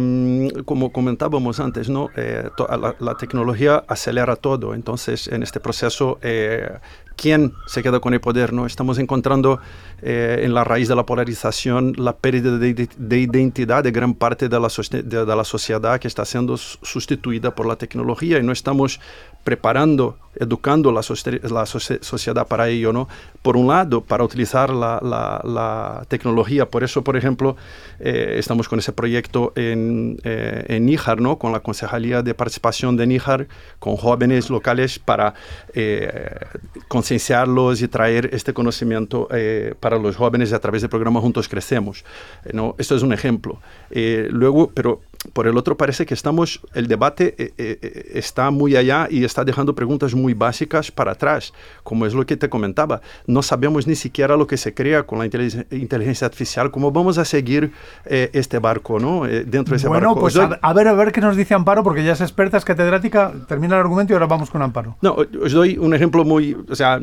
como 0.65 0.93
comentábamos 0.93 1.59
antes, 1.59 1.89
¿no? 1.89 2.11
Eh, 2.17 2.49
la, 2.69 2.95
la, 2.99 3.15
tecnología 3.17 3.83
acelera 3.89 4.37
todo, 4.37 4.73
entonces 4.75 5.27
en 5.27 5.43
este 5.43 5.59
proceso, 5.59 6.19
eh, 6.23 6.69
¿quién 7.17 7.53
se 7.67 7.83
queda 7.83 7.99
con 7.99 8.15
el 8.15 8.21
poder? 8.21 8.53
¿no? 8.53 8.67
Estamos 8.67 8.99
encontrando 8.99 9.59
eh, 10.03 10.43
en 10.45 10.55
la 10.55 10.63
raíz 10.63 10.87
de 10.89 10.95
la 10.95 11.05
polarización 11.05 11.95
la 11.97 12.17
pérdida 12.17 12.59
de, 12.59 12.89
de 12.97 13.19
identidad 13.19 13.83
de 13.83 13.91
gran 13.91 14.15
parte 14.15 14.49
de 14.49 14.61
la, 14.61 14.69
de, 14.91 15.03
de 15.03 15.37
la, 15.37 15.45
sociedad 15.45 15.99
que 15.99 16.07
está 16.07 16.25
siendo 16.25 16.57
sustituida 16.57 17.55
por 17.55 17.67
la 17.67 17.77
tecnología 17.77 18.39
y 18.39 18.43
no 18.43 18.53
estamos 18.53 19.01
preparando, 19.47 20.19
educando 20.35 20.91
la, 20.91 21.03
la 21.51 21.67
sociedad 21.67 22.49
para 22.49 22.69
ello, 22.69 22.93
¿no? 22.93 23.09
Por 23.43 23.57
un 23.57 23.69
lado, 23.69 24.01
para 24.01 24.25
utilizar 24.25 24.71
la, 24.71 24.99
la, 25.01 25.41
la 25.45 26.05
tecnología, 26.09 26.69
por 26.69 26.83
eso, 26.83 27.05
por 27.05 27.17
ejemplo, 27.17 27.57
eh, 28.01 28.35
estamos 28.39 28.69
con 28.69 28.81
ese 28.81 28.91
proyecto 28.93 29.53
en, 29.55 30.19
eh, 30.25 30.65
en 30.67 30.87
Níjar, 30.87 31.21
¿no? 31.21 31.39
Con 31.39 31.53
la 31.53 31.61
Concejalía 31.61 32.23
de 32.23 32.35
Participación 32.35 32.97
de 32.97 33.07
Níjar, 33.07 33.47
con 33.79 33.95
jóvenes 33.95 34.51
locales 34.51 34.99
para 34.99 35.35
eh, 35.75 36.41
concienciarlos 36.89 37.83
y 37.83 37.87
traer 37.87 38.31
este 38.33 38.53
conocimiento 38.53 39.29
para 39.79 39.97
los 39.97 40.17
jóvenes 40.17 40.53
a 40.53 40.59
través 40.59 40.83
del 40.83 40.91
programa 40.91 41.21
Juntos 41.21 41.49
Crecemos, 41.49 42.05
¿no? 42.53 42.75
Esto 42.79 42.97
es 42.97 43.03
un 43.03 43.13
ejemplo. 43.13 43.61
luego, 43.91 44.73
pero 44.75 45.03
por 45.33 45.47
el 45.47 45.57
otro 45.57 45.77
parece 45.77 46.07
que 46.07 46.15
estamos, 46.15 46.61
el 46.75 46.87
debate 46.87 47.35
eh, 47.39 47.53
eh, 47.59 48.11
está 48.15 48.51
muy 48.51 48.77
allá 48.77 49.09
y 49.11 49.25
está 49.25 49.45
dejando 49.45 49.75
preguntas 49.75 50.15
muy 50.15 50.35
básicas 50.35 50.91
para 50.91 51.13
atrás, 51.13 51.53
como 51.83 52.07
es 52.07 52.15
lo 52.15 52.25
que 52.27 52.37
te 52.37 52.49
comentaba. 52.49 53.01
No 53.27 53.43
sabemos 53.43 53.87
ni 53.87 53.95
siquiera 53.95 54.37
lo 54.37 54.47
que 54.47 54.57
se 54.57 54.75
crea 54.75 55.05
con 55.05 55.19
la 55.19 55.27
inteligencia, 55.27 56.27
artificial, 56.27 56.71
cómo 56.71 56.93
vamos 56.93 57.19
a 57.19 57.25
seguir 57.25 57.73
eh, 58.05 58.31
este 58.33 58.59
barco, 58.59 58.99
¿no? 58.99 59.25
dentro 59.25 59.73
de 59.73 59.77
ese 59.77 59.89
bueno, 59.89 60.09
barco. 60.09 60.21
pues 60.21 60.37
a, 60.37 60.59
a, 60.61 60.73
ver, 60.73 60.89
a 60.89 60.93
ver 60.95 61.13
qué 61.13 61.21
nos 61.21 61.37
dice 61.37 61.55
Amparo, 61.55 61.83
porque 61.83 62.05
ya 62.05 62.13
es 62.13 62.21
experta, 62.21 62.57
es 62.57 62.65
catedrática, 62.65 63.33
termina 63.49 63.75
el 63.75 63.81
argumento 63.81 64.13
y 64.13 64.15
ahora 64.15 64.27
vamos 64.27 64.51
con 64.51 64.63
Amparo. 64.63 64.97
No, 65.03 65.17
os 65.43 65.53
doy 65.53 65.79
un 65.79 65.95
ejemplo 65.95 66.25
muy, 66.25 66.57
o 66.69 66.75
sea, 66.75 67.01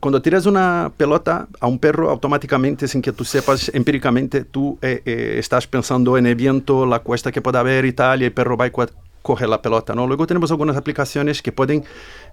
cuando 0.00 0.20
tiras 0.22 0.46
una 0.46 0.92
pelota 0.96 1.48
a 1.60 1.66
un 1.66 1.78
perro, 1.78 2.10
automáticamente, 2.10 2.88
sin 2.88 3.02
que 3.02 3.12
tú 3.12 3.24
sepas 3.24 3.70
empíricamente, 3.74 4.44
tú 4.44 4.78
estás 4.80 5.66
pensando 5.66 6.16
en 6.18 6.26
el 6.26 6.34
viento, 6.34 6.86
la 6.86 7.00
cuesta 7.00 7.25
que 7.32 7.42
pueda 7.42 7.60
haber 7.60 7.84
y 7.84 7.92
tal, 7.92 8.22
y 8.22 8.26
el 8.26 8.32
perro 8.32 8.56
va 8.56 8.66
y 8.66 8.72
coge 9.26 9.48
la 9.48 9.60
pelota, 9.60 9.92
¿no? 9.92 10.06
Luego 10.06 10.24
tenemos 10.24 10.52
algunas 10.52 10.76
aplicaciones 10.76 11.42
que 11.42 11.50
pueden, 11.50 11.84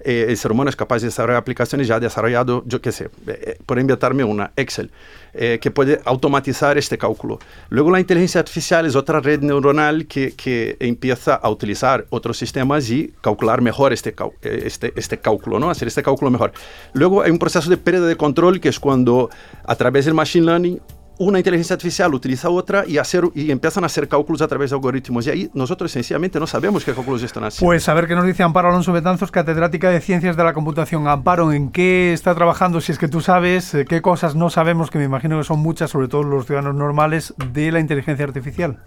eh, 0.06 0.27
el 0.29 0.38
ser 0.38 0.51
humano 0.51 0.69
es 0.69 0.75
capaz 0.75 0.99
de 0.99 1.08
desarrollar 1.08 1.41
aplicaciones, 1.41 1.88
ya 1.88 1.99
desarrollado, 1.99 2.63
yo 2.67 2.82
qué 2.82 2.91
sé, 2.91 3.10
eh, 3.25 3.58
por 3.65 3.79
inventarme 3.79 4.23
una, 4.23 4.51
Excel, 4.56 4.91
eh, 5.34 5.58
que 5.60 5.71
puede 5.71 6.01
automatizar 6.06 6.77
este 6.77 6.99
cálculo. 6.99 7.39
Luego 7.69 7.89
la 7.89 7.99
inteligencia 7.99 8.41
artificial 8.41 8.86
es 8.86 8.95
otra 8.95 9.21
red 9.21 9.41
neuronal 9.41 10.06
que, 10.06 10.36
que 10.36 10.77
empieza 10.79 11.34
a 11.34 11.49
utilizar 11.49 12.06
otros 12.12 12.38
sistemas 12.38 12.88
y 12.91 13.12
calcular 13.21 13.62
mejor 13.62 13.91
este, 13.91 14.13
este, 14.43 14.93
este 14.95 15.17
cálculo, 15.17 15.60
¿no? 15.60 15.71
Hacer 15.71 15.88
este 15.88 16.03
cálculo 16.03 16.29
mejor. 16.29 16.53
Luego 16.93 17.23
hay 17.23 17.32
un 17.32 17.39
proceso 17.39 17.71
de 17.71 17.77
pérdida 17.77 18.06
de 18.06 18.17
control 18.17 18.60
que 18.60 18.69
es 18.69 18.79
cuando 18.79 19.32
a 19.65 19.75
través 19.75 20.06
del 20.06 20.13
machine 20.13 20.45
learning 20.45 20.79
una 21.17 21.38
inteligencia 21.38 21.76
artificial 21.76 22.13
utiliza 22.13 22.49
otra 22.49 22.86
y, 22.88 22.97
hacer, 22.97 23.26
y 23.36 23.52
empiezan 23.52 23.84
a 23.84 23.88
hacer 23.88 24.08
cálculos 24.08 24.41
a 24.41 24.47
través 24.47 24.71
de 24.71 24.76
algoritmos. 24.76 25.28
Y 25.28 25.30
ahí 25.30 25.49
nosotros 25.54 25.91
sencillamente 25.91 26.39
no 26.39 26.47
sabemos 26.47 26.84
qué 26.84 26.93
cálculos 26.93 27.21
están 27.23 27.43
haciendo. 27.43 27.67
Pues 27.67 27.88
a 27.88 27.93
ver 27.93 28.08
qué 28.08 28.15
nos 28.15 28.26
dice 28.26 28.43
Amparo 28.43 28.69
Alonso 28.69 28.91
Betanzos, 28.91 29.32
catedrática 29.32 29.89
de 29.89 30.02
Ciencias 30.02 30.36
de 30.36 30.43
la 30.43 30.54
Computación. 30.54 31.08
Amparo, 31.08 31.52
¿en 31.54 31.71
qué 31.71 32.13
está 32.13 32.34
trabajando? 32.34 32.82
Si 32.82 32.91
es 32.91 32.97
que 32.97 33.08
tú 33.08 33.21
sabes, 33.21 33.76
¿qué 33.88 34.01
cosas 34.01 34.36
no 34.36 34.49
sabemos? 34.49 34.89
Que 34.89 34.97
me 34.97 35.05
imagino 35.05 35.38
que 35.38 35.43
son 35.43 35.59
muchas, 35.59 35.91
sobre 35.91 36.07
todo 36.07 36.24
los 36.24 36.45
ciudadanos 36.45 36.76
normales, 36.76 37.34
de 37.51 37.72
la 37.72 37.80
inteligencia 37.80 38.26
artificial. 38.26 38.80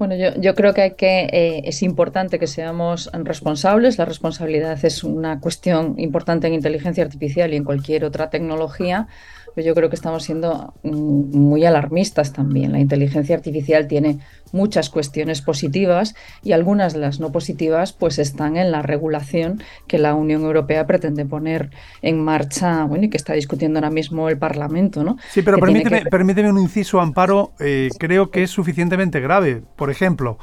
Bueno, 0.00 0.14
yo, 0.16 0.54
creo 0.54 0.72
que, 0.72 0.80
hay 0.80 0.90
que 0.92 1.28
eh, 1.30 1.62
es 1.66 1.82
importante 1.82 2.38
que 2.38 2.46
seamos 2.46 3.10
responsables. 3.12 3.98
La 3.98 4.06
responsabilidad 4.06 4.82
es 4.82 5.04
una 5.04 5.40
cuestión 5.40 5.98
importante 5.98 6.46
en 6.46 6.54
inteligencia 6.54 7.04
artificial 7.04 7.52
y 7.52 7.56
en 7.56 7.64
cualquier 7.64 8.06
otra 8.06 8.30
tecnología 8.30 9.08
pues 9.54 9.66
yo 9.66 9.74
creo 9.74 9.88
que 9.88 9.96
estamos 9.96 10.24
siendo 10.24 10.74
mm, 10.82 11.36
muy 11.36 11.64
alarmistas 11.64 12.32
también. 12.32 12.72
La 12.72 12.80
inteligencia 12.80 13.36
artificial 13.36 13.86
tiene 13.86 14.18
muchas 14.52 14.90
cuestiones 14.90 15.42
positivas 15.42 16.14
y 16.42 16.52
algunas 16.52 16.92
de 16.92 17.00
las 17.00 17.20
no 17.20 17.32
positivas 17.32 17.92
pues 17.92 18.18
están 18.18 18.56
en 18.56 18.70
la 18.70 18.82
regulación 18.82 19.62
que 19.86 19.98
la 19.98 20.14
Unión 20.14 20.42
Europea 20.42 20.86
pretende 20.86 21.24
poner 21.24 21.70
en 22.02 22.22
marcha, 22.22 22.84
bueno, 22.84 23.04
y 23.04 23.10
que 23.10 23.16
está 23.16 23.34
discutiendo 23.34 23.78
ahora 23.78 23.90
mismo 23.90 24.28
el 24.28 24.38
Parlamento, 24.38 25.04
¿no? 25.04 25.16
Sí, 25.30 25.42
pero 25.42 25.58
permíteme, 25.58 26.04
permíteme, 26.10 26.50
un 26.50 26.58
inciso, 26.58 27.00
Amparo, 27.00 27.52
eh, 27.60 27.88
creo 27.98 28.30
que 28.30 28.42
es 28.42 28.50
suficientemente 28.50 29.20
grave. 29.20 29.62
Por 29.76 29.90
ejemplo, 29.90 30.38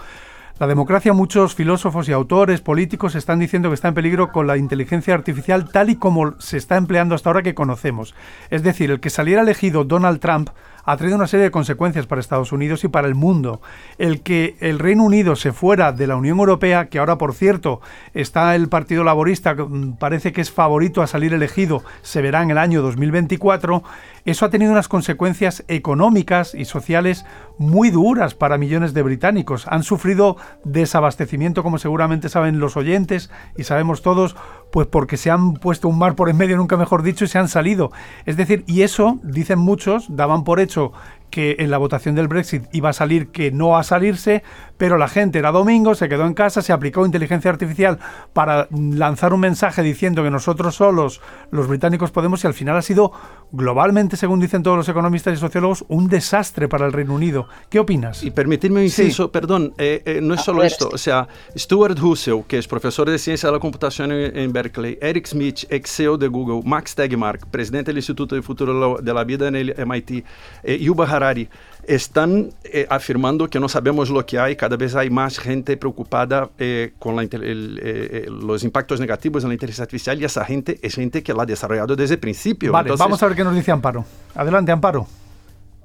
la 0.60 0.66
democracia, 0.66 1.14
muchos 1.14 1.54
filósofos 1.54 2.10
y 2.10 2.14
autores 2.14 2.62
políticos 2.62 3.14
están 3.14 3.38
diciendo 3.38 3.70
que 3.70 3.76
está 3.76 3.90
en 3.90 3.94
peligro 3.94 4.32
con 4.32 4.48
la 4.48 4.58
inteligencia 4.58 5.14
artificial 5.14 5.70
tal 5.70 5.92
y 5.92 5.98
como 5.98 6.40
se 6.40 6.58
está 6.58 6.78
empleando 6.78 7.14
hasta 7.14 7.30
ahora 7.30 7.44
que 7.44 7.54
conocemos. 7.54 8.16
Es 8.50 8.64
decir, 8.64 8.90
el 8.90 9.00
que 9.00 9.12
saliera 9.12 9.44
elegido 9.44 9.84
Donald 9.84 10.20
Trump 10.20 10.50
ha 10.88 10.96
traído 10.96 11.18
una 11.18 11.28
serie 11.28 11.44
de 11.44 11.52
consecuencias 11.52 12.08
para 12.08 12.22
Estados 12.22 12.54
Unidos 12.54 12.86
y 12.86 12.88
para 12.88 13.10
el 13.10 13.14
mundo. 13.14 13.60
El 13.98 14.22
que 14.22 14.56
el 14.62 14.80
Reino 14.80 15.04
Unido 15.04 15.36
se 15.36 15.52
fuera 15.52 15.92
de 15.92 16.08
la 16.08 16.16
Unión 16.16 16.40
Europea, 16.40 16.88
que 16.88 16.98
ahora 16.98 17.18
por 17.18 17.34
cierto 17.34 17.82
está 18.14 18.56
el 18.56 18.70
Partido 18.70 19.04
Laborista, 19.04 19.54
mm, 19.54 19.98
parece 19.98 20.32
que 20.32 20.40
es 20.40 20.50
favorito 20.50 21.02
a 21.02 21.08
salir 21.08 21.34
elegido, 21.34 21.84
se 22.04 22.22
verá 22.22 22.42
en 22.42 22.52
el 22.52 22.58
año 22.58 22.82
2024, 22.82 23.84
eso 24.24 24.46
ha 24.46 24.50
tenido 24.50 24.72
unas 24.72 24.88
consecuencias 24.88 25.66
económicas 25.68 26.56
y 26.56 26.64
sociales 26.64 27.26
muy 27.58 27.90
duras 27.90 28.34
para 28.34 28.58
millones 28.58 28.94
de 28.94 29.02
británicos. 29.02 29.68
Han 29.68 29.84
sufrido 29.84 30.38
desabastecimiento, 30.64 31.64
como 31.64 31.80
seguramente 31.80 32.30
saben 32.30 32.60
los 32.60 32.78
oyentes 32.78 33.30
y 33.58 33.64
sabemos 33.64 34.02
todos, 34.02 34.38
pues 34.72 34.88
porque 34.88 35.18
se 35.18 35.32
han 35.32 35.56
puesto 35.56 35.90
un 35.90 35.98
mar 35.98 36.16
por 36.16 36.30
en 36.30 36.38
medio, 36.38 36.56
nunca 36.56 36.78
mejor 36.78 37.04
dicho, 37.04 37.26
y 37.26 37.28
se 37.28 37.40
han 37.40 37.50
salido. 37.50 37.92
Es 38.26 38.38
decir, 38.38 38.64
y 38.68 38.84
eso, 38.84 39.20
dicen 39.24 39.60
muchos, 39.60 40.16
daban 40.16 40.44
por 40.44 40.60
hecho 40.62 40.77
hecho 40.78 40.92
que 41.30 41.58
en 41.60 41.72
la 41.72 41.78
votación 41.78 42.16
del 42.16 42.28
Brexit 42.28 42.64
iba 42.72 42.90
a 42.90 42.94
salir 42.94 43.30
que 43.30 43.52
no 43.52 43.78
a 43.78 43.84
salirse, 43.84 44.44
pero 44.78 44.98
la 44.98 45.08
gente 45.08 45.40
era 45.40 45.52
domingo, 45.52 45.96
se 45.96 46.08
quedó 46.10 46.26
en 46.26 46.34
casa, 46.34 46.62
se 46.62 46.74
aplicó 46.74 47.06
inteligencia 47.06 47.52
artificial 47.52 48.00
para 48.34 48.68
lanzar 48.72 49.34
un 49.34 49.40
mensaje 49.40 49.82
diciendo 49.84 50.24
que 50.24 50.32
nosotros 50.32 50.76
solos, 50.76 51.22
los 51.52 51.68
británicos, 51.68 52.12
podemos, 52.12 52.44
y 52.44 52.48
al 52.48 52.54
final 52.54 52.78
ha 52.78 52.82
sido 52.82 53.12
globalmente, 53.52 54.18
según 54.18 54.40
dicen 54.40 54.64
todos 54.64 54.78
los 54.78 54.90
economistas 54.90 55.34
y 55.34 55.38
sociólogos, 55.38 55.86
un 55.88 56.08
desastre 56.08 56.68
para 56.68 56.86
el 56.86 56.94
Reino 56.94 57.14
Unido. 57.14 57.48
¿Qué 57.70 57.80
opinas? 57.80 58.24
Y 58.24 58.32
permitirme 58.32 58.80
un 58.80 58.86
inciso, 58.86 59.32
perdón, 59.32 59.74
eh, 59.78 60.02
eh, 60.06 60.20
no 60.22 60.34
es 60.34 60.42
solo 60.42 60.64
esto, 60.64 60.90
o 60.92 60.98
sea, 60.98 61.28
Stuart 61.58 62.00
Hussel, 62.00 62.44
que 62.48 62.58
es 62.58 62.68
profesor 62.68 63.10
de 63.10 63.18
ciencia 63.18 63.48
de 63.48 63.54
la 63.54 63.60
computación 63.60 64.12
en, 64.12 64.52
Berkeley, 64.52 64.98
Eric 65.02 65.28
Smith, 65.28 65.66
ex 65.70 65.92
CEO 65.92 66.18
de 66.18 66.28
Google, 66.28 66.62
Max 66.66 66.96
Tegmark, 66.96 67.48
presidente 67.48 67.90
del 67.90 67.98
Instituto 67.98 68.36
de 68.36 68.42
Futuro 68.42 68.98
de 69.02 69.14
la 69.14 69.24
Vida 69.24 69.48
en 69.48 69.56
el 69.56 69.74
MIT, 69.86 70.26
eh, 70.64 70.78
Yuba 70.80 71.08
Harari, 71.18 71.50
están 71.88 72.50
eh, 72.64 72.86
afirmando 72.90 73.50
que 73.50 73.60
no 73.60 73.70
sabemos 73.70 74.10
lo 74.10 74.26
que 74.26 74.38
hay, 74.38 74.56
cada 74.56 74.76
vez 74.76 74.96
hay 74.96 75.10
más 75.10 75.40
gente 75.40 75.78
preocupada 75.78 76.50
eh, 76.60 76.94
con 77.00 77.16
la, 77.16 77.24
eh, 77.32 78.26
los 78.30 78.64
impactos 78.64 79.00
negativos 79.00 79.44
de 79.44 79.50
la 79.50 79.54
inteligencia 79.54 79.84
artificial 79.84 80.22
y 80.22 80.26
esa 80.26 80.44
gente 80.46 80.80
es 80.82 80.96
gente 80.96 81.24
que 81.24 81.34
la 81.34 81.44
ha 81.44 81.46
desarrollado 81.46 81.96
desde 81.96 82.16
el 82.16 82.20
principio. 82.20 82.72
Vale, 82.72 82.92
vamos 82.98 83.22
a 83.24 83.28
ver 83.28 83.36
qué 83.36 83.44
nos 83.44 83.56
dice 83.56 83.72
Amparo. 83.72 84.06
Adelante, 84.36 84.72
Amparo. 84.72 85.08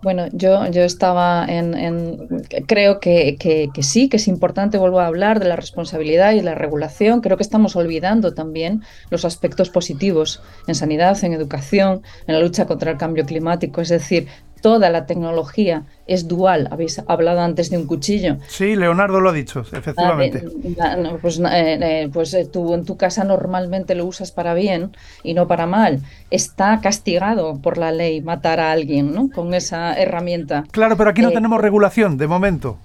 Bueno, 0.02 0.26
yo, 0.32 0.66
yo 0.66 0.82
estaba 0.82 1.46
en, 1.48 2.26
creo 2.66 2.98
que, 2.98 3.36
que, 3.38 3.82
sí, 3.84 4.08
que 4.08 4.16
es 4.16 4.26
importante, 4.26 4.76
vuelvo 4.76 4.98
a 4.98 5.06
hablar 5.06 5.38
de 5.38 5.46
la 5.46 5.54
responsabilidad 5.54 6.32
y 6.32 6.40
la 6.40 6.56
regulación. 6.56 7.20
Creo 7.20 7.36
que 7.36 7.44
estamos 7.44 7.76
olvidando 7.76 8.34
también 8.34 8.82
los 9.10 9.24
aspectos 9.24 9.70
positivos 9.70 10.42
en 10.66 10.74
sanidad, 10.74 11.22
en 11.22 11.34
educación, 11.34 12.02
en 12.26 12.34
la 12.34 12.40
lucha 12.40 12.66
contra 12.66 12.90
el 12.90 12.98
cambio 12.98 13.24
climático. 13.24 13.80
Es 13.80 13.90
decir, 13.90 14.26
toda 14.62 14.88
la 14.88 15.04
tecnología 15.04 15.82
es 16.06 16.28
dual. 16.28 16.68
Habéis 16.70 17.02
hablado 17.06 17.40
antes 17.40 17.68
de 17.68 17.76
un 17.76 17.86
cuchillo. 17.86 18.38
Sí, 18.48 18.76
Leonardo 18.76 19.20
lo 19.20 19.28
ha 19.28 19.32
dicho, 19.32 19.60
efectivamente. 19.60 20.44
Ah, 20.80 20.96
pues, 21.20 21.38
eh, 21.38 21.44
eh, 21.82 22.10
pues 22.10 22.32
eh, 22.32 22.46
tú 22.50 22.72
en 22.72 22.86
tu 22.86 22.96
casa 22.96 23.24
normalmente 23.24 23.94
lo 23.94 24.06
usas 24.06 24.32
para 24.32 24.54
bien 24.54 24.96
y 25.22 25.34
no 25.34 25.46
para 25.46 25.66
mal. 25.66 26.00
Está 26.30 26.80
castigado 26.80 27.60
por 27.60 27.76
la 27.76 27.92
ley 27.92 28.22
matar 28.22 28.60
a 28.60 28.72
alguien 28.72 29.12
¿no? 29.12 29.28
con 29.28 29.52
esa 29.52 29.94
herramienta. 29.94 30.64
Claro, 30.70 30.96
pero 30.96 31.10
aquí 31.10 31.20
no 31.20 31.32
tenemos 31.32 31.60
regulación 31.60 32.16
de 32.16 32.26
momento. 32.26 32.78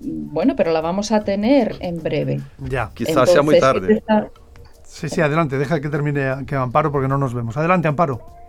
Bueno, 0.00 0.56
pero 0.56 0.72
la 0.72 0.80
vamos 0.80 1.12
a 1.12 1.24
tener 1.24 1.76
en 1.80 2.02
breve. 2.02 2.40
Ya, 2.58 2.90
quizás 2.94 3.30
sea 3.30 3.42
muy 3.42 3.60
tarde. 3.60 4.02
Sí, 4.84 5.08
sí, 5.08 5.20
adelante, 5.20 5.56
deja 5.58 5.80
que 5.80 5.88
termine 5.88 6.44
que 6.46 6.56
Amparo 6.56 6.90
porque 6.90 7.06
no 7.06 7.18
nos 7.18 7.34
vemos. 7.34 7.56
Adelante, 7.56 7.86
Amparo. 7.86 8.39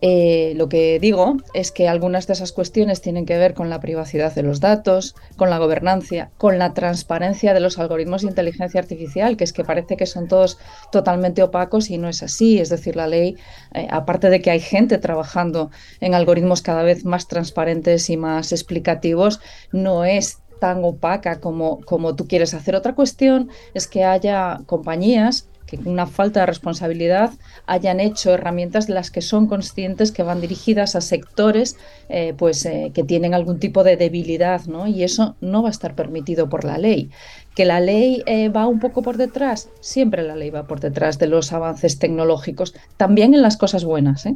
Eh, 0.00 0.52
lo 0.56 0.68
que 0.68 0.98
digo 1.00 1.36
es 1.54 1.72
que 1.72 1.88
algunas 1.88 2.26
de 2.26 2.34
esas 2.34 2.52
cuestiones 2.52 3.00
tienen 3.00 3.26
que 3.26 3.38
ver 3.38 3.54
con 3.54 3.70
la 3.70 3.80
privacidad 3.80 4.34
de 4.34 4.42
los 4.42 4.60
datos, 4.60 5.14
con 5.36 5.50
la 5.50 5.58
gobernancia, 5.58 6.30
con 6.36 6.58
la 6.58 6.74
transparencia 6.74 7.54
de 7.54 7.60
los 7.60 7.78
algoritmos 7.78 8.22
de 8.22 8.28
inteligencia 8.28 8.80
artificial, 8.80 9.36
que 9.36 9.44
es 9.44 9.52
que 9.52 9.64
parece 9.64 9.96
que 9.96 10.06
son 10.06 10.28
todos 10.28 10.58
totalmente 10.92 11.42
opacos 11.42 11.90
y 11.90 11.98
no 11.98 12.08
es 12.08 12.22
así. 12.22 12.58
Es 12.58 12.68
decir, 12.68 12.96
la 12.96 13.06
ley, 13.06 13.36
eh, 13.72 13.86
aparte 13.90 14.30
de 14.30 14.40
que 14.40 14.50
hay 14.50 14.60
gente 14.60 14.98
trabajando 14.98 15.70
en 16.00 16.14
algoritmos 16.14 16.62
cada 16.62 16.82
vez 16.82 17.04
más 17.04 17.28
transparentes 17.28 18.10
y 18.10 18.16
más 18.16 18.52
explicativos, 18.52 19.40
no 19.72 20.04
es 20.04 20.38
tan 20.60 20.84
opaca 20.84 21.40
como, 21.40 21.80
como 21.80 22.14
tú 22.14 22.26
quieres 22.26 22.54
hacer. 22.54 22.74
Otra 22.74 22.94
cuestión 22.94 23.50
es 23.74 23.86
que 23.86 24.04
haya 24.04 24.60
compañías 24.66 25.48
que 25.66 25.76
con 25.76 25.88
una 25.88 26.06
falta 26.06 26.40
de 26.40 26.46
responsabilidad 26.46 27.32
hayan 27.66 28.00
hecho 28.00 28.32
herramientas 28.32 28.86
de 28.86 28.94
las 28.94 29.10
que 29.10 29.22
son 29.22 29.46
conscientes 29.46 30.12
que 30.12 30.22
van 30.22 30.40
dirigidas 30.40 30.96
a 30.96 31.00
sectores 31.00 31.76
eh, 32.08 32.34
pues, 32.36 32.64
eh, 32.66 32.90
que 32.94 33.04
tienen 33.04 33.34
algún 33.34 33.58
tipo 33.58 33.84
de 33.84 33.96
debilidad, 33.96 34.64
¿no? 34.66 34.86
Y 34.86 35.02
eso 35.02 35.36
no 35.40 35.62
va 35.62 35.68
a 35.68 35.72
estar 35.72 35.94
permitido 35.94 36.48
por 36.48 36.64
la 36.64 36.78
ley. 36.78 37.10
¿Que 37.54 37.64
la 37.64 37.80
ley 37.80 38.22
eh, 38.26 38.48
va 38.48 38.66
un 38.66 38.80
poco 38.80 39.02
por 39.02 39.16
detrás? 39.16 39.68
Siempre 39.80 40.22
la 40.22 40.36
ley 40.36 40.50
va 40.50 40.66
por 40.66 40.80
detrás 40.80 41.18
de 41.18 41.28
los 41.28 41.52
avances 41.52 41.98
tecnológicos, 41.98 42.74
también 42.96 43.34
en 43.34 43.42
las 43.42 43.56
cosas 43.56 43.84
buenas. 43.84 44.26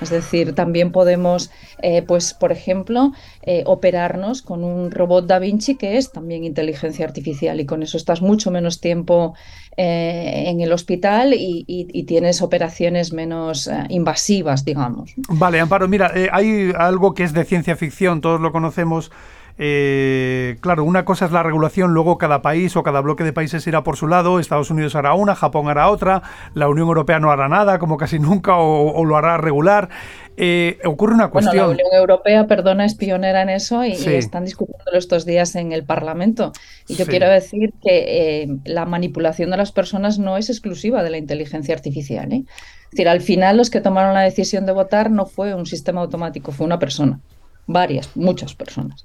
Es 0.00 0.10
decir, 0.10 0.54
también 0.54 0.92
podemos, 0.92 1.50
eh, 1.80 2.02
pues, 2.02 2.34
por 2.34 2.52
ejemplo, 2.52 3.12
eh, 3.42 3.62
operarnos 3.66 4.42
con 4.42 4.64
un 4.64 4.90
robot 4.90 5.26
Da 5.26 5.38
Vinci 5.38 5.76
que 5.76 5.96
es 5.96 6.12
también 6.12 6.44
inteligencia 6.44 7.04
artificial 7.06 7.60
y 7.60 7.66
con 7.66 7.82
eso 7.82 7.96
estás 7.96 8.20
mucho 8.20 8.50
menos 8.50 8.80
tiempo 8.80 9.34
eh, 9.76 10.44
en 10.46 10.60
el 10.60 10.72
hospital 10.72 11.34
y, 11.34 11.64
tienes 12.06 12.42
operaciones 12.42 13.12
menos 13.12 13.70
invasivas, 13.88 14.64
digamos. 14.64 15.14
Vale, 15.28 15.60
Amparo, 15.60 15.88
mira, 15.88 16.12
hay 16.32 16.72
algo 16.76 17.14
que 17.14 17.22
es 17.22 17.32
de 17.32 17.44
ciencia 17.44 17.76
ficción, 17.76 18.20
todos 18.20 18.40
lo 18.40 18.52
conocemos 18.52 19.10
eh, 19.56 20.56
claro, 20.60 20.82
una 20.82 21.04
cosa 21.04 21.26
es 21.26 21.32
la 21.32 21.44
regulación, 21.44 21.94
luego 21.94 22.18
cada 22.18 22.42
país 22.42 22.76
o 22.76 22.82
cada 22.82 23.00
bloque 23.00 23.22
de 23.22 23.32
países 23.32 23.64
irá 23.68 23.84
por 23.84 23.96
su 23.96 24.08
lado, 24.08 24.40
Estados 24.40 24.70
Unidos 24.70 24.96
hará 24.96 25.14
una, 25.14 25.36
Japón 25.36 25.68
hará 25.68 25.90
otra, 25.90 26.22
la 26.54 26.68
Unión 26.68 26.88
Europea 26.88 27.20
no 27.20 27.30
hará 27.30 27.48
nada, 27.48 27.78
como 27.78 27.96
casi 27.96 28.18
nunca, 28.20 28.56
o, 28.56 29.04
lo 29.04 29.16
hará 29.16 29.36
regular. 29.36 29.88
Eh, 30.36 30.78
ocurre 30.84 31.14
una 31.14 31.28
cuestión. 31.28 31.66
Bueno, 31.66 31.68
la 31.68 31.84
Unión 31.84 32.00
Europea, 32.00 32.46
perdona, 32.48 32.84
es 32.84 32.96
pionera 32.96 33.42
en 33.42 33.50
eso 33.50 33.84
y, 33.84 33.92
están 33.92 34.44
discutiéndolo 34.44 34.98
estos 34.98 35.24
días 35.24 35.54
en 35.54 35.70
el 35.70 35.84
Parlamento. 35.84 36.52
Y 36.88 36.96
yo 36.96 37.06
quiero 37.06 37.28
decir 37.28 37.72
que 37.80 38.42
eh, 38.42 38.48
la 38.64 38.84
manipulación 38.84 39.50
de 39.50 39.56
las 39.56 39.70
personas 39.70 40.18
no 40.18 40.36
es 40.36 40.50
exclusiva 40.50 41.04
de 41.04 41.10
la 41.10 41.18
inteligencia 41.18 41.74
artificial. 41.74 42.32
Es 42.32 42.44
decir, 42.90 43.08
al 43.08 43.20
final 43.20 43.56
los 43.56 43.70
que 43.70 43.80
tomaron 43.80 44.14
la 44.14 44.22
decisión 44.22 44.66
de 44.66 44.72
votar 44.72 45.12
no 45.12 45.26
fue 45.26 45.54
un 45.54 45.66
sistema 45.66 46.00
automático, 46.00 46.50
fue 46.50 46.66
una 46.66 46.80
persona. 46.80 47.20
Varias, 47.66 48.10
muchas 48.16 48.54
personas. 48.54 49.04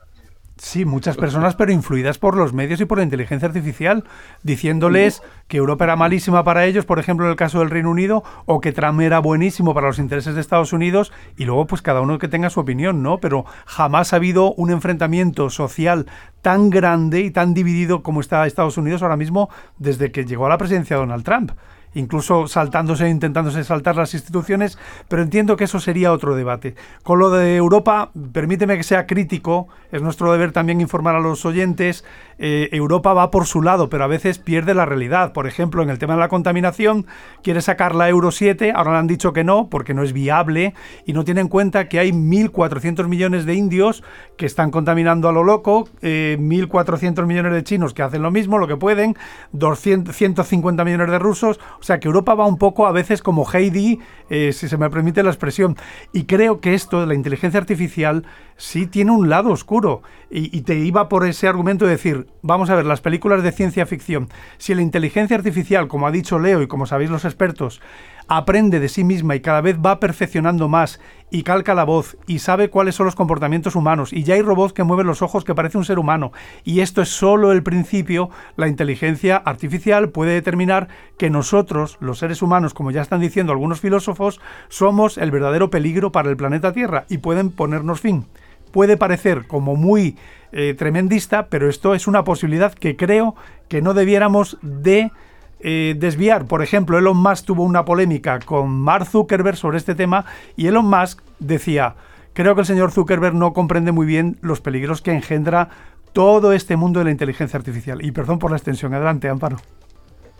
Sí, 0.62 0.84
muchas 0.84 1.16
personas, 1.16 1.55
pero 1.55 1.72
influidas 1.72 2.18
por 2.18 2.36
los 2.36 2.51
medios 2.51 2.82
y 2.82 2.86
por 2.86 2.97
la 2.97 3.05
inteligencia 3.05 3.47
artificial, 3.47 4.03
diciéndoles 4.43 5.24
que 5.47 5.55
Europa 5.55 5.86
era 5.86 5.95
malísima 5.95 6.43
para 6.43 6.66
ellos, 6.66 6.86
por 6.86 6.99
ejemplo, 6.99 7.26
en 7.26 7.32
el 7.32 7.38
caso 7.38 7.60
del 7.60 7.70
Reino 7.70 7.89
Unido, 7.89 8.26
o 8.45 8.60
que 8.60 8.74
Trump 8.74 8.99
era 8.99 9.20
buenísimo 9.20 9.74
para 9.74 9.88
los 9.88 9.99
intereses 9.99 10.36
de 10.36 10.41
Estados 10.41 10.74
Unidos, 10.74 11.14
y 11.38 11.45
luego 11.45 11.66
pues 11.66 11.82
cada 11.82 12.01
uno 12.01 12.20
que 12.20 12.28
tenga 12.28 12.49
su 12.49 12.60
opinión, 12.60 13.01
¿no? 13.01 13.20
Pero 13.20 13.45
jamás 13.66 14.12
ha 14.12 14.18
habido 14.18 14.53
un 14.53 14.70
enfrentamiento 14.70 15.49
social 15.49 16.07
tan 16.41 16.70
grande 16.70 17.22
y 17.22 17.32
tan 17.32 17.53
dividido 17.53 18.03
como 18.03 18.20
está 18.20 18.45
Estados 18.45 18.78
Unidos 18.78 19.01
ahora 19.01 19.16
mismo 19.16 19.49
desde 19.78 20.12
que 20.12 20.26
llegó 20.26 20.45
a 20.45 20.49
la 20.49 20.57
presidencia 20.57 20.97
Donald 20.97 21.24
Trump. 21.24 21.53
Incluso 21.94 22.48
saltándose, 22.48 23.10
intentándose 23.10 23.64
saltar 23.64 23.96
las 23.96 24.14
instituciones, 24.14 24.78
pero 25.08 25.22
entiendo 25.22 25.58
que 25.58 25.66
eso 25.66 25.80
sería 25.80 26.12
otro 26.12 26.36
debate. 26.36 26.76
Con 27.04 27.20
lo 27.20 27.30
de 27.30 27.56
Europa, 27.56 28.12
permíteme 28.32 28.78
que 28.78 28.84
sea 28.84 29.08
crítico, 29.08 29.68
es 29.92 30.02
nuestro 30.02 30.32
deber 30.32 30.52
también 30.52 30.82
informar 30.82 31.16
a 31.16 31.20
los 31.20 31.46
oyentes, 31.46 32.04
eh, 32.38 32.70
Europa 32.72 33.14
va 33.14 33.32
por 33.32 33.46
su 33.46 33.62
lado, 33.62 33.90
pero 33.90 34.06
a 34.06 34.08
veces 34.08 34.40
pierde 34.40 34.74
la 34.74 34.86
realidad. 34.86 35.34
Por 35.34 35.46
ejemplo, 35.46 35.84
en 35.84 35.90
el 35.90 36.00
tema 36.00 36.14
de 36.14 36.20
la 36.20 36.30
contaminación, 36.30 37.06
quiere 37.44 37.62
sacar 37.62 37.96
la 37.96 38.08
Euro 38.08 38.32
7, 38.32 38.72
ahora 38.74 38.94
le 38.94 38.98
han 39.00 39.08
dicho 39.08 39.34
que 39.34 39.44
no, 39.44 39.70
porque 39.70 39.94
no 39.94 40.04
es 40.04 40.14
viable, 40.14 40.74
y 41.06 41.14
no 41.14 41.26
tiene 41.26 41.42
en 41.42 41.50
cuenta 41.50 41.90
que 41.90 42.00
hay 42.00 42.12
1.400 42.12 43.08
millones 43.08 43.46
de 43.46 43.56
indios 43.56 44.04
que 44.38 44.46
están 44.46 44.72
contaminando 44.72 45.28
a 45.28 45.34
lo 45.34 45.44
loco, 45.44 45.86
1.400 46.02 47.20
eh, 47.20 47.26
millones 47.26 47.54
de 47.54 47.64
chinos 47.64 47.94
que 47.94 48.04
hacen 48.04 48.22
lo 48.22 48.32
mismo, 48.32 48.58
lo 48.58 48.68
que 48.68 48.78
pueden, 48.78 49.18
200, 49.52 50.16
150 50.16 50.86
millones 50.86 51.10
de 51.10 51.20
rusos, 51.20 51.60
o 51.80 51.84
sea 51.84 51.99
que 51.99 52.07
Europa 52.07 52.34
va 52.36 52.45
un 52.45 52.57
poco 52.57 52.88
a 52.88 52.91
veces 52.91 53.21
como 53.21 53.45
Heidi, 53.51 53.99
eh, 54.30 54.53
si 54.53 54.67
se 54.67 54.77
me 54.77 54.89
permite 54.89 55.23
la 55.23 55.30
expresión, 55.30 55.77
y 56.13 56.25
creo 56.25 56.59
que 56.59 56.73
esto 56.73 57.01
de 57.01 57.07
la 57.07 57.15
inteligencia 57.15 57.59
artificial 57.59 58.25
sí 58.57 58.88
tiene 58.88 59.11
un 59.11 59.30
lado 59.30 59.51
oscuro, 59.51 60.01
y, 60.30 60.55
y 60.55 60.61
te 60.61 60.75
iba 60.75 61.09
por 61.09 61.25
ese 61.25 61.47
argumento 61.47 61.86
de 61.86 61.91
decir, 61.91 62.27
vamos 62.41 62.69
a 62.69 62.75
ver, 62.75 62.86
las 62.86 63.01
películas 63.01 63.43
de 63.43 63.51
ciencia 63.51 63.86
ficción, 63.86 64.30
si 64.57 64.75
la 64.75 64.82
inteligencia 64.82 65.38
artificial, 65.38 65.88
como 65.88 66.07
ha 66.07 66.11
dicho 66.11 66.39
Leo 66.39 66.61
y 66.61 66.67
como 66.67 66.86
sabéis 66.86 67.09
los 67.09 67.25
expertos, 67.25 67.82
aprende 68.30 68.80
de 68.80 68.89
sí 68.89 69.03
misma 69.03 69.36
y 69.36 69.41
cada 69.41 69.59
vez 69.59 69.77
va 69.84 69.99
perfeccionando 69.99 70.69
más 70.69 70.99
y 71.32 71.43
calca 71.43 71.73
la 71.73 71.84
voz 71.84 72.15
y 72.27 72.39
sabe 72.39 72.69
cuáles 72.69 72.95
son 72.95 73.07
los 73.07 73.15
comportamientos 73.15 73.75
humanos 73.75 74.13
y 74.13 74.23
ya 74.23 74.36
hay 74.36 74.41
robots 74.41 74.73
que 74.73 74.84
mueven 74.84 75.07
los 75.07 75.21
ojos 75.21 75.43
que 75.43 75.55
parece 75.55 75.77
un 75.77 75.86
ser 75.86 75.99
humano 75.99 76.32
y 76.63 76.82
esto 76.82 77.01
es 77.01 77.09
solo 77.09 77.51
el 77.51 77.63
principio, 77.63 78.30
la 78.55 78.67
inteligencia 78.67 79.36
artificial 79.38 80.09
puede 80.09 80.34
determinar 80.34 80.88
que 81.17 81.30
nosotros, 81.30 81.97
los 81.99 82.19
seres 82.19 82.41
humanos, 82.41 82.73
como 82.73 82.91
ya 82.91 83.01
están 83.01 83.19
diciendo 83.19 83.51
algunos 83.51 83.82
filósofos, 83.82 84.39
somos 84.69 85.17
el 85.17 85.32
verdadero 85.32 85.71
peligro 85.71 86.11
para 86.11 86.30
el 86.30 86.38
planeta 86.38 86.71
Tierra 86.71 87.05
y 87.09 87.17
pueden 87.17 87.49
ponernos 87.49 87.99
fin. 87.99 88.27
Puede 88.71 88.97
parecer 88.97 89.47
como 89.47 89.75
muy 89.75 90.17
eh, 90.51 90.75
tremendista, 90.77 91.47
pero 91.47 91.67
esto 91.67 91.95
es 91.95 92.07
una 92.07 92.23
posibilidad 92.23 92.73
que 92.73 92.95
creo 92.95 93.36
que 93.67 93.82
no 93.82 93.95
debiéramos 93.95 94.59
de 94.61 95.11
eh, 95.60 95.95
desviar. 95.97 96.45
Por 96.45 96.62
ejemplo, 96.64 96.97
Elon 96.97 97.18
Musk 97.18 97.45
tuvo 97.45 97.64
una 97.64 97.86
polémica 97.86 98.39
con 98.39 98.70
Mark 98.70 99.05
Zuckerberg 99.05 99.57
sobre 99.57 99.78
este 99.78 99.95
tema 99.95 100.26
y 100.55 100.68
Elon 100.68 100.86
Musk 100.86 101.22
decía, 101.39 101.95
creo 102.34 102.55
que 102.55 102.62
el 102.62 102.68
señor 102.68 102.91
Zuckerberg 102.91 103.36
no 103.36 103.53
comprende 103.53 103.91
muy 103.91 104.05
bien 104.05 104.38
los 104.41 104.62
peligros 104.62 105.01
que 105.01 105.12
engendra 105.12 105.70
todo 106.14 106.53
este 106.53 106.76
mundo 106.76 106.99
de 106.99 107.05
la 107.05 107.12
inteligencia 107.12 107.57
artificial. 107.57 108.03
Y 108.03 108.12
perdón 108.12 108.39
por 108.39 108.51
la 108.51 108.57
extensión. 108.57 108.93
Adelante, 108.93 109.30
Amparo. 109.30 109.57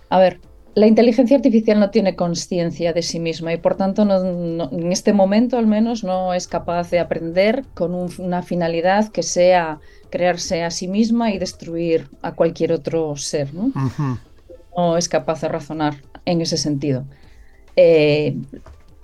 A 0.10 0.20
ver, 0.20 0.40
la 0.76 0.88
inteligencia 0.88 1.36
artificial 1.36 1.80
no 1.80 1.90
tiene 1.90 2.16
conciencia 2.16 2.94
de 2.94 3.02
sí 3.02 3.20
misma 3.20 3.54
y 3.54 3.58
por 3.58 3.76
tanto 3.76 4.04
en 4.04 4.92
este 4.92 5.14
momento 5.14 5.58
al 5.58 5.68
menos 5.68 6.04
no 6.04 6.34
es 6.34 6.48
capaz 6.48 6.90
de 6.90 7.00
aprender 7.00 7.66
con 7.74 7.94
una 7.94 8.42
finalidad 8.44 9.10
que 9.10 9.24
sea 9.24 9.80
crearse 10.10 10.64
a 10.64 10.72
sí 10.72 10.88
misma 10.88 11.32
y 11.32 11.40
destruir 11.40 12.08
a 12.22 12.34
cualquier 12.34 12.72
otro 12.72 13.16
ser. 13.16 13.54
¿no? 13.54 13.72
No 14.76 14.98
es 14.98 15.10
capaz 15.10 15.42
de 15.42 15.48
razonar 15.48 15.96
en 16.26 16.42
ese 16.42 16.58
sentido. 16.58 17.06
Eh, 17.76 18.36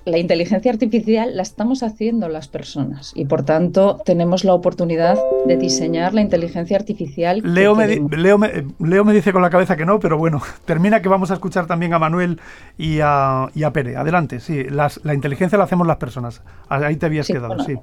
la 0.06 0.20
inteligencia 0.20 0.72
artificial 0.72 1.36
la 1.36 1.42
estamos 1.42 1.82
haciendo 1.82 2.30
las 2.30 2.48
personas 2.48 3.12
y 3.16 3.26
por 3.26 3.44
tanto 3.44 4.00
tenemos 4.06 4.44
la 4.44 4.54
oportunidad 4.54 5.18
de 5.48 5.58
diseñar 5.58 6.14
la 6.14 6.22
inteligencia 6.22 6.78
artificial. 6.78 7.42
Leo 7.44 7.76
me, 7.76 7.88
Leo, 8.16 8.38
me, 8.38 9.14
dice 9.14 9.34
con 9.34 9.42
la 9.42 9.50
cabeza 9.50 9.76
que 9.76 9.86
no, 9.86 10.00
pero 10.00 10.18
bueno, 10.18 10.42
termina 10.66 11.02
que 11.02 11.10
vamos 11.10 11.32
a 11.32 11.34
escuchar 11.34 11.66
también 11.66 11.94
a 11.94 12.00
Manuel 12.00 12.40
y 12.78 13.00
a, 13.02 13.50
y 13.56 13.64
a 13.64 13.74
Pere. 13.74 13.98
Adelante, 13.98 14.40
sí, 14.40 14.64
la 14.66 15.14
inteligencia 15.14 15.58
la 15.58 15.64
hacemos 15.64 15.88
las 15.88 15.98
personas. 15.98 16.44
Ahí 16.70 16.98
te 16.98 17.08
habías 17.08 17.28
quedado, 17.28 17.58
sí 17.64 17.76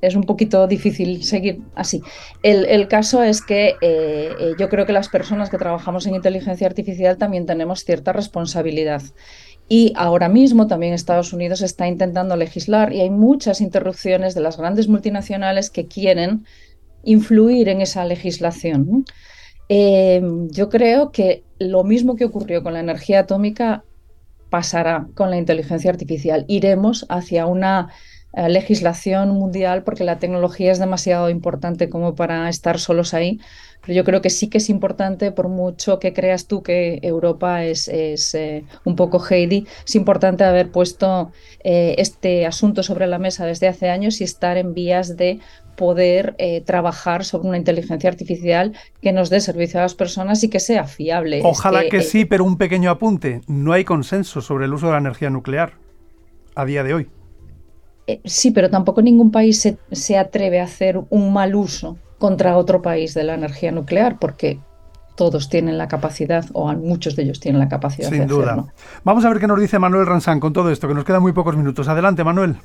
es, 0.00 0.14
un 0.14 0.24
poquito 0.24 0.66
difícil 0.66 1.24
seguir 1.24 1.60
así. 1.74 2.02
El, 2.42 2.88
caso 2.88 3.22
es 3.22 3.42
que 3.42 3.74
eh, 3.80 4.54
yo 4.58 4.68
creo 4.68 4.86
que 4.86 4.92
las 4.92 5.08
personas 5.08 5.50
que 5.50 5.58
trabajamos 5.58 6.06
en 6.06 6.14
inteligencia 6.14 6.66
artificial 6.66 7.16
también 7.16 7.46
tenemos 7.46 7.84
cierta 7.84 8.12
responsabilidad. 8.12 9.02
Y 9.68 9.92
ahora 9.96 10.28
mismo 10.28 10.66
también 10.66 10.92
Estados 10.92 11.32
Unidos 11.32 11.62
está 11.62 11.88
intentando 11.88 12.36
legislar 12.36 12.92
y 12.92 13.00
hay 13.00 13.10
muchas 13.10 13.60
interrupciones 13.60 14.34
de 14.34 14.42
las 14.42 14.58
grandes 14.58 14.88
multinacionales 14.88 15.70
que 15.70 15.86
quieren 15.86 16.44
influir 17.02 17.68
en 17.68 17.80
esa 17.80 18.04
legislación. 18.04 19.04
Eh, 19.68 20.20
yo 20.50 20.68
creo 20.68 21.10
que 21.10 21.44
lo 21.58 21.84
mismo 21.84 22.16
que 22.16 22.26
ocurrió 22.26 22.62
con 22.62 22.74
la 22.74 22.80
energía 22.80 23.20
atómica 23.20 23.84
pasará 24.50 25.08
con 25.14 25.30
la 25.30 25.36
inteligencia 25.38 25.90
artificial. 25.90 26.44
Iremos 26.46 27.06
hacia 27.08 27.46
una 27.46 27.88
eh, 28.36 28.48
legislación 28.48 29.30
mundial 29.30 29.84
porque 29.84 30.02
la 30.02 30.18
tecnología 30.18 30.72
es 30.72 30.78
demasiado 30.80 31.30
importante 31.30 31.88
como 31.88 32.14
para 32.14 32.48
estar 32.48 32.80
solos 32.80 33.14
ahí. 33.14 33.40
Pero 33.80 33.94
yo 33.94 34.04
creo 34.04 34.22
que 34.22 34.30
sí 34.30 34.48
que 34.48 34.58
es 34.58 34.70
importante, 34.70 35.30
por 35.30 35.48
mucho 35.48 35.98
que 35.98 36.12
creas 36.12 36.46
tú 36.46 36.62
que 36.62 36.98
Europa 37.02 37.64
es, 37.64 37.86
es 37.86 38.34
eh, 38.34 38.64
un 38.84 38.96
poco 38.96 39.22
Heidi, 39.22 39.66
es 39.86 39.94
importante 39.94 40.42
haber 40.42 40.70
puesto 40.70 41.32
eh, 41.62 41.94
este 41.98 42.46
asunto 42.46 42.82
sobre 42.82 43.06
la 43.06 43.18
mesa 43.18 43.44
desde 43.44 43.68
hace 43.68 43.90
años 43.90 44.20
y 44.20 44.24
estar 44.24 44.56
en 44.56 44.72
vías 44.74 45.16
de 45.16 45.40
poder 45.76 46.36
trabajar 46.64 47.24
sobre 47.24 47.48
una 47.48 47.56
inteligencia 47.56 48.08
artificial 48.08 48.74
que 49.02 49.12
nos 49.12 49.28
dé 49.28 49.40
servicio 49.40 49.80
a 49.80 49.82
las 49.82 49.94
personas 49.94 50.44
y 50.44 50.48
que 50.48 50.60
sea 50.60 50.84
fiable. 50.84 51.40
Ojalá 51.42 51.88
que 51.88 52.02
sí, 52.02 52.24
pero 52.24 52.44
un 52.44 52.58
pequeño 52.58 52.90
apunte. 52.90 53.40
No 53.48 53.72
hay 53.72 53.82
consenso 53.82 54.40
sobre 54.40 54.66
el 54.66 54.72
uso 54.72 54.86
de 54.86 54.92
la 54.92 54.98
energía 54.98 55.30
nuclear 55.30 55.72
a 56.54 56.64
día 56.64 56.84
de 56.84 56.94
hoy. 56.94 57.08
Eh, 58.06 58.20
sí, 58.24 58.50
pero 58.50 58.70
tampoco 58.70 59.00
ningún 59.02 59.30
país 59.30 59.76
se, 59.90 60.18
atreve 60.18 60.60
a 60.60 60.64
hacer 60.64 61.00
un 61.08 61.32
mal 61.32 61.54
uso 61.54 61.96
contra 62.18 62.56
otro 62.56 62.82
país 62.82 63.14
de 63.14 63.24
la 63.24 63.34
energía 63.34 63.72
nuclear, 63.72 64.18
porque 64.18 64.58
todos 65.16 65.48
tienen 65.48 65.78
la 65.78 65.88
capacidad, 65.88 66.44
o 66.52 66.72
muchos 66.74 67.16
de 67.16 67.22
ellos 67.22 67.40
tienen 67.40 67.60
la 67.60 67.68
capacidad 67.68 68.10
Sin 68.10 68.26
duda. 68.26 68.66
Vamos 69.04 69.24
a 69.24 69.30
ver 69.30 69.38
qué 69.38 69.46
nos 69.46 69.60
dice 69.60 69.78
Manuel 69.78 70.06
Ransán 70.06 70.40
con 70.40 70.52
todo 70.52 70.70
esto, 70.70 70.88
que 70.88 70.94
nos 70.94 71.04
quedan 71.04 71.22
muy 71.22 71.32
pocos 71.32 71.56
minutos. 71.56 71.88
Adelante, 71.88 72.24
Manuel. 72.24 72.56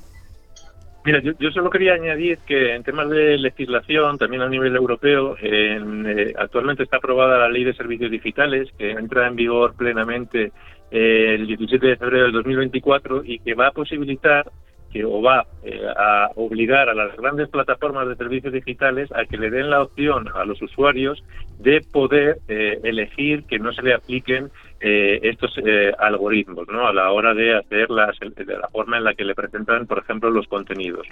Mira, 1.05 1.21
yo, 1.21 1.51
solo 1.51 1.69
quería 1.69 1.93
añadir 1.93 2.39
que 2.45 2.75
en 2.75 2.83
temas 2.83 3.09
de 3.09 3.37
legislación, 3.37 4.17
también 4.17 4.41
a 4.41 4.49
nivel 4.49 4.75
europeo, 4.75 5.37
eh, 5.41 6.33
actualmente 6.37 6.83
está 6.83 6.97
aprobada 6.97 7.37
la 7.37 7.49
Ley 7.49 7.63
de 7.63 7.73
Servicios 7.73 8.11
Digitales, 8.11 8.69
que 8.77 8.91
entra 8.91 9.27
en 9.27 9.35
vigor 9.35 9.75
plenamente 9.75 10.51
eh, 10.91 11.35
el 11.35 11.47
17 11.47 11.87
de 11.87 11.95
febrero 11.95 12.25
del 12.25 12.33
2024 12.33 13.23
y 13.23 13.39
que 13.39 13.53
va 13.53 13.67
a 13.67 13.71
posibilitar 13.71 14.51
que 14.91 15.03
va 15.03 15.45
eh, 15.63 15.81
a 15.95 16.29
obligar 16.35 16.89
a 16.89 16.93
las 16.93 17.15
grandes 17.15 17.49
plataformas 17.49 18.07
de 18.07 18.15
servicios 18.15 18.53
digitales 18.53 19.11
a 19.11 19.25
que 19.25 19.37
le 19.37 19.49
den 19.49 19.69
la 19.69 19.83
opción 19.83 20.27
a 20.33 20.45
los 20.45 20.61
usuarios 20.61 21.23
de 21.59 21.81
poder 21.81 22.39
eh, 22.47 22.79
elegir 22.83 23.43
que 23.43 23.59
no 23.59 23.71
se 23.73 23.81
le 23.81 23.93
apliquen 23.93 24.49
eh, 24.81 25.19
estos 25.23 25.51
eh, 25.57 25.91
algoritmos 25.99 26.67
¿no? 26.69 26.87
a 26.87 26.93
la 26.93 27.11
hora 27.11 27.33
de 27.33 27.57
hacer 27.57 27.89
las, 27.89 28.17
de 28.19 28.57
la 28.57 28.69
forma 28.69 28.97
en 28.97 29.03
la 29.03 29.13
que 29.13 29.25
le 29.25 29.35
presentan, 29.35 29.85
por 29.85 29.99
ejemplo, 29.99 30.29
los 30.29 30.47
contenidos. 30.47 31.05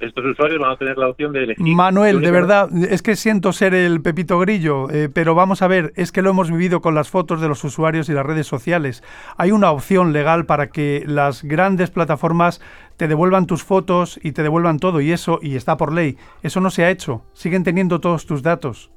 estos 0.00 0.24
usuarios 0.24 0.60
van 0.60 0.72
a 0.72 0.76
tener 0.76 0.98
la 0.98 1.08
opción 1.08 1.32
de 1.32 1.44
elegir. 1.44 1.74
Manuel, 1.74 2.20
de 2.20 2.30
verdad, 2.30 2.68
es 2.90 3.02
que 3.02 3.16
siento 3.16 3.52
ser 3.52 3.72
el 3.72 4.02
pepito 4.02 4.38
grillo, 4.38 4.90
eh, 4.90 5.08
pero 5.12 5.34
vamos 5.34 5.62
a 5.62 5.68
ver, 5.68 5.92
es 5.96 6.12
que 6.12 6.20
lo 6.20 6.30
hemos 6.30 6.50
vivido 6.50 6.82
con 6.82 6.94
las 6.94 7.08
fotos 7.08 7.40
de 7.40 7.48
los 7.48 7.64
usuarios 7.64 8.08
y 8.10 8.12
las 8.12 8.26
redes 8.26 8.46
sociales. 8.46 9.02
Hay 9.38 9.50
una 9.50 9.70
opción 9.70 10.12
legal 10.12 10.44
para 10.44 10.68
que 10.68 11.04
las 11.06 11.42
grandes 11.42 11.90
plataformas 11.90 12.60
te 12.98 13.08
devuelvan 13.08 13.46
tus 13.46 13.64
fotos 13.64 14.20
y 14.22 14.32
te 14.32 14.42
devuelvan 14.42 14.78
todo, 14.78 15.00
y 15.00 15.10
eso, 15.12 15.38
y 15.40 15.56
está 15.56 15.76
por 15.76 15.92
ley. 15.92 16.16
Eso 16.42 16.60
no 16.60 16.68
se 16.68 16.84
ha 16.84 16.90
hecho. 16.90 17.22
Siguen 17.32 17.64
teniendo 17.64 18.00
todos 18.00 18.26
tus 18.26 18.42
datos 18.42 18.90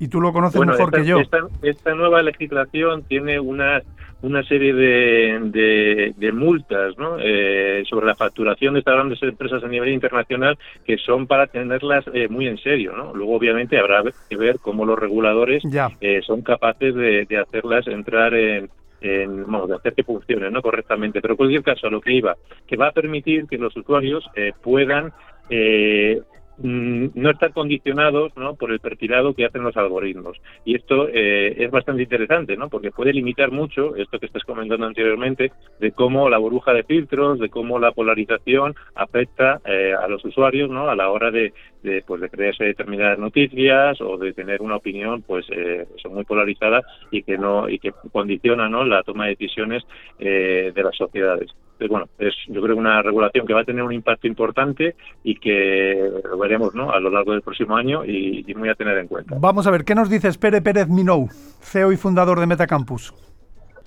y 0.00 0.08
tú 0.08 0.20
lo 0.20 0.32
conoces 0.32 0.60
mejor 0.60 0.90
que 0.90 1.04
yo. 1.04 1.20
Esta, 1.62 1.94
nueva 1.94 2.22
legislación 2.22 3.02
tiene 3.02 3.38
una, 3.38 3.82
una 4.22 4.42
serie 4.44 4.72
de, 4.72 6.12
de, 6.16 6.32
multas 6.32 6.96
¿no? 6.96 7.18
eh, 7.20 7.84
sobre 7.86 8.06
la 8.06 8.14
facturación 8.14 8.72
de 8.72 8.80
estas 8.80 8.94
grandes 8.94 9.22
empresas 9.22 9.62
a 9.62 9.68
nivel 9.68 9.90
internacional 9.90 10.58
que 10.86 10.96
son 10.96 11.26
para 11.26 11.48
tenerlas 11.48 12.06
eh, 12.14 12.28
muy 12.28 12.46
en 12.46 12.56
serio. 12.56 12.94
¿no? 12.96 13.14
Luego, 13.14 13.36
obviamente, 13.36 13.78
habrá 13.78 14.02
que 14.28 14.36
ver 14.36 14.58
cómo 14.58 14.86
los 14.86 14.98
reguladores 14.98 15.62
eh, 16.00 16.22
son 16.26 16.40
capaces 16.40 16.94
de, 16.94 17.26
de 17.26 17.36
hacerlas 17.36 17.86
entrar 17.86 18.32
en, 18.32 18.70
en, 19.02 19.44
vamos, 19.44 19.68
de 19.68 19.76
hacer 19.76 19.92
que 19.92 20.02
funcione 20.02 20.50
¿no? 20.50 20.62
correctamente. 20.62 21.20
Pero 21.20 21.34
en 21.34 21.36
cualquier 21.36 21.62
caso, 21.62 21.88
a 21.88 21.90
lo 21.90 22.00
que 22.00 22.14
iba, 22.14 22.36
que 22.66 22.76
va 22.78 22.88
a 22.88 22.92
permitir 22.92 23.46
que 23.46 23.58
los 23.58 23.76
usuarios 23.76 24.24
puedan 24.62 25.12
mm, 25.50 26.29
no 26.62 27.30
están 27.30 27.52
condicionados 27.52 28.32
¿no? 28.36 28.54
por 28.54 28.70
el 28.70 28.80
perfilado 28.80 29.34
que 29.34 29.46
hacen 29.46 29.62
los 29.62 29.76
algoritmos. 29.76 30.40
Y 30.64 30.76
esto 30.76 31.08
eh, 31.08 31.54
es 31.58 31.70
bastante 31.70 32.02
interesante, 32.02 32.56
¿no? 32.56 32.68
porque 32.68 32.90
puede 32.90 33.12
limitar 33.12 33.50
mucho 33.50 33.96
esto 33.96 34.18
que 34.18 34.26
estás 34.26 34.44
comentando 34.44 34.86
anteriormente, 34.86 35.52
de 35.78 35.92
cómo 35.92 36.28
la 36.28 36.38
burbuja 36.38 36.72
de 36.72 36.84
filtros, 36.84 37.38
de 37.38 37.48
cómo 37.48 37.78
la 37.78 37.92
polarización 37.92 38.74
afecta 38.94 39.60
eh, 39.64 39.94
a 39.94 40.06
los 40.08 40.24
usuarios 40.24 40.70
¿no? 40.70 40.88
a 40.88 40.96
la 40.96 41.10
hora 41.10 41.30
de, 41.30 41.52
de, 41.82 42.02
pues, 42.06 42.20
de 42.20 42.28
crearse 42.28 42.64
determinadas 42.64 43.18
noticias 43.18 44.00
o 44.00 44.16
de 44.16 44.32
tener 44.32 44.62
una 44.62 44.76
opinión 44.76 45.22
pues 45.22 45.46
eh, 45.50 45.86
son 46.02 46.14
muy 46.14 46.24
polarizada 46.24 46.82
y 47.10 47.22
que 47.22 47.38
no 47.38 47.68
y 47.68 47.78
que 47.78 47.92
condiciona 48.12 48.68
¿no? 48.68 48.84
la 48.84 49.02
toma 49.02 49.24
de 49.24 49.30
decisiones 49.30 49.84
de 50.18 50.72
las 50.76 50.96
sociedades. 50.96 51.50
Entonces, 51.80 51.88
bueno, 51.90 52.08
es 52.18 52.34
yo 52.48 52.60
creo 52.60 52.76
una 52.76 53.00
regulación 53.00 53.46
que 53.46 53.54
va 53.54 53.62
a 53.62 53.64
tener 53.64 53.82
un 53.82 53.92
impacto 53.92 54.26
importante 54.26 54.96
y 55.24 55.36
que 55.36 56.10
lo 56.28 56.36
veremos 56.36 56.74
¿no? 56.74 56.90
a 56.92 57.00
lo 57.00 57.08
largo 57.08 57.32
del 57.32 57.40
próximo 57.40 57.74
año 57.74 58.04
y, 58.04 58.44
muy 58.54 58.68
a 58.68 58.74
tener 58.74 58.98
en 58.98 59.08
cuenta. 59.08 59.36
Vamos 59.40 59.66
a 59.66 59.70
ver, 59.70 59.84
¿qué 59.84 59.94
nos 59.94 60.10
dice 60.10 60.30
Pere 60.38 60.60
Pérez 60.60 60.88
Minou, 60.88 61.28
CEO 61.60 61.92
y 61.92 61.96
fundador 61.96 62.38
de 62.38 62.46
Metacampus? 62.46 63.14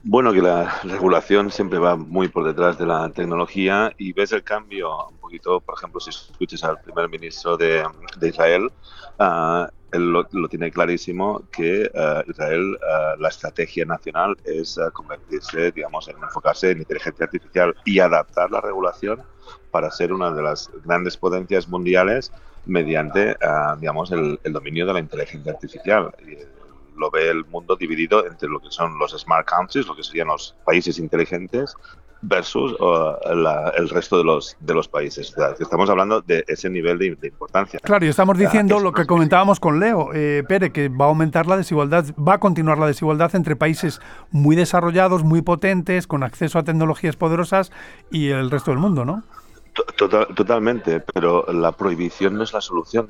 Bueno, 0.06 0.34
que 0.34 0.42
la 0.42 0.82
regulación 0.84 1.50
siempre 1.50 1.80
va 1.80 1.96
muy 1.96 2.28
por 2.28 2.44
detrás 2.44 2.78
de 2.78 2.86
la 2.86 3.10
tecnología 3.12 3.94
y 3.98 4.12
ves 4.12 4.34
el 4.34 4.44
cambio 4.44 5.08
un 5.08 5.16
poquito, 5.16 5.62
por 5.62 5.76
ejemplo, 5.78 6.02
si 6.02 6.10
escuchas 6.10 6.62
al 6.66 6.82
primer 6.82 7.08
ministro 7.08 7.56
de, 7.56 7.86
Israel, 8.22 8.70
uh, 9.20 9.66
él 9.94 10.12
lo, 10.12 10.26
tiene 10.50 10.72
clarísimo 10.72 11.44
que 11.54 11.90
uh, 11.94 12.30
Israel, 12.30 12.74
uh, 12.76 13.22
la 13.22 13.30
estrategia 13.30 13.86
nacional 13.86 14.36
es 14.44 14.78
convertirse, 14.92 15.72
digamos, 15.72 16.10
en 16.10 16.18
enfocarse 16.22 16.72
en 16.72 16.80
inteligencia 16.80 17.24
artificial 17.24 17.74
y 17.86 18.00
adaptar 18.00 18.52
la 18.52 18.60
regulación 18.60 19.22
para 19.72 19.90
ser 19.90 20.12
una 20.12 20.32
de 20.32 20.42
las 20.42 20.70
grandes 20.84 21.16
potencias 21.16 21.70
mundiales 21.70 22.30
mediante, 22.66 23.38
digamos, 23.80 24.12
el, 24.12 24.38
el, 24.44 24.52
dominio 24.52 24.86
de 24.86 24.94
la 24.94 25.00
inteligencia 25.00 25.54
artificial. 25.54 26.14
Y, 26.28 26.63
lo 26.96 27.12
ve 27.12 27.30
el 27.30 27.46
mundo 27.46 27.76
dividido 27.76 28.26
entre 28.26 28.50
lo 28.50 28.60
que 28.60 28.72
son 28.72 28.98
los 29.00 29.12
smart 29.12 29.48
countries, 29.48 29.88
lo 29.88 29.96
que 29.96 30.04
serían 30.04 30.28
los 30.28 30.56
países 30.66 31.00
inteligentes, 31.00 31.76
versus 32.24 32.76
el 33.26 33.90
resto 33.90 34.18
de 34.18 34.24
los, 34.24 34.56
de 34.60 34.74
los 34.74 34.88
países. 34.88 35.34
estamos 35.60 35.90
hablando 35.90 36.22
de 36.22 36.44
ese 36.48 36.70
nivel 36.70 36.98
de, 36.98 37.28
importancia. 37.28 37.80
Claro, 37.84 38.06
y 38.06 38.10
estamos 38.10 38.38
diciendo 38.38 38.80
lo 38.80 38.94
que 38.94 39.06
comentábamos 39.06 39.60
con 39.60 39.80
Leo, 39.80 40.10
eh, 40.14 40.44
Pere, 40.48 40.72
que 40.72 40.90
va 40.90 41.06
a 41.06 41.08
aumentar 41.10 41.48
la 41.48 41.58
desigualdad, 41.58 42.06
va 42.16 42.36
a 42.36 42.40
continuar 42.40 42.78
la 42.78 42.88
desigualdad 42.88 43.36
entre 43.36 43.56
países 43.56 44.00
muy 44.32 44.56
desarrollados, 44.56 45.24
muy 45.24 45.42
potentes, 45.42 46.08
con 46.08 46.24
acceso 46.24 46.58
a 46.60 46.64
tecnologías 46.64 47.18
poderosas 47.18 47.72
y 48.10 48.30
el 48.30 48.50
resto 48.50 48.72
del 48.72 48.80
mundo, 48.80 49.06
¿no? 49.06 49.24
Totalmente, 50.36 51.00
pero 51.00 51.46
la 51.52 51.72
prohibición 51.72 52.36
no 52.36 52.44
es 52.44 52.54
la 52.54 52.62
solución. 52.62 53.10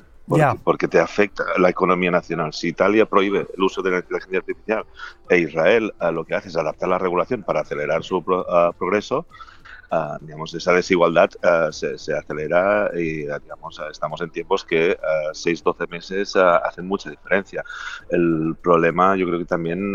Porque, 0.64 0.88
te 0.88 0.98
afecta 0.98 1.44
la 1.58 1.68
economía 1.68 2.10
nacional. 2.10 2.54
Si 2.54 2.68
Italia 2.68 3.04
prohíbe 3.04 3.46
el 3.54 3.62
uso 3.62 3.82
de 3.82 3.90
la 3.90 3.98
inteligencia 3.98 4.38
artificial 4.38 4.84
e 5.28 5.38
Israel 5.38 5.92
eh, 6.00 6.10
lo 6.12 6.24
que 6.24 6.34
hace 6.34 6.48
es 6.48 6.56
adaptar 6.56 6.88
la 6.88 6.98
regulación 6.98 7.42
para 7.42 7.60
acelerar 7.60 8.02
su 8.02 8.18
eh, 8.18 8.70
progreso, 8.78 9.26
uh, 9.90 10.18
digamos, 10.20 10.54
esa 10.54 10.72
desigualdad 10.72 11.30
se, 11.70 11.98
se, 11.98 12.14
acelera 12.14 12.90
y 12.94 13.26
digamos, 13.26 13.80
estamos 13.90 14.20
en 14.20 14.30
tiempos 14.30 14.64
que 14.64 14.96
6-12 15.32 15.88
meses 15.88 16.36
hacen 16.36 16.86
mucha 16.86 17.10
diferencia. 17.10 17.62
El 18.10 18.56
problema 18.62 19.16
yo 19.16 19.26
creo 19.26 19.38
que 19.38 19.44
también 19.44 19.94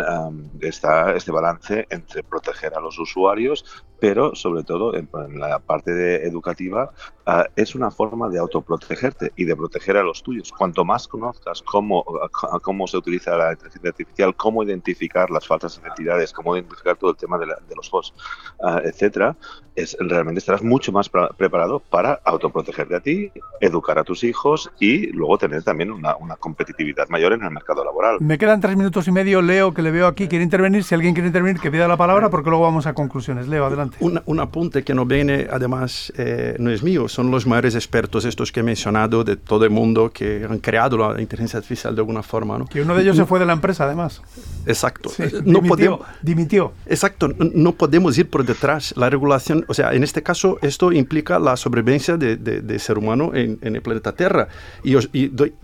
está 0.62 1.14
este 1.16 1.32
balance 1.32 1.88
entre 1.90 2.24
proteger 2.24 2.74
a 2.76 2.82
los 2.82 2.98
usuarios, 3.00 3.66
pero 4.00 4.36
sobre 4.36 4.64
todo 4.64 4.94
en, 4.96 5.10
la 5.40 5.60
parte 5.60 5.92
de 5.94 6.28
educativa 6.28 6.92
uh, 7.28 7.44
es 7.56 7.76
una 7.76 7.92
forma 7.92 8.30
de 8.30 8.40
autoprotegerte 8.40 9.34
y 9.36 9.46
de 9.46 9.56
proteger 9.56 9.98
a 9.98 10.04
los 10.04 10.24
tuyos. 10.24 10.52
Cuanto 10.52 10.86
más 10.86 11.08
conozcas 11.08 11.62
cómo, 11.62 12.04
cómo 12.62 12.88
se 12.88 12.98
utiliza 12.98 13.36
la 13.36 13.52
inteligencia 13.52 13.90
artificial, 13.90 14.36
cómo 14.36 14.64
identificar 14.64 15.30
las 15.30 15.46
falsas 15.46 15.80
identidades, 15.84 16.34
cómo 16.34 16.56
identificar 16.56 16.98
todo 16.98 17.12
el 17.12 17.18
tema 17.18 17.38
de, 17.38 17.46
de 17.46 17.76
los 17.76 17.92
uh, 17.92 18.78
etcétera, 18.84 19.36
es, 19.76 19.89
realmente 20.00 20.40
estarás 20.40 20.64
mucho 20.64 20.92
más 20.92 21.10
preparado 21.10 21.80
para 21.80 22.20
autoprotegerte 22.24 22.96
a 22.96 23.00
ti, 23.00 23.32
educar 23.62 24.00
a 24.00 24.04
tus 24.04 24.24
hijos 24.24 24.72
y 24.80 25.08
luego 25.08 25.38
tener 25.38 25.64
también 25.64 25.92
una, 25.92 26.16
una, 26.16 26.36
competitividad 26.36 27.10
mayor 27.10 27.34
en 27.34 27.44
el 27.44 27.52
mercado 27.52 27.84
laboral. 27.84 28.18
Me 28.20 28.38
quedan 28.38 28.62
tres 28.62 28.78
minutos 28.78 29.08
y 29.08 29.12
medio. 29.12 29.42
Leo, 29.42 29.74
que 29.74 29.82
le 29.82 29.92
veo 29.92 30.08
aquí, 30.08 30.28
quiere 30.28 30.44
intervenir. 30.44 30.84
Si 30.84 30.96
alguien 30.96 31.14
quiere 31.14 31.28
intervenir, 31.28 31.60
que 31.60 31.72
pida 31.72 31.88
la 31.88 31.98
palabra 31.98 32.30
porque 32.30 32.50
luego 32.50 32.64
vamos 32.64 32.86
a 32.86 32.94
conclusiones. 32.94 33.48
Leo, 33.48 33.66
adelante. 33.66 33.98
Un, 34.00 34.40
apunte 34.40 34.84
que 34.84 34.94
no 34.94 35.06
viene, 35.06 35.48
además, 35.52 36.14
eh, 36.18 36.56
no 36.60 36.72
es 36.72 36.82
mío, 36.82 37.10
son 37.10 37.30
los 37.30 37.46
mayores 37.46 37.76
expertos, 37.76 38.24
estos 38.26 38.52
que 38.52 38.62
he 38.62 38.64
mencionado, 38.64 39.24
de 39.24 39.36
todo 39.36 39.66
el 39.66 39.70
mundo, 39.70 40.12
que 40.12 40.46
han 40.50 40.60
creado 40.60 40.98
la 40.98 41.22
inteligencia 41.22 41.58
artificial 41.58 41.94
de 41.94 42.02
alguna 42.02 42.24
forma. 42.24 42.58
¿no? 42.58 42.66
Que 42.66 42.82
uno 42.82 42.96
de 42.96 43.02
ellos 43.02 43.18
se 43.18 43.26
fue 43.26 43.40
de 43.40 43.46
la 43.46 43.54
empresa, 43.54 43.84
además. 43.84 44.22
Exacto. 44.66 45.10
no 45.20 45.60
dimitió, 45.60 45.68
podemos, 45.68 46.00
dimitió. 46.22 46.74
Exacto, 46.86 47.30
no 47.38 47.74
podemos 47.74 48.18
ir 48.18 48.30
por 48.30 48.46
detrás. 48.46 48.94
La 48.96 49.10
regulación, 49.10 49.66
o 49.70 49.74
sea, 49.76 49.94
en 49.94 50.04
este 50.04 50.24
caso, 50.24 50.58
esto 50.64 50.92
implica 50.92 51.38
la 51.38 51.56
sobrevivencia 51.56 52.18
de, 52.18 52.38
de, 52.38 52.80
ser 52.80 52.98
humano 52.98 53.32
en, 53.36 53.60
el 53.62 53.82
planeta 53.84 54.16
Tierra. 54.16 54.48
Y, 54.84 54.96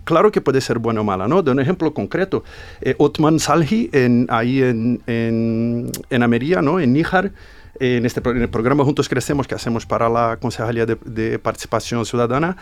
claro 0.04 0.32
que 0.32 0.42
puede 0.42 0.62
ser 0.62 0.78
buena 0.78 1.02
o 1.02 1.04
mala, 1.04 1.28
¿no? 1.28 1.42
De 1.42 1.50
un 1.50 1.60
ejemplo 1.60 1.92
concreto, 1.92 2.44
eh, 2.82 2.94
Otman 3.00 3.40
Salhi, 3.40 3.90
en, 3.94 4.28
ahí 4.30 4.62
en, 4.62 5.02
en, 5.08 5.92
en 6.12 6.24
Ameria, 6.24 6.62
¿no? 6.62 6.80
En 6.80 6.94
Níjar, 6.94 7.32
en 7.80 8.06
este 8.06 8.22
en 8.30 8.42
el 8.42 8.50
programa 8.50 8.84
Juntos 8.84 9.10
Crecemos 9.10 9.48
que 9.48 9.56
hacemos 9.56 9.86
para 9.86 10.08
la 10.08 10.38
Concejalía 10.40 10.86
de, 10.86 11.40
Participación 11.40 12.06
Ciudadana 12.06 12.58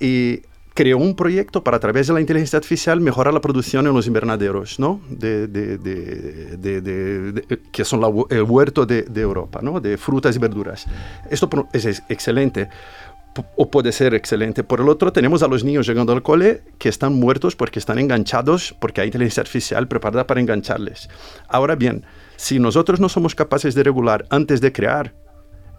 y 0.00 0.42
creó 0.78 0.96
un 0.96 1.16
proyecto 1.16 1.64
para 1.64 1.78
a 1.78 1.80
través 1.80 2.06
de 2.06 2.14
la 2.14 2.20
inteligencia 2.20 2.56
artificial 2.56 3.00
mejorar 3.00 3.34
la 3.34 3.40
producción 3.40 3.88
en 3.88 3.94
los 3.94 4.06
invernaderos, 4.06 4.78
¿no? 4.78 5.00
De, 5.10 5.50
que 7.72 7.84
son 7.84 8.00
el 8.30 8.42
huerto 8.44 8.86
de, 8.86 9.04
Europa, 9.16 9.58
¿no? 9.60 9.80
De 9.80 9.98
frutas 9.98 10.36
y 10.36 10.38
verduras. 10.38 10.86
Esto 11.32 11.50
es 11.72 12.04
excelente 12.08 12.68
o 13.56 13.68
puede 13.72 13.90
ser 13.90 14.14
excelente. 14.14 14.62
Por 14.62 14.80
el 14.80 14.88
otro, 14.88 15.12
tenemos 15.12 15.42
a 15.42 15.48
los 15.48 15.64
niños 15.64 15.84
llegando 15.84 16.12
al 16.12 16.22
cole 16.22 16.62
que 16.78 16.88
están 16.88 17.12
muertos 17.14 17.56
porque 17.56 17.80
están 17.80 17.98
enganchados, 17.98 18.72
porque 18.78 19.00
hay 19.00 19.08
inteligencia 19.08 19.40
artificial 19.40 19.88
preparada 19.88 20.28
para 20.28 20.40
engancharles. 20.40 21.08
Ahora 21.48 21.74
bien, 21.74 22.04
si 22.36 22.60
nosotros 22.60 23.00
no 23.00 23.08
somos 23.08 23.34
capaces 23.34 23.74
de 23.74 23.82
regular 23.82 24.26
antes 24.30 24.60
de 24.60 24.70
crear, 24.70 25.12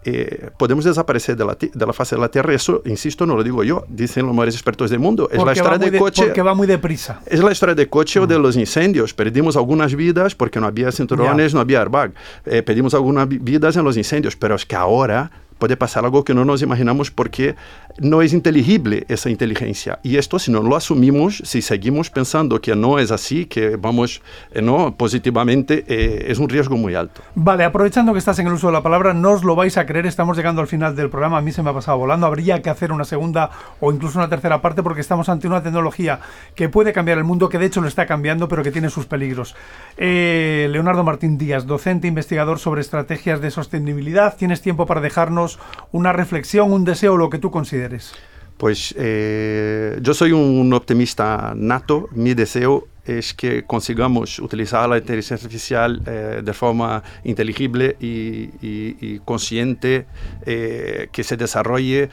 eh, 0.04 0.50
podemos 0.56 0.84
desaparecer 0.84 1.36
de 1.36 1.44
la, 1.44 1.54
de 1.54 1.86
la, 1.86 1.92
fase 1.92 2.14
de 2.16 2.20
la 2.20 2.30
Tierra. 2.30 2.54
Eso, 2.54 2.82
insisto, 2.86 3.26
no 3.26 3.36
lo 3.36 3.42
digo 3.42 3.62
yo, 3.64 3.84
dicen 3.88 4.26
los 4.26 4.34
mayores 4.34 4.54
expertos 4.54 4.90
del 4.90 4.98
mundo. 4.98 5.28
Es 5.30 5.42
la 5.42 5.52
historia 5.52 5.78
de, 5.78 5.98
coche. 5.98 6.24
Porque 6.24 6.42
va 6.42 6.54
muy 6.54 6.66
deprisa. 6.66 7.20
Es 7.26 7.42
la 7.42 7.52
historia 7.52 7.74
de 7.74 7.88
coche 7.88 8.20
o 8.20 8.26
de 8.26 8.38
los 8.38 8.56
incendios. 8.56 9.12
Perdimos 9.12 9.56
algunas 9.56 9.94
vidas 9.94 10.34
porque 10.34 10.60
no 10.60 10.66
había 10.66 10.90
cinturones, 10.90 11.54
no 11.54 11.60
había 11.60 11.80
airbag. 11.80 12.12
Eh, 12.46 12.62
perdimos 12.62 12.94
algunas 12.94 13.28
vidas 13.28 13.76
en 13.76 13.84
los 13.84 13.96
incendios, 13.96 14.36
pero 14.36 14.54
es 14.54 14.64
que 14.64 14.76
ahora 14.76 15.30
puede 15.60 15.76
pasar 15.76 16.04
algo 16.04 16.24
que 16.24 16.34
no 16.34 16.44
nos 16.44 16.62
imaginamos 16.62 17.12
porque 17.12 17.54
no 17.98 18.22
es 18.22 18.32
inteligible 18.32 19.04
esa 19.08 19.30
inteligencia. 19.30 20.00
Y 20.02 20.16
esto 20.16 20.40
si 20.40 20.50
no 20.50 20.62
lo 20.62 20.74
asumimos, 20.74 21.42
si 21.44 21.62
seguimos 21.62 22.10
pensando 22.10 22.60
que 22.60 22.74
no 22.74 22.98
es 22.98 23.12
así, 23.12 23.46
que 23.46 23.76
vamos 23.76 24.22
eh, 24.52 24.62
no 24.62 24.96
positivamente, 24.96 25.84
eh, 25.86 26.24
es 26.28 26.38
un 26.38 26.48
riesgo 26.48 26.76
muy 26.76 26.94
alto. 26.94 27.22
Vale, 27.34 27.64
aprovechando 27.64 28.12
que 28.12 28.18
estás 28.18 28.38
en 28.38 28.48
el 28.48 28.54
uso 28.54 28.68
de 28.68 28.72
la 28.72 28.82
palabra, 28.82 29.14
no 29.14 29.32
os 29.32 29.44
lo 29.44 29.54
vais 29.54 29.76
a 29.76 29.86
creer, 29.86 30.06
estamos 30.06 30.36
llegando 30.36 30.60
al 30.60 30.66
final 30.66 30.96
del 30.96 31.10
programa, 31.10 31.38
a 31.38 31.40
mí 31.42 31.52
se 31.52 31.62
me 31.62 31.70
ha 31.70 31.74
pasado 31.74 31.98
volando, 31.98 32.26
habría 32.26 32.62
que 32.62 32.70
hacer 32.70 32.90
una 32.90 33.04
segunda 33.04 33.50
o 33.80 33.92
incluso 33.92 34.18
una 34.18 34.28
tercera 34.28 34.62
parte 34.62 34.82
porque 34.82 35.02
estamos 35.02 35.28
ante 35.28 35.46
una 35.46 35.62
tecnología 35.62 36.20
que 36.54 36.68
puede 36.68 36.92
cambiar 36.92 37.18
el 37.18 37.24
mundo, 37.24 37.50
que 37.50 37.58
de 37.58 37.66
hecho 37.66 37.82
lo 37.82 37.88
está 37.88 38.06
cambiando, 38.06 38.48
pero 38.48 38.62
que 38.62 38.72
tiene 38.72 38.88
sus 38.88 39.04
peligros. 39.04 39.54
Eh, 39.98 40.68
Leonardo 40.70 41.04
Martín 41.04 41.36
Díaz, 41.36 41.66
docente 41.66 42.08
investigador 42.08 42.58
sobre 42.58 42.80
estrategias 42.80 43.42
de 43.42 43.50
sostenibilidad, 43.50 44.36
tienes 44.36 44.62
tiempo 44.62 44.86
para 44.86 45.02
dejarnos 45.02 45.49
una 45.92 46.12
reflexión, 46.12 46.72
un 46.72 46.84
deseo, 46.84 47.16
lo 47.16 47.30
que 47.30 47.38
tú 47.38 47.50
consideres. 47.50 48.12
Pues 48.60 48.94
eh, 48.98 49.98
yo 50.02 50.12
soy 50.12 50.32
un 50.32 50.70
optimista 50.74 51.54
nato. 51.56 52.08
Mi 52.12 52.34
deseo 52.34 52.88
es 53.06 53.32
que 53.32 53.64
consigamos 53.64 54.38
utilizar 54.38 54.86
la 54.86 54.98
inteligencia 54.98 55.36
artificial 55.36 56.02
eh, 56.06 56.42
de 56.44 56.52
forma 56.52 57.02
inteligible 57.24 57.96
y, 57.98 59.18
consciente, 59.20 60.06
eh, 60.44 61.08
que 61.10 61.24
se 61.24 61.38
desarrolle 61.38 62.10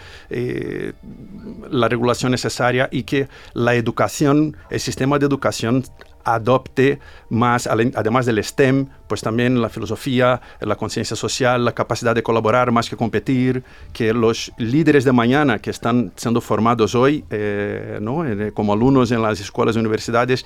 la 1.69 1.89
regulación 1.89 2.31
necesaria 2.31 2.87
y 2.93 3.03
que 3.03 3.27
la 3.53 3.75
educación, 3.75 4.55
el 4.69 4.79
sistema 4.79 5.19
de 5.19 5.25
educación 5.25 5.83
adopte 6.27 6.99
más, 7.29 7.67
además 7.67 8.25
del 8.25 8.43
STEM, 8.43 8.87
pues 9.07 9.21
también 9.21 9.61
la 9.61 9.69
filosofía, 9.69 10.41
la 10.59 10.75
conciencia 10.75 11.15
social, 11.15 11.63
la 11.63 11.71
capacidad 11.71 12.13
de 12.13 12.21
colaborar 12.21 12.71
más 12.71 12.89
que 12.89 12.97
competir, 12.97 13.63
que 13.93 14.13
los 14.13 14.51
líderes 14.57 15.05
de 15.05 15.13
mañana 15.13 15.59
que 15.59 15.69
están 15.69 16.11
siendo 16.15 16.41
formados 16.41 16.95
hoy 16.95 17.23
eh, 17.29 17.99
¿no? 18.01 18.23
como 18.53 18.73
alumnos 18.73 19.11
en 19.11 19.21
las 19.21 19.39
escuelas 19.39 19.75
y 19.75 19.79
universidades 19.79 20.45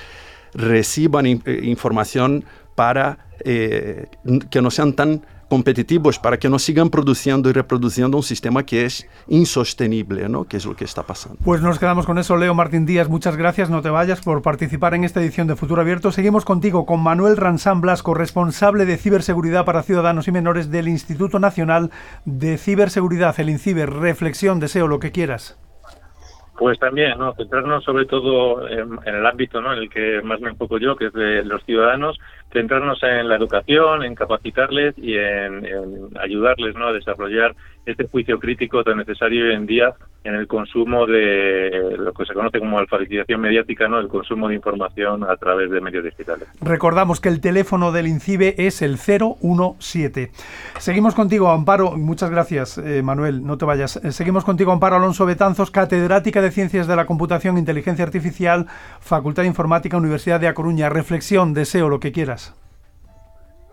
reciban 0.53 1.25
eh, 1.25 1.39
información 1.63 2.45
para 2.75 3.25
eh, 3.43 4.07
que 4.49 4.61
no 4.61 4.69
sean 4.69 4.93
tan 4.93 5.25
competitivos 5.51 6.17
para 6.17 6.39
que 6.39 6.47
no 6.47 6.59
sigan 6.59 6.89
produciendo 6.89 7.49
y 7.49 7.51
reproduciendo 7.51 8.15
un 8.15 8.23
sistema 8.23 8.63
que 8.63 8.85
es 8.85 9.05
insostenible, 9.27 10.29
¿no? 10.29 10.45
que 10.45 10.55
es 10.55 10.65
lo 10.65 10.77
que 10.77 10.85
está 10.85 11.03
pasando. 11.03 11.39
Pues 11.43 11.61
nos 11.61 11.77
quedamos 11.77 12.05
con 12.05 12.17
eso, 12.17 12.37
Leo 12.37 12.53
Martín 12.53 12.85
Díaz. 12.85 13.09
Muchas 13.09 13.35
gracias, 13.35 13.69
no 13.69 13.81
te 13.81 13.89
vayas 13.89 14.21
por 14.21 14.41
participar 14.43 14.93
en 14.93 15.03
esta 15.03 15.19
edición 15.19 15.47
de 15.47 15.57
Futuro 15.57 15.81
Abierto. 15.81 16.13
Seguimos 16.13 16.45
contigo 16.45 16.85
con 16.85 17.03
Manuel 17.03 17.35
Ransán 17.35 17.81
Blasco, 17.81 18.13
responsable 18.13 18.85
de 18.85 18.95
ciberseguridad 18.95 19.65
para 19.65 19.83
ciudadanos 19.83 20.29
y 20.29 20.31
menores 20.31 20.71
del 20.71 20.87
Instituto 20.87 21.37
Nacional 21.37 21.91
de 22.23 22.57
Ciberseguridad, 22.57 23.37
el 23.37 23.49
INCIBER. 23.49 23.91
Reflexión, 23.91 24.61
deseo, 24.61 24.87
lo 24.87 24.99
que 24.99 25.11
quieras. 25.11 25.57
Pues 26.57 26.77
también, 26.79 27.17
¿no? 27.17 27.33
centrarnos 27.33 27.83
sobre 27.83 28.05
todo 28.05 28.67
en, 28.67 28.99
el 29.05 29.25
ámbito 29.25 29.61
¿no? 29.61 29.73
en 29.73 29.79
el 29.79 29.89
que 29.89 30.21
más 30.21 30.39
me 30.41 30.49
enfoco 30.49 30.77
yo, 30.77 30.95
que 30.95 31.07
es 31.07 31.13
de 31.13 31.43
los 31.43 31.63
ciudadanos, 31.63 32.19
centrarnos 32.51 33.01
en 33.03 33.29
la 33.29 33.35
educación, 33.35 34.03
en 34.03 34.15
capacitarles 34.15 34.95
y 34.97 35.15
en, 35.17 35.65
ayudarles 36.19 36.75
¿no? 36.75 36.87
a 36.87 36.93
desarrollar 36.93 37.55
este 37.85 38.07
juicio 38.07 38.39
crítico 38.39 38.83
tan 38.83 38.97
necesario 38.97 39.45
hoy 39.45 39.53
en 39.53 39.65
día 39.65 39.93
en 40.23 40.35
el 40.35 40.47
consumo 40.47 41.07
de 41.07 41.95
lo 41.97 42.13
que 42.13 42.25
se 42.25 42.33
conoce 42.33 42.59
como 42.59 42.77
alfabetización 42.77 43.41
mediática, 43.41 43.87
¿no? 43.87 43.99
el 43.99 44.07
consumo 44.07 44.47
de 44.47 44.55
información 44.55 45.23
a 45.23 45.35
través 45.35 45.71
de 45.71 45.81
medios 45.81 46.03
digitales. 46.03 46.47
Recordamos 46.61 47.19
que 47.19 47.29
el 47.29 47.41
teléfono 47.41 47.91
del 47.91 48.07
INCIBE 48.07 48.55
es 48.59 48.83
el 48.83 48.97
017. 48.97 50.31
Seguimos 50.77 51.15
contigo, 51.15 51.49
Amparo. 51.49 51.97
Muchas 51.97 52.29
gracias, 52.29 52.77
eh, 52.77 53.01
Manuel. 53.01 53.43
No 53.45 53.57
te 53.57 53.65
vayas. 53.65 53.97
Eh, 53.97 54.11
seguimos 54.11 54.43
contigo, 54.43 54.71
Amparo 54.71 54.97
Alonso 54.97 55.25
Betanzos, 55.25 55.71
catedrática 55.71 56.41
de 56.41 56.51
Ciencias 56.51 56.87
de 56.87 56.95
la 56.95 57.05
Computación 57.05 57.57
e 57.57 57.59
Inteligencia 57.59 58.05
Artificial, 58.05 58.67
Facultad 58.99 59.43
de 59.43 59.47
Informática, 59.47 59.97
Universidad 59.97 60.39
de 60.39 60.47
A 60.47 60.53
Coruña. 60.53 60.89
Reflexión, 60.89 61.55
deseo, 61.55 61.89
lo 61.89 61.99
que 61.99 62.11
quieras. 62.11 62.55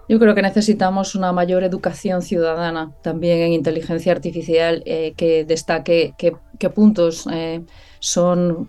Yo 0.08 0.18
creo 0.18 0.34
que 0.34 0.40
necesitamos 0.40 1.14
una 1.14 1.32
mayor 1.32 1.64
educación 1.64 2.22
ciudadana 2.22 2.92
también 3.02 3.40
en 3.40 3.52
inteligencia 3.52 4.10
artificial 4.10 4.82
eh, 4.86 5.12
que 5.16 5.44
destaque 5.44 6.14
qué, 6.16 6.70
puntos 6.70 7.28
eh, 7.30 7.62
son 8.00 8.68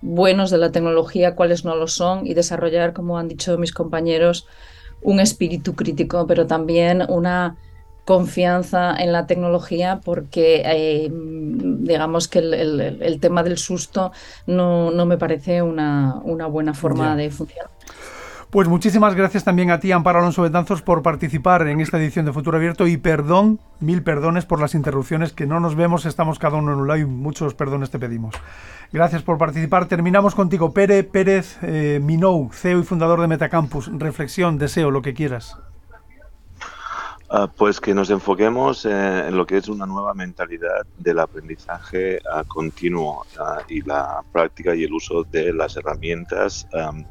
buenos 0.00 0.50
de 0.50 0.56
la 0.56 0.72
tecnología, 0.72 1.34
cuáles 1.34 1.66
no 1.66 1.76
lo 1.76 1.88
son 1.88 2.26
y 2.26 2.32
desarrollar, 2.32 2.94
como 2.94 3.18
han 3.18 3.28
dicho 3.28 3.58
mis 3.58 3.72
compañeros, 3.72 4.46
un 5.02 5.20
espíritu 5.20 5.74
crítico, 5.74 6.26
pero 6.26 6.46
también 6.46 7.04
una 7.10 7.58
confianza 8.06 8.96
en 8.96 9.12
la 9.12 9.26
tecnología 9.26 10.00
porque 10.02 10.62
eh, 10.64 11.10
digamos 11.12 12.26
que 12.28 12.38
el, 12.38 13.18
tema 13.20 13.42
del 13.42 13.58
susto 13.58 14.12
no, 14.46 14.90
me 15.04 15.18
parece 15.18 15.60
una, 15.60 16.22
buena 16.48 16.72
forma 16.72 17.14
de 17.14 17.30
funcionar. 17.30 17.68
Pues 18.50 18.66
muchísimas 18.66 19.14
gracias 19.14 19.44
también 19.44 19.70
a 19.70 19.78
ti, 19.78 19.92
Amparo 19.92 20.20
Alonso 20.20 20.40
Betanzos, 20.40 20.80
por 20.80 21.02
participar 21.02 21.68
en 21.68 21.80
esta 21.80 21.98
edición 21.98 22.24
de 22.24 22.32
Futuro 22.32 22.56
Abierto 22.56 22.86
y 22.86 22.96
perdón, 22.96 23.60
mil 23.78 24.02
perdones 24.02 24.46
por 24.46 24.58
las 24.58 24.74
interrupciones, 24.74 25.34
que 25.34 25.46
no 25.46 25.60
nos 25.60 25.74
vemos, 25.74 26.06
estamos 26.06 26.38
cada 26.38 26.56
uno 26.56 26.72
en 26.72 26.78
un 26.78 26.88
lado 26.88 27.00
y 27.00 27.04
muchos 27.04 27.52
perdones 27.52 27.90
te 27.90 27.98
pedimos. 27.98 28.34
Gracias 28.90 29.20
por 29.20 29.36
participar. 29.36 29.84
Terminamos 29.84 30.34
contigo, 30.34 30.72
Pere 30.72 31.04
Pérez 31.04 31.58
eh, 31.60 32.00
Minou, 32.02 32.50
CEO 32.50 32.80
y 32.80 32.84
fundador 32.84 33.20
de 33.20 33.26
Metacampus. 33.26 33.90
Reflexión, 33.92 34.56
deseo, 34.56 34.90
lo 34.90 35.02
que 35.02 35.12
quieras. 35.12 35.58
Ah, 37.30 37.46
pues 37.46 37.78
que 37.78 37.92
nos 37.92 38.08
enfoquemos 38.08 38.86
en 38.86 39.36
lo 39.36 39.44
que 39.46 39.58
es 39.58 39.68
una 39.68 39.84
nueva 39.84 40.14
mentalidad 40.14 40.86
del 40.96 41.18
aprendizaje 41.18 42.20
ah, 42.32 42.42
continuo 42.48 43.26
ah, 43.38 43.58
y 43.68 43.82
la 43.82 44.24
práctica 44.32 44.74
y 44.74 44.84
el 44.84 44.94
uso 44.94 45.24
de 45.24 45.52
las 45.52 45.76
herramientas 45.76 46.66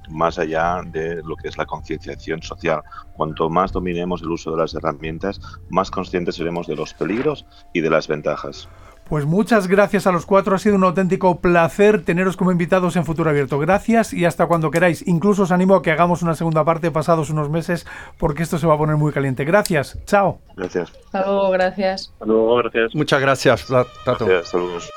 más 0.09 0.39
allá 0.39 0.82
de 0.88 1.22
lo 1.24 1.36
que 1.36 1.49
es 1.49 1.57
la 1.57 1.68
concienciación 1.68 2.41
social. 2.41 2.82
Cuanto 3.13 3.47
más 3.47 3.72
dominemos 3.72 4.24
el 4.24 4.32
uso 4.32 4.49
de 4.51 4.57
las 4.57 4.74
herramientas, 4.74 5.39
más 5.70 5.91
conscientes 5.91 6.36
seremos 6.36 6.65
de 6.65 6.76
los 6.76 6.95
peligros 6.95 7.45
y 7.72 7.82
de 7.82 7.89
las 7.91 8.07
ventajas. 8.07 8.68
Pues 9.10 9.26
muchas 9.26 9.68
gracias 9.68 10.08
a 10.08 10.12
los 10.12 10.26
cuatro, 10.26 10.55
ha 10.55 10.60
sido 10.60 10.76
un 10.76 10.84
auténtico 10.84 11.39
placer 11.39 12.03
teneros 12.03 12.36
como 12.36 12.51
invitados 12.51 12.95
en 12.95 13.05
Futuro 13.05 13.30
Abierto. 13.30 13.58
Gracias 13.60 14.14
y 14.14 14.26
hasta 14.26 14.47
cuando 14.47 14.72
queráis. 14.72 15.08
Incluso 15.08 15.43
os 15.43 15.51
animo 15.51 15.76
a 15.76 15.82
que 15.82 15.91
hagamos 15.91 16.22
una 16.22 16.36
segunda 16.36 16.64
parte 16.66 16.91
pasados 16.91 17.30
unos 17.30 17.49
meses 17.49 17.88
porque 18.18 18.43
esto 18.43 18.58
se 18.58 18.68
va 18.68 18.74
a 18.74 18.78
poner 18.78 18.97
muy 18.97 19.14
caliente. 19.14 19.45
Gracias, 19.45 19.97
chao. 20.05 20.39
Gracias. 20.55 20.91
Hasta 21.05 21.26
luego, 21.26 21.49
gracias. 21.51 22.10
Hasta 22.14 22.26
luego, 22.26 22.55
gracias. 22.55 22.95
Muchas 22.95 23.22
gracias, 23.22 23.68
Tato. 23.68 24.26
Gracias, 24.26 24.49
saludos. 24.49 24.97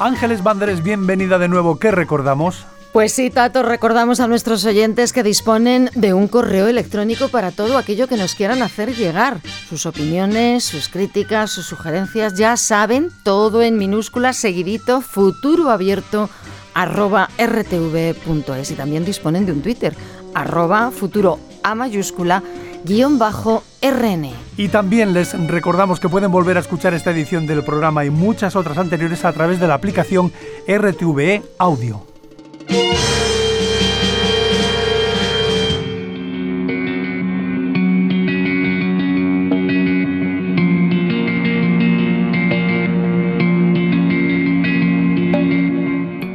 Ángeles 0.00 0.42
Banderes, 0.42 0.82
bienvenida 0.82 1.38
de 1.38 1.48
nuevo. 1.48 1.78
¿Qué 1.78 1.90
recordamos? 1.90 2.64
Pues 2.90 3.12
sí, 3.12 3.28
Tato, 3.28 3.62
recordamos 3.62 4.18
a 4.20 4.28
nuestros 4.28 4.64
oyentes 4.64 5.12
que 5.12 5.22
disponen 5.22 5.90
de 5.94 6.14
un 6.14 6.26
correo 6.26 6.68
electrónico 6.68 7.28
para 7.28 7.50
todo 7.50 7.76
aquello 7.76 8.08
que 8.08 8.16
nos 8.16 8.34
quieran 8.34 8.62
hacer 8.62 8.96
llegar. 8.96 9.42
Sus 9.68 9.84
opiniones, 9.84 10.64
sus 10.64 10.88
críticas, 10.88 11.50
sus 11.50 11.66
sugerencias, 11.66 12.32
ya 12.34 12.56
saben, 12.56 13.10
todo 13.24 13.60
en 13.60 13.76
minúsculas, 13.76 14.38
seguidito, 14.38 15.02
futuro 15.02 15.68
abierto, 15.68 16.30
arroba 16.72 17.28
rtv.es. 17.38 18.70
Y 18.70 18.74
también 18.74 19.04
disponen 19.04 19.44
de 19.44 19.52
un 19.52 19.60
Twitter, 19.60 19.94
arroba 20.34 20.90
futuro 20.92 21.38
a 21.62 21.74
mayúscula 21.74 22.42
RN. 22.84 24.30
Y 24.56 24.68
también 24.68 25.12
les 25.12 25.38
recordamos 25.48 26.00
que 26.00 26.08
pueden 26.08 26.30
volver 26.32 26.56
a 26.56 26.60
escuchar 26.60 26.94
esta 26.94 27.10
edición 27.10 27.46
del 27.46 27.62
programa 27.62 28.04
y 28.04 28.10
muchas 28.10 28.56
otras 28.56 28.78
anteriores 28.78 29.24
a 29.24 29.32
través 29.32 29.60
de 29.60 29.68
la 29.68 29.74
aplicación 29.74 30.32
RTVE 30.66 31.42
Audio. 31.58 32.06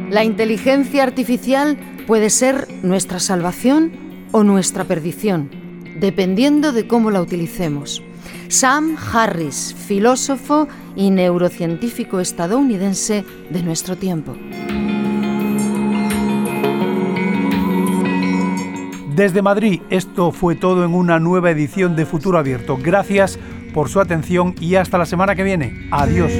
La 0.10 0.24
inteligencia 0.24 1.04
artificial 1.04 1.78
puede 2.08 2.30
ser 2.30 2.68
nuestra 2.84 3.20
salvación 3.20 3.92
o 4.32 4.44
nuestra 4.44 4.86
perdición 4.86 5.65
dependiendo 5.96 6.72
de 6.72 6.88
cómo 6.88 7.12
la 7.12 7.22
utilicemos. 7.22 8.02
Sam 8.48 8.96
Harris, 9.14 9.76
filósofo 9.88 10.68
y 10.96 11.10
neurocientífico 11.10 12.20
estadounidense 12.20 13.24
de 13.50 13.64
nuestro 13.64 13.96
tiempo. 13.96 14.36
Desde 19.16 19.42
Madrid, 19.42 19.82
esto 19.90 20.32
fue 20.32 20.56
todo 20.56 20.84
en 20.84 20.94
una 20.94 21.20
nueva 21.20 21.50
edición 21.50 21.96
de 21.96 22.06
Futuro 22.06 22.38
Abierto. 22.38 22.78
Gracias 22.82 23.40
por 23.74 23.88
su 23.90 24.02
atención 24.02 24.56
y 24.60 24.76
hasta 24.76 24.98
la 24.98 25.06
semana 25.06 25.36
que 25.36 25.44
viene. 25.44 25.88
Adiós. 25.92 26.32